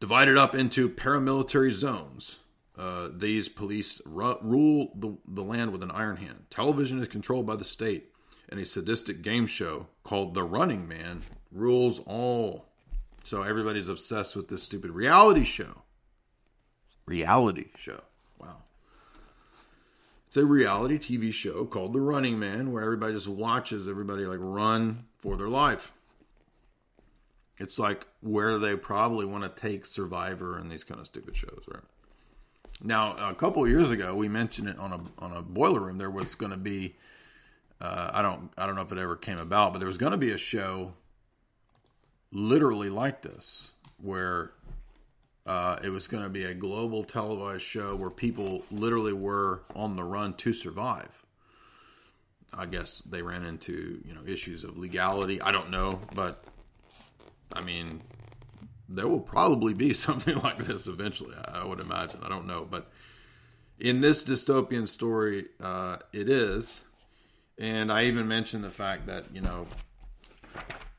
[0.00, 2.36] divided up into paramilitary zones.
[2.76, 6.46] Uh, these police ru- rule the, the land with an iron hand.
[6.48, 8.10] Television is controlled by the state,
[8.48, 11.22] and a sadistic game show called The Running Man
[11.52, 12.66] rules all.
[13.22, 15.82] So everybody's obsessed with this stupid reality show.
[17.06, 18.00] Reality show.
[20.30, 24.38] It's a reality TV show called The Running Man where everybody just watches everybody like
[24.40, 25.92] run for their life.
[27.58, 31.64] It's like where they probably want to take Survivor and these kind of stupid shows,
[31.66, 31.82] right?
[32.80, 35.98] Now, a couple years ago, we mentioned it on a on a boiler room.
[35.98, 36.94] There was going to be,
[37.80, 40.12] uh, I don't I don't know if it ever came about, but there was going
[40.12, 40.92] to be a show,
[42.30, 44.52] literally like this, where
[45.46, 49.96] uh, it was going to be a global televised show where people literally were on
[49.96, 51.24] the run to survive.
[52.52, 55.40] I guess they ran into you know issues of legality.
[55.40, 56.44] I don't know, but
[57.52, 58.02] I mean,
[58.88, 61.36] there will probably be something like this eventually.
[61.36, 62.20] I would imagine.
[62.22, 62.90] I don't know, but
[63.78, 66.84] in this dystopian story, uh, it is.
[67.58, 69.66] And I even mentioned the fact that you know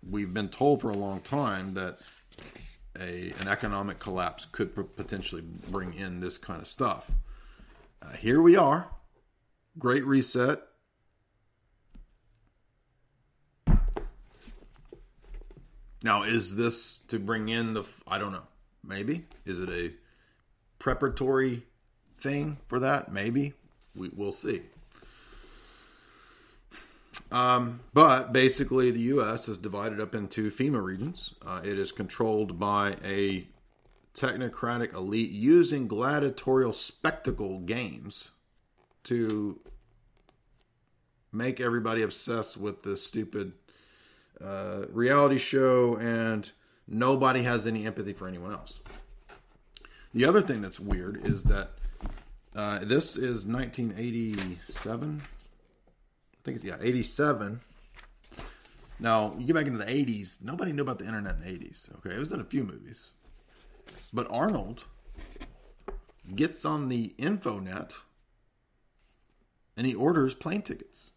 [0.07, 1.99] we've been told for a long time that
[2.99, 7.11] a an economic collapse could potentially bring in this kind of stuff.
[8.01, 8.89] Uh, here we are,
[9.77, 10.59] Great Reset.
[16.03, 17.83] Now, is this to bring in the?
[18.07, 18.47] I don't know.
[18.83, 19.93] Maybe is it a
[20.79, 21.63] preparatory
[22.17, 23.11] thing for that?
[23.13, 23.53] Maybe
[23.95, 24.63] we will see.
[27.31, 29.47] Um, but basically, the U.S.
[29.47, 31.33] is divided up into FEMA regions.
[31.45, 33.47] Uh, it is controlled by a
[34.13, 38.29] technocratic elite using gladiatorial spectacle games
[39.03, 39.59] to
[41.31, 43.53] make everybody obsessed with this stupid
[44.43, 46.51] uh, reality show, and
[46.87, 48.79] nobody has any empathy for anyone else.
[50.13, 51.71] The other thing that's weird is that
[52.55, 55.21] uh, this is 1987.
[56.41, 57.59] I think it's yeah, 87.
[58.99, 60.43] Now you get back into the 80s.
[60.43, 61.95] Nobody knew about the internet in the 80s.
[61.97, 63.11] Okay, it was in a few movies,
[64.11, 64.85] but Arnold
[66.35, 67.93] gets on the infonet
[69.77, 71.11] and he orders plane tickets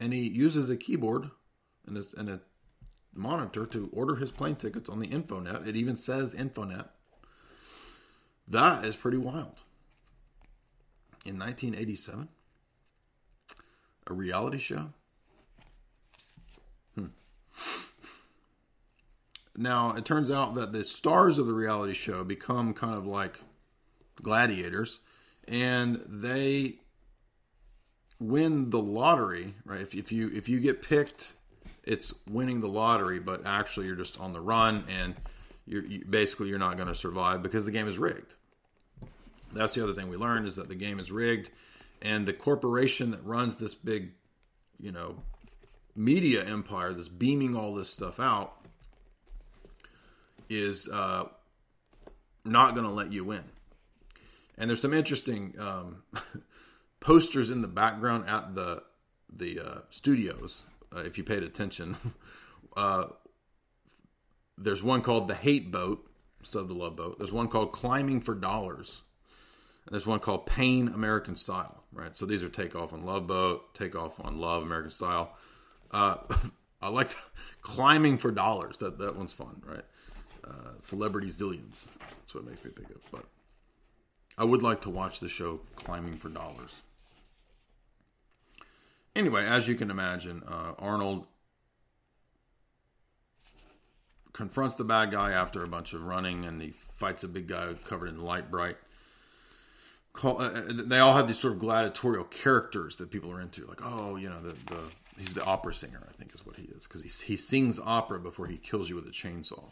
[0.00, 1.30] and he uses a keyboard
[1.86, 2.40] and a, and a
[3.14, 5.66] monitor to order his plane tickets on the infonet.
[5.66, 6.88] It even says infonet.
[8.48, 9.60] That is pretty wild.
[11.24, 12.28] In 1987,
[14.06, 14.90] a reality show.
[16.94, 17.06] Hmm.
[19.56, 23.40] Now, it turns out that the stars of the reality show become kind of like
[24.22, 25.00] gladiators,
[25.48, 26.76] and they
[28.20, 29.80] win the lottery, right?
[29.80, 31.32] If, if you if you get picked,
[31.82, 35.14] it's winning the lottery, but actually you're just on the run, and
[35.66, 38.34] you're you, basically you're not going to survive because the game is rigged.
[39.54, 41.50] That's the other thing we learned is that the game is rigged,
[42.02, 44.12] and the corporation that runs this big,
[44.78, 45.16] you know,
[45.96, 48.66] media empire that's beaming all this stuff out
[50.50, 51.24] is uh,
[52.44, 53.44] not going to let you win.
[54.56, 56.02] And there's some interesting um,
[57.00, 58.82] posters in the background at the
[59.36, 60.62] the uh, studios.
[60.94, 61.96] Uh, if you paid attention,
[62.76, 63.04] uh,
[64.56, 66.08] there's one called the Hate Boat,
[66.42, 67.18] sub the Love Boat.
[67.18, 69.02] There's one called Climbing for Dollars.
[69.90, 71.82] There's one called Pain American Style.
[71.92, 72.16] Right.
[72.16, 75.36] So these are Takeoff on Love Boat, Takeoff on Love American Style.
[75.90, 76.16] Uh,
[76.82, 77.14] I like
[77.60, 78.78] Climbing for Dollars.
[78.78, 79.62] That that one's fun.
[79.64, 79.84] Right.
[80.44, 81.86] Uh, Celebrity Zillions.
[82.00, 83.10] That's what it makes me think of.
[83.10, 83.24] But
[84.36, 86.82] I would like to watch the show Climbing for Dollars.
[89.14, 91.26] Anyway, as you can imagine, uh, Arnold
[94.32, 97.74] confronts the bad guy after a bunch of running, and he fights a big guy
[97.84, 98.76] covered in Lite-Brite.
[100.14, 103.80] Call, uh, they all have these sort of gladiatorial characters that people are into, like
[103.82, 104.80] oh, you know, the, the
[105.18, 108.20] he's the opera singer, I think is what he is, because he he sings opera
[108.20, 109.64] before he kills you with a chainsaw.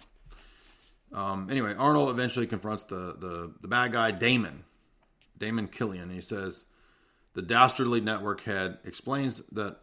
[1.13, 4.65] Um, anyway, Arnold eventually confronts the, the the bad guy, Damon,
[5.39, 6.11] Damon Killian.
[6.11, 6.65] He says,
[7.35, 9.77] the dastardly network head explains that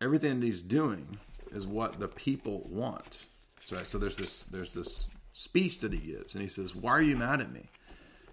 [0.00, 1.18] everything that he's doing
[1.52, 3.24] is what the people want.
[3.60, 7.02] So, so there's this there's this speech that he gives, and he says, "Why are
[7.02, 7.66] you mad at me?"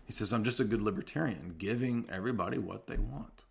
[0.05, 3.43] He says, "I'm just a good libertarian, giving everybody what they want."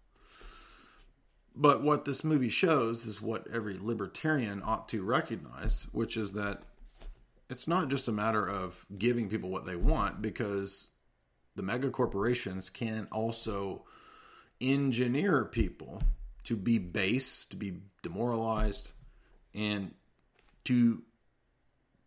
[1.54, 6.62] But what this movie shows is what every libertarian ought to recognize, which is that
[7.50, 10.88] it's not just a matter of giving people what they want, because
[11.54, 13.84] the mega corporations can also
[14.60, 16.02] engineer people
[16.44, 18.92] to be base, to be demoralized,
[19.54, 19.94] and
[20.64, 21.02] to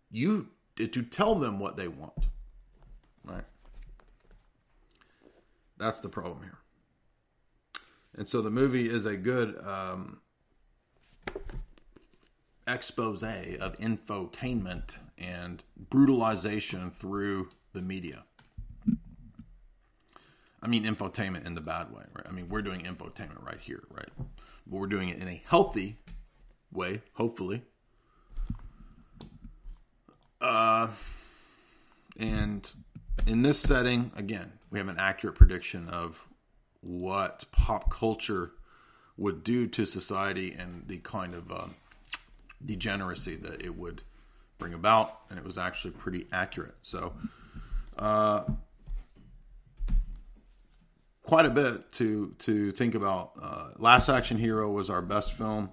[0.10, 2.14] you to tell them what they want.
[3.24, 3.46] Right?
[5.78, 6.60] That's the problem here.
[8.18, 10.22] And so the movie is a good um,
[12.68, 18.24] expose of infotainment and brutalization through the media.
[20.62, 22.26] I mean infotainment in the bad way, right?
[22.28, 24.10] I mean we're doing infotainment right here, right?
[24.18, 25.98] But we're doing it in a healthy
[26.72, 27.64] way, hopefully.
[30.42, 30.90] Uh,
[32.18, 32.72] and
[33.28, 36.28] in this setting, again, we have an accurate prediction of
[36.82, 38.52] what pop culture
[39.16, 41.68] would do to society and the kind of uh,
[42.64, 44.02] degeneracy that it would
[44.58, 46.76] bring about, and it was actually pretty accurate.
[46.82, 47.14] So,
[47.98, 48.44] uh,
[51.24, 53.32] quite a bit to to think about.
[53.42, 55.70] Uh, Last Action Hero was our best film.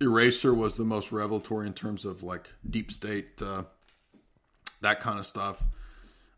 [0.00, 3.64] Eraser was the most revelatory in terms of like deep state, uh,
[4.82, 5.64] that kind of stuff.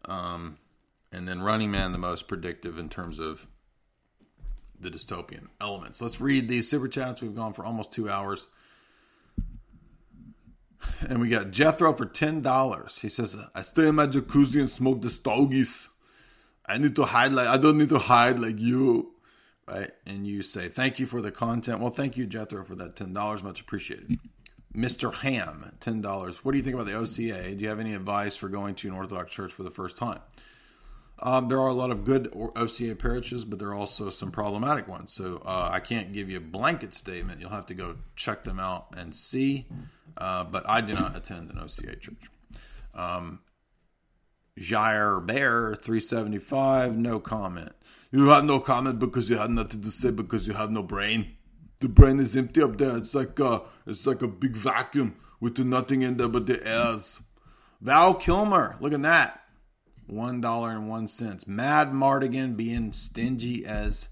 [0.06, 0.56] Um,
[1.12, 3.46] and then Running Man, the most predictive in terms of
[4.78, 6.02] the dystopian elements.
[6.02, 7.22] Let's read these super chats.
[7.22, 8.46] We've gone for almost two hours.
[11.00, 12.98] And we got Jethro for ten dollars.
[13.00, 15.88] He says, "I stay in my jacuzzi and smoke the stogies.
[16.66, 19.14] I need to hide like I don't need to hide like you,
[19.66, 22.94] right?" And you say, "Thank you for the content." Well, thank you, Jethro, for that
[22.94, 23.42] ten dollars.
[23.42, 24.18] Much appreciated.
[24.76, 25.12] Mr.
[25.14, 26.44] Ham, ten dollars.
[26.44, 27.54] What do you think about the OCA?
[27.54, 30.20] Do you have any advice for going to an Orthodox church for the first time?
[31.18, 34.86] Um, there are a lot of good OCA parishes, but there are also some problematic
[34.86, 35.12] ones.
[35.12, 37.40] So uh, I can't give you a blanket statement.
[37.40, 39.66] You'll have to go check them out and see.
[40.16, 42.30] Uh, but I do not attend an OCA church.
[42.94, 43.40] Um,
[44.58, 47.72] Jair Bear, 375, no comment.
[48.10, 51.36] You have no comment because you have nothing to say because you have no brain.
[51.80, 52.96] The brain is empty up there.
[52.96, 57.20] It's like a, it's like a big vacuum with nothing in there but the airs.
[57.80, 59.42] Val Kilmer, look at that.
[60.06, 61.48] One dollar and one cent.
[61.48, 64.08] Madmartigan being stingy as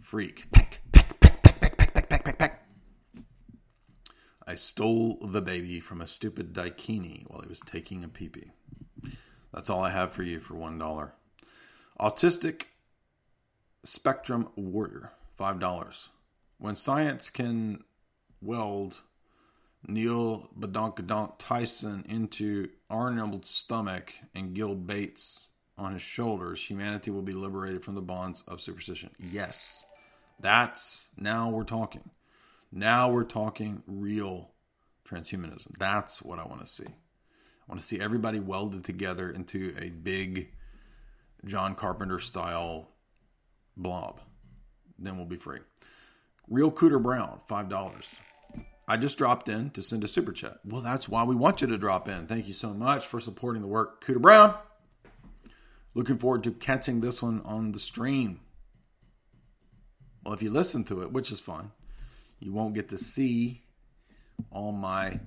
[0.00, 0.50] freak.
[0.52, 2.66] Peck, peck, peck, peck, peck, peck, peck, peck, peck, peck.
[4.46, 8.50] I stole the baby from a stupid daikini while he was taking a peepee.
[9.52, 11.14] That's all I have for you for one dollar.
[11.98, 12.66] Autistic
[13.84, 16.10] Spectrum Warrior, five dollars.
[16.58, 17.82] When science can
[18.40, 19.00] weld
[19.86, 27.32] Neil Badonkadonk Tyson into Arnold's stomach and Gil Bates on his shoulders, humanity will be
[27.32, 29.10] liberated from the bonds of superstition.
[29.18, 29.84] Yes,
[30.40, 32.10] that's now we're talking.
[32.70, 34.50] Now we're talking real
[35.08, 35.76] transhumanism.
[35.78, 36.86] That's what I want to see.
[36.86, 40.50] I want to see everybody welded together into a big
[41.44, 42.88] John Carpenter style
[43.76, 44.20] blob.
[44.98, 45.60] Then we'll be free.
[46.48, 48.14] Real Cooter Brown, $5.
[48.86, 50.58] I just dropped in to send a super chat.
[50.64, 52.26] Well, that's why we want you to drop in.
[52.26, 54.54] Thank you so much for supporting the work, Cooter Brown.
[55.94, 58.40] Looking forward to catching this one on the stream.
[60.24, 61.70] Well, if you listen to it, which is fine,
[62.40, 63.62] you won't get to see
[64.50, 65.20] all my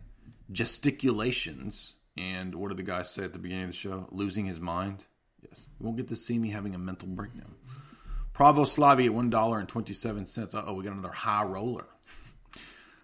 [0.52, 4.08] gesticulations and what did the guy say at the beginning of the show?
[4.12, 5.06] Losing his mind.
[5.42, 7.56] Yes, you won't get to see me having a mental breakdown.
[8.34, 10.56] Pravoslavi at one dollar and twenty seven cents.
[10.56, 11.86] Oh, we got another high roller.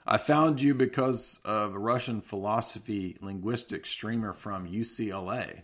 [0.06, 5.62] I found you because of a Russian philosophy linguistics streamer from UCLA.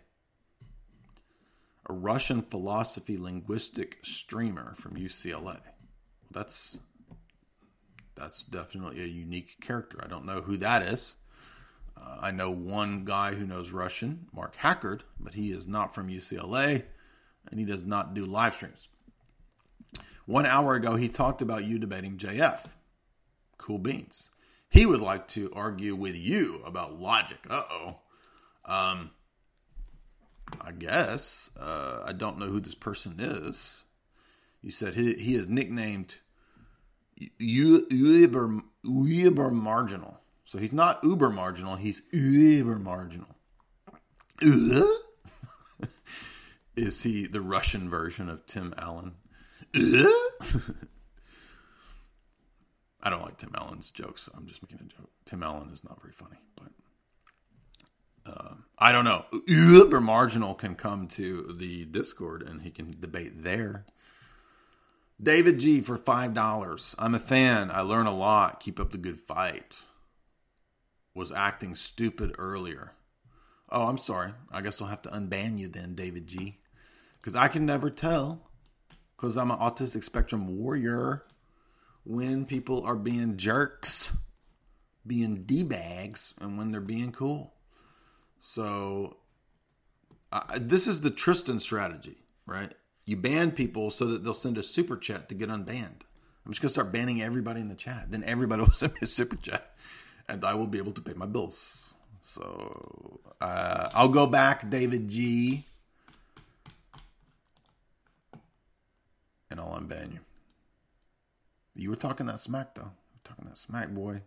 [1.89, 5.59] A Russian philosophy linguistic streamer from UCLA.
[6.31, 6.77] That's
[8.15, 9.99] that's definitely a unique character.
[10.03, 11.15] I don't know who that is.
[11.97, 16.09] Uh, I know one guy who knows Russian, Mark Hackard, but he is not from
[16.09, 16.83] UCLA
[17.49, 18.87] and he does not do live streams.
[20.25, 22.67] One hour ago, he talked about you debating JF.
[23.57, 24.28] Cool beans.
[24.69, 27.39] He would like to argue with you about logic.
[27.49, 27.95] Uh oh.
[28.65, 29.11] Um,
[30.61, 31.49] I guess.
[31.59, 33.83] Uh, I don't know who this person is.
[34.61, 36.15] You said he, he is nicknamed
[37.37, 40.19] Uber, Uber Marginal.
[40.49, 43.35] So he's not uber marginal, he's uber marginal.
[44.41, 44.81] Uh?
[46.75, 49.13] Is he the Russian version of Tim Allen?
[49.75, 50.09] Uh?
[53.01, 54.29] I don't like Tim Allen's jokes.
[54.35, 55.09] I'm just making a joke.
[55.25, 56.71] Tim Allen is not very funny, but
[58.25, 59.25] uh, I don't know.
[59.47, 63.85] Uber marginal can come to the Discord and he can debate there.
[65.21, 66.95] David G for five dollars.
[66.97, 67.71] I'm a fan.
[67.71, 68.59] I learn a lot.
[68.59, 69.85] Keep up the good fight
[71.19, 72.93] was acting stupid earlier.
[73.69, 74.33] Oh, I'm sorry.
[74.51, 76.59] I guess I'll have to unban you then, David G.
[77.19, 78.49] Because I can never tell,
[79.15, 81.25] because I'm an autistic spectrum warrior,
[82.03, 84.13] when people are being jerks,
[85.05, 87.53] being D bags, and when they're being cool.
[88.39, 89.17] So,
[90.31, 92.73] uh, this is the Tristan strategy, right?
[93.05, 96.01] You ban people so that they'll send a super chat to get unbanned.
[96.45, 98.11] I'm just going to start banning everybody in the chat.
[98.11, 99.75] Then everybody will send me a super chat
[100.29, 101.93] and I will be able to pay my bills.
[102.21, 105.65] So uh, I'll go back, David G,
[109.49, 110.19] and I'll unban you.
[111.79, 112.91] You were talking that smack, though.
[113.23, 114.21] Talking that smack, boy.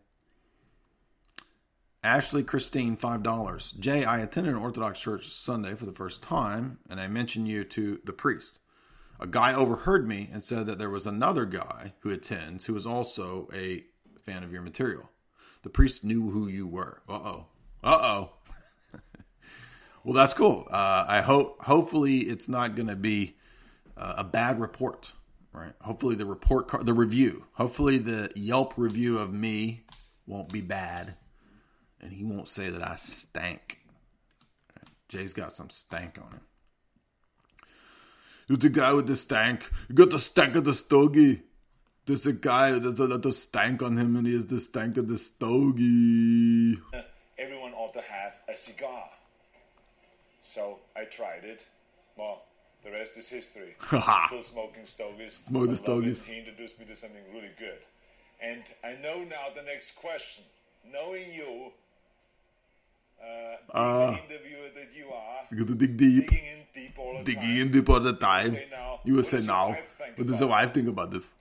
[2.02, 3.78] Ashley Christine, $5.
[3.78, 7.62] Jay, I attended an Orthodox church Sunday for the first time, and I mentioned you
[7.64, 8.58] to the priest.
[9.20, 12.86] A guy overheard me and said that there was another guy who attends who is
[12.86, 13.84] also a
[14.20, 15.10] fan of your material.
[15.62, 17.02] The priest knew who you were.
[17.08, 17.46] Uh oh.
[17.84, 18.32] Uh oh.
[20.04, 20.66] well, that's cool.
[20.70, 23.36] Uh, I hope, hopefully, it's not going to be
[23.96, 25.12] uh, a bad report,
[25.52, 25.72] right?
[25.80, 29.84] Hopefully, the report, card, the review, hopefully, the Yelp review of me
[30.26, 31.16] won't be bad
[32.02, 33.78] and he won't say that I stank.
[35.08, 36.40] Jay's got some stank on him.
[38.48, 39.70] You're the guy with the stank.
[39.88, 41.42] You got the stank of the stogie.
[42.06, 44.96] There's a guy, there's a lot of stank on him, and he has the stank
[44.96, 46.76] of the stogie.
[47.38, 49.08] Everyone ought to have a cigar.
[50.42, 51.62] So I tried it.
[52.16, 52.42] Well,
[52.84, 53.74] the rest is history.
[53.86, 55.34] Still smoking stogies.
[55.46, 55.76] Smoke the I love it.
[55.78, 56.24] stogies.
[56.24, 57.78] He introduced me to something really good.
[58.42, 60.44] And I know now the next question.
[60.90, 61.70] Knowing you,
[63.22, 64.10] uh, Ah.
[64.10, 66.28] the interviewer that you are, You got to dig deep.
[66.28, 67.60] digging in deep all the Digging time.
[67.60, 68.50] in deep all the time.
[68.50, 69.76] Say now, You would what say now.
[70.16, 71.32] What does your wife think about this?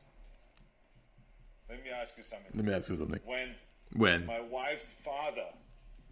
[1.69, 2.51] Let me ask you something.
[2.53, 3.19] Let me ask you something.
[3.25, 3.55] When
[3.93, 4.25] When?
[4.27, 5.47] my wife's father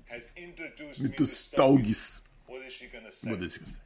[0.07, 2.21] has introduced Me me to to stogies.
[2.47, 3.29] what is she gonna say?
[3.29, 3.79] What is she gonna say?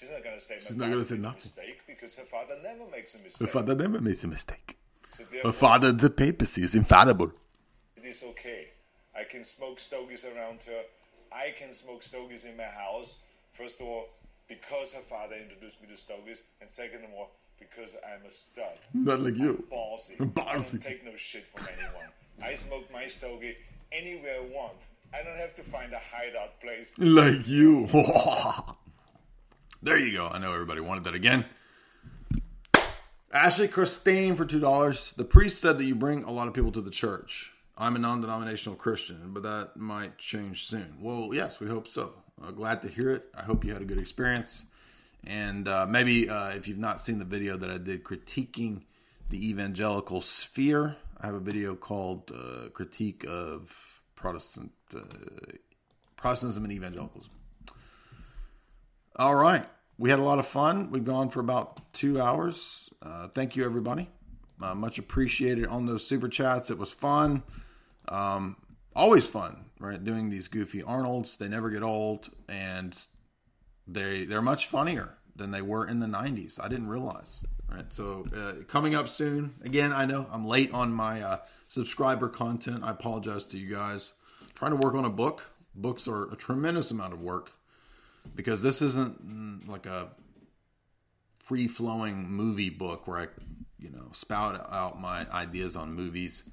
[0.00, 0.56] She's not gonna say.
[0.60, 1.42] She's not gonna say made nothing.
[1.44, 3.40] Mistake because her father never makes a mistake.
[3.46, 4.78] Her father never makes a mistake.
[5.12, 7.32] So Her father, the papacy, is infallible.
[7.96, 8.68] It is okay.
[9.14, 10.82] I can smoke stogies around her.
[11.30, 13.20] I can smoke stogies in my house.
[13.52, 14.06] First of all,
[14.48, 18.78] because her father introduced me to stogies, and second of all, because I'm a stud.
[18.94, 19.64] Not like you.
[19.70, 20.46] I'm ballsy.
[20.48, 22.08] I don't take no shit from anyone.
[22.42, 23.54] I smoke my stogie
[23.92, 24.78] anywhere I want.
[25.12, 26.98] I don't have to find a hideout place.
[26.98, 27.86] Like you.
[29.82, 30.28] there you go.
[30.28, 31.44] I know everybody wanted that again.
[33.32, 35.14] Ashley Christine for $2.
[35.14, 37.52] The priest said that you bring a lot of people to the church.
[37.78, 40.96] I'm a non denominational Christian, but that might change soon.
[41.00, 42.12] Well, yes, we hope so.
[42.42, 43.26] Uh, glad to hear it.
[43.34, 44.64] I hope you had a good experience.
[45.24, 48.82] And uh, maybe uh, if you've not seen the video that I did critiquing
[49.28, 55.00] the evangelical sphere, I have a video called uh, Critique of Protestant uh,
[56.16, 57.30] Protestantism and Evangelicalism.
[59.20, 59.66] All right.
[59.98, 60.90] We had a lot of fun.
[60.90, 62.88] We've gone for about two hours.
[63.02, 64.08] Uh, thank you, everybody.
[64.62, 66.70] Uh, much appreciated on those super chats.
[66.70, 67.42] It was fun.
[68.08, 68.56] Um,
[68.96, 70.02] always fun, right?
[70.02, 71.36] Doing these goofy Arnolds.
[71.36, 72.98] They never get old, and
[73.86, 76.58] they they're much funnier than they were in the '90s.
[76.58, 77.42] I didn't realize.
[77.70, 77.92] Right.
[77.92, 79.56] So uh, coming up soon.
[79.62, 81.38] Again, I know I'm late on my uh,
[81.68, 82.84] subscriber content.
[82.84, 84.14] I apologize to you guys.
[84.54, 85.44] trying to work on a book.
[85.74, 87.50] Books are a tremendous amount of work
[88.34, 90.08] because this isn't mm, like a
[91.34, 93.26] free flowing movie book where I,
[93.78, 96.44] you know, spout out my ideas on movies.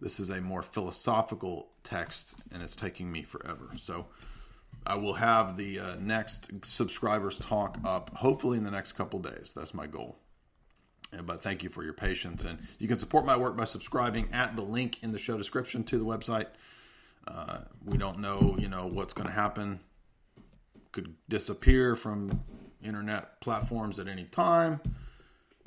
[0.00, 3.70] This is a more philosophical text, and it's taking me forever.
[3.76, 4.06] So
[4.86, 9.52] I will have the uh, next subscribers talk up hopefully in the next couple days.
[9.54, 10.18] That's my goal.
[11.24, 14.56] But thank you for your patience, and you can support my work by subscribing at
[14.56, 16.46] the link in the show description to the website.
[17.26, 19.80] Uh, we don't know, you know, what's going to happen.
[20.92, 22.42] Could disappear from
[22.82, 24.80] internet platforms at any time.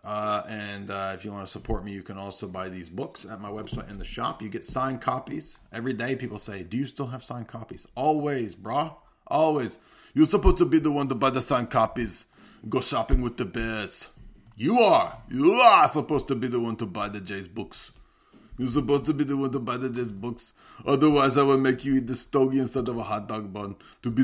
[0.04, 3.26] Uh, and uh, if you want to support me, you can also buy these books
[3.26, 4.42] at my website in the shop.
[4.42, 6.16] You get signed copies every day.
[6.16, 8.96] People say, "Do you still have signed copies?" Always, brah.
[9.28, 9.78] Always.
[10.14, 12.26] You're supposed to be the one to buy the signed copies.
[12.68, 14.08] Go shopping with the bears.
[14.56, 15.18] You are.
[15.30, 17.92] You are supposed to be the one to buy the Jay's books.
[18.58, 20.54] You're supposed to be the one to buy the Jay's books.
[20.86, 23.76] Otherwise, I will make you eat the stogie instead of a hot dog bun.
[24.04, 24.24] To be